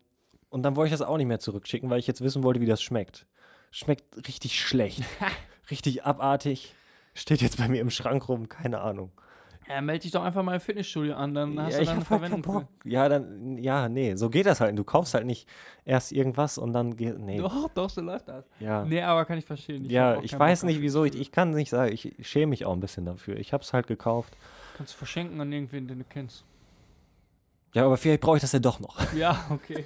[0.51, 2.67] und dann wollte ich das auch nicht mehr zurückschicken, weil ich jetzt wissen wollte, wie
[2.67, 3.27] das schmeckt.
[3.71, 5.03] Schmeckt richtig schlecht.
[5.71, 6.75] richtig abartig.
[7.15, 9.13] Steht jetzt bei mir im Schrank rum, keine Ahnung.
[9.69, 12.01] Ja, melde dich doch einfach mal im Fitnessstudio an, dann hast ja, du ich dann
[12.01, 12.69] hab halt Verwendung Bock.
[12.85, 14.79] Ja, dann, ja, nee, so geht das halt.
[14.79, 15.49] Du kaufst halt nicht
[15.85, 17.39] erst irgendwas und dann geht, nee.
[17.39, 18.45] Doch, doch, so läuft das.
[18.61, 18.85] ja.
[18.85, 19.85] Nee, aber kann ich verstehen.
[19.87, 22.51] ja, hab auch ich weiß Bock nicht wieso, ich, ich kann nicht sagen, ich schäme
[22.51, 23.37] mich auch ein bisschen dafür.
[23.37, 24.37] Ich hab's halt gekauft.
[24.77, 26.45] Kannst du verschenken an irgendwen, den du kennst.
[27.75, 28.97] Ja, aber vielleicht brauche ich das ja doch noch.
[29.15, 29.85] Ja, okay.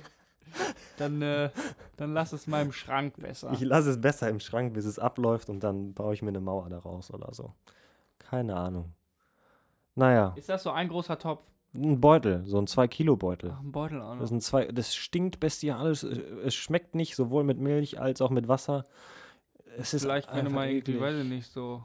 [0.96, 1.50] Dann, äh,
[1.96, 3.52] dann lass es mal im Schrank besser.
[3.52, 6.40] Ich lasse es besser im Schrank, bis es abläuft und dann baue ich mir eine
[6.40, 7.52] Mauer daraus oder so.
[8.18, 8.92] Keine Ahnung.
[9.98, 11.42] Naja, Ist das so ein großer Topf?
[11.74, 13.52] ein Beutel, so ein 2-Kilo-Beutel.
[13.54, 14.20] Ach, ein Beutel auch noch.
[14.20, 16.02] Das, sind zwei, das stinkt bestialisch.
[16.02, 18.84] Es es schmeckt nicht, sowohl mit Milch als auch mit Wasser.
[19.76, 21.00] Es ist Vielleicht, wenn du mal irgendwie, eklig.
[21.00, 21.82] weiß ich nicht, so.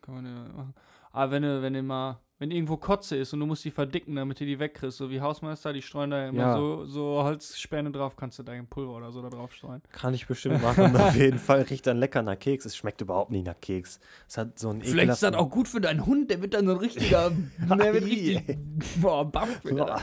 [0.00, 0.74] Kann man ja machen.
[1.12, 4.14] Aber wenn du, wenn du mal, wenn irgendwo Kotze ist und du musst die verdicken,
[4.14, 6.56] damit du die wegkriegst, so wie Hausmeister, die streuen da ja immer Ja.
[6.56, 9.82] so, so Holzspäne drauf, kannst du da ein Pulver oder so da drauf streuen.
[9.90, 10.94] Kann ich bestimmt machen.
[10.96, 12.64] auf jeden Fall riecht dann lecker nach Keks.
[12.64, 13.98] Es schmeckt überhaupt nicht nach Keks.
[14.28, 16.66] Es hat so einen Vielleicht ist das auch gut für deinen Hund, der wird dann
[16.66, 18.56] so ein richtiger, der wird richtig,
[19.00, 19.64] boah, baff.
[19.64, 20.00] wird er.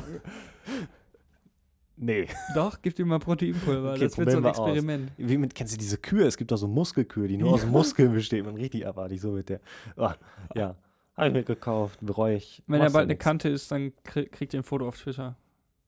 [1.98, 2.28] Nee.
[2.54, 4.68] Doch, gib dir mal Proteinpulver, Okay, das wird so ein probieren wir aus.
[4.68, 5.12] Experiment.
[5.18, 6.26] Wie mit, kennst du diese Kühe?
[6.26, 8.46] Es gibt doch so Muskelkühe, die nur aus Muskeln bestehen.
[8.48, 9.62] Und richtig abartig, so mit der.
[9.96, 10.10] Oh,
[10.56, 10.76] ja.
[11.18, 12.62] Habe ich mir gekauft, bereue ich.
[12.68, 13.24] Wenn er Machst bald eine nix.
[13.24, 15.36] Kante ist, dann krie- kriegt ihr ein Foto auf Twitter.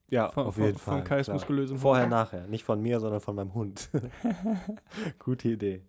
[0.10, 1.04] Ja, von- auf von- jeden von Fall.
[1.04, 1.36] Kais klar.
[1.36, 2.12] muskulösem Vorher, Hund.
[2.12, 2.48] nachher.
[2.48, 3.90] Nicht von mir, sondern von meinem Hund.
[5.20, 5.82] Gute Idee.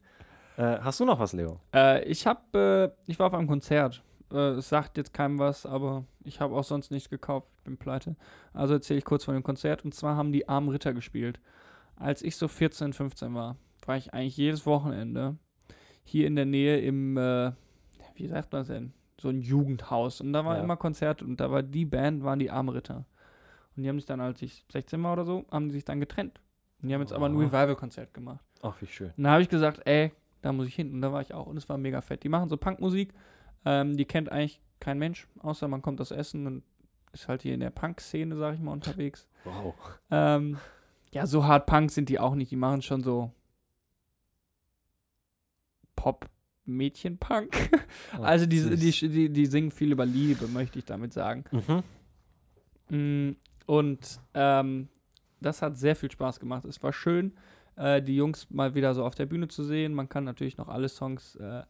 [0.57, 1.61] Äh, hast du noch was, Leo?
[1.73, 4.03] Äh, ich habe, äh, ich war auf einem Konzert.
[4.33, 7.47] Äh, es sagt jetzt keinem was, aber ich habe auch sonst nichts gekauft.
[7.59, 8.17] Ich bin pleite.
[8.53, 9.85] Also erzähle ich kurz von dem Konzert.
[9.85, 11.39] Und zwar haben die Armen Ritter gespielt.
[11.95, 13.57] Als ich so 14, 15 war,
[13.87, 15.37] war ich eigentlich jedes Wochenende
[16.03, 17.53] hier in der Nähe im, äh,
[18.17, 18.93] wie sagt man das denn?
[19.21, 20.21] So ein Jugendhaus.
[20.21, 20.63] Und da war Ja.
[20.63, 23.05] immer Konzert und da war die Band, waren die Armen Ritter.
[23.77, 26.01] Und die haben sich dann, als ich 16 war oder so, haben die sich dann
[26.01, 26.41] getrennt.
[26.83, 27.41] Und die haben jetzt aber ein Oh.
[27.41, 28.45] Revival-Konzert gemacht.
[28.63, 29.13] Ach, wie schön.
[29.17, 30.13] Und da habe ich gesagt, ey,
[30.43, 30.93] da muss ich hin.
[30.93, 31.47] Und da war ich auch.
[31.47, 32.23] Und es war mega fett.
[32.23, 33.13] Die machen so Punkmusik.
[33.65, 36.63] Ähm, die kennt eigentlich kein Mensch, außer man kommt aus Essen und
[37.13, 39.27] ist halt hier in der Punk-Szene, sag ich mal, unterwegs.
[39.45, 39.75] Wow.
[40.13, 40.59] Ähm,
[41.11, 42.51] ja, so hart Punk sind die auch nicht.
[42.53, 43.33] Die machen schon so
[46.69, 47.71] Pop-Mädchen-Punk.
[48.19, 51.45] Oh, also die, die, die, die singen viel über Liebe, möchte ich damit sagen.
[51.51, 51.83] Mhm.
[52.91, 53.37] Mm,
[53.67, 54.89] Und ähm,
[55.41, 56.65] das hat sehr viel Spaß gemacht.
[56.65, 57.33] Es war schön.
[57.77, 59.95] äh, die Jungs mal wieder so auf der Bühne zu sehen.
[59.95, 61.63] Man kann natürlich noch alle Songs äh,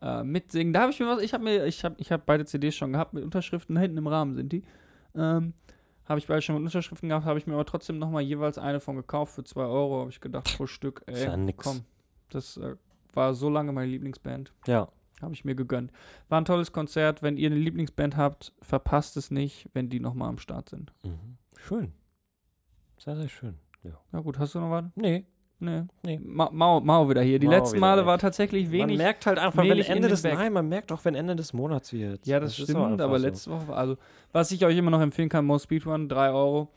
[0.00, 0.72] äh, mitsingen.
[0.72, 2.92] Da habe ich mir was, ich habe mir, ich habe ich hab beide CDs schon
[2.92, 4.62] gehabt mit Unterschriften, hinten im Rahmen sind die.
[5.16, 5.54] Ähm,
[6.04, 8.80] habe ich beide schon mit Unterschriften gehabt, habe ich mir aber trotzdem nochmal jeweils eine
[8.80, 11.62] von gekauft für 2 Euro, habe ich gedacht, pro Stück, ey, Ist ja nix.
[11.64, 11.80] komm.
[12.30, 12.76] Das äh,
[13.14, 14.52] war so lange meine Lieblingsband.
[14.66, 14.88] Ja.
[15.20, 15.90] Habe ich mir gegönnt.
[16.28, 17.22] War ein tolles Konzert.
[17.22, 20.92] Wenn ihr eine Lieblingsband habt, verpasst es nicht, wenn die nochmal am Start sind.
[21.02, 21.36] Mhm.
[21.58, 21.92] Schön.
[22.98, 23.54] Sehr, sehr schön.
[23.82, 23.92] Ja.
[24.12, 24.84] Na gut, hast du noch was?
[24.94, 25.24] Nee.
[25.60, 25.82] Nee.
[26.04, 26.20] Nee.
[26.22, 27.40] Ma Mau, Mau wieder hier.
[27.40, 28.96] Die Mau letzten Male war tatsächlich wenig.
[28.96, 30.22] man merkt halt einfach, wenn Ende des.
[30.22, 32.24] Nein, man merkt auch, wenn Ende des Monats wird.
[32.26, 33.26] ja, das, auch stimmt, aber so.
[33.26, 33.96] letzte Woche, war- also,
[34.30, 36.68] was ich euch immer noch empfehlen kann, Mo Speedrun, 3 Euro.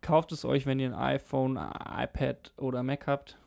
[0.00, 3.38] Kauft es euch, wenn ihr ein iPhone, iPad oder Mac habt.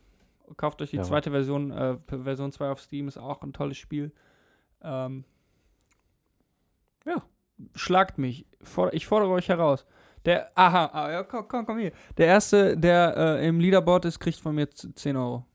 [0.58, 1.04] Kauft euch die Ja.
[1.04, 4.12] zweite Version, äh, Version 2 auf Steam, ist auch ein tolles Spiel.
[4.82, 5.24] Ähm,
[7.06, 7.22] ja,
[7.76, 8.46] schlagt mich.
[8.92, 9.86] Ich fordere euch heraus.
[10.26, 11.92] Der, aha, ah, ja, komm, komm, komm hier.
[12.18, 15.46] Der Erste, der äh, im Leaderboard ist, kriegt von mir z- 10 Euro.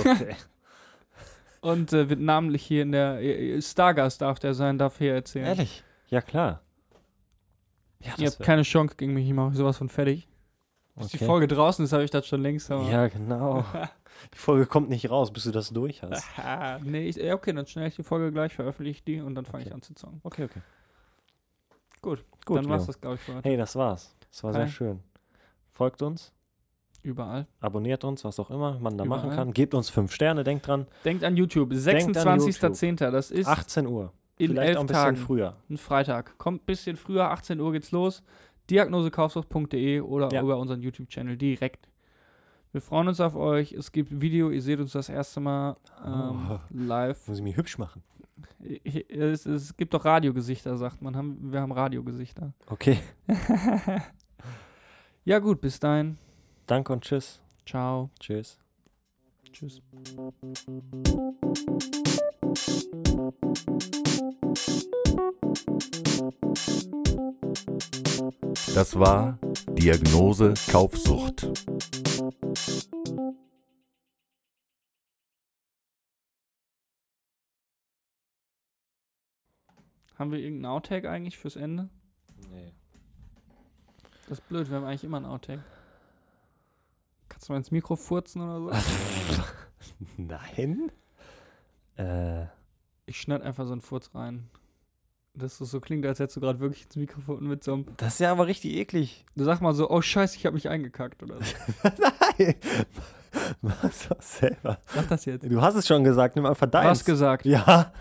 [0.00, 0.36] Okay.
[1.60, 5.46] Und äh, wird namentlich hier in der äh, Stargast darf der sein, darf hier erzählen.
[5.46, 5.82] Ehrlich?
[6.08, 6.60] Ja, klar.
[8.00, 10.28] Ja, Ihr habt keine Chance gegen mich, ich mache sowas von fertig.
[10.96, 11.26] Bis die Okay.
[11.26, 12.68] Folge draußen ist, habe ich das schon längst.
[12.68, 13.64] Ja, genau.
[14.32, 16.24] Die Folge kommt nicht raus, bis du das durch hast.
[16.84, 19.62] Nee, ich, okay, dann schnell ich die Folge gleich, veröffentliche ich die und dann fange
[19.64, 19.70] Okay.
[19.70, 20.20] ich an zu zocken.
[20.22, 20.60] Okay, okay.
[22.00, 22.86] Gut, Gut, dann war's Leo.
[22.86, 23.48] das, glaube ich, für heute.
[23.48, 24.14] Hey, das war's.
[24.30, 24.70] Das war sehr Okay.
[24.70, 25.00] schön.
[25.68, 26.32] Folgt uns,
[27.02, 27.46] Überall.
[27.60, 29.36] abonniert uns, was auch immer man da machen Überall.
[29.46, 29.52] kann.
[29.52, 30.86] Gebt uns fünf Sterne, denkt dran.
[31.04, 31.72] Denkt an YouTube.
[31.72, 33.10] an 26.10.
[33.10, 34.12] Das ist 18 Uhr.
[34.38, 35.16] in Vielleicht elf auch ein bisschen Tagen.
[35.16, 35.56] früher.
[35.68, 36.38] Ein Freitag.
[36.38, 38.22] Kommt ein bisschen früher, 18 Uhr geht's los.
[38.70, 40.42] Diagnosekaufsucht.de oder Ja.
[40.42, 41.88] über unseren YouTube-Channel direkt.
[42.72, 43.72] Wir freuen uns auf euch.
[43.72, 46.58] Es gibt Video, ihr seht uns das erste Mal ähm, Oh.
[46.70, 47.28] live.
[47.28, 48.02] Muss ich mich hübsch machen.
[49.08, 51.14] Es, es gibt doch Radiogesichter, sagt man.
[51.16, 52.52] Haben, wir haben Radiogesichter.
[52.66, 52.98] Okay.
[55.24, 56.18] ja, gut, bis dahin.
[56.66, 57.40] Danke und tschüss.
[57.66, 58.10] Ciao.
[58.18, 58.58] Tschüss.
[59.52, 59.80] Tschüss.
[68.74, 69.38] Das war
[69.70, 71.48] Diagnose Kaufsucht.
[80.16, 81.88] Haben wir irgendeinen Outtake eigentlich fürs Ende?
[82.50, 82.72] Nee.
[84.28, 85.62] Das ist blöd, wir haben eigentlich immer einen Outtake.
[87.28, 89.42] Kannst du mal ins Mikro furzen oder so?
[90.16, 90.92] Nein?
[91.96, 92.46] Äh,
[93.06, 94.48] Ich schneid einfach so einen Furz rein.
[95.36, 97.86] Dass es so klingt, als hättest du gerade wirklich ins Mikrofon mit so einem.
[97.96, 99.24] das ist ja aber richtig eklig.
[99.34, 101.54] Du sag mal so, oh scheiße, ich habe mich eingekackt oder so.
[102.38, 102.54] Nein.
[103.60, 104.78] Mach's doch selber.
[104.94, 105.44] Sag das jetzt.
[105.50, 107.00] Du hast es schon gesagt, nimm einfach deins.
[107.00, 107.46] Was gesagt?
[107.46, 107.92] Ja.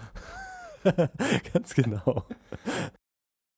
[1.54, 2.26] Ganz genau.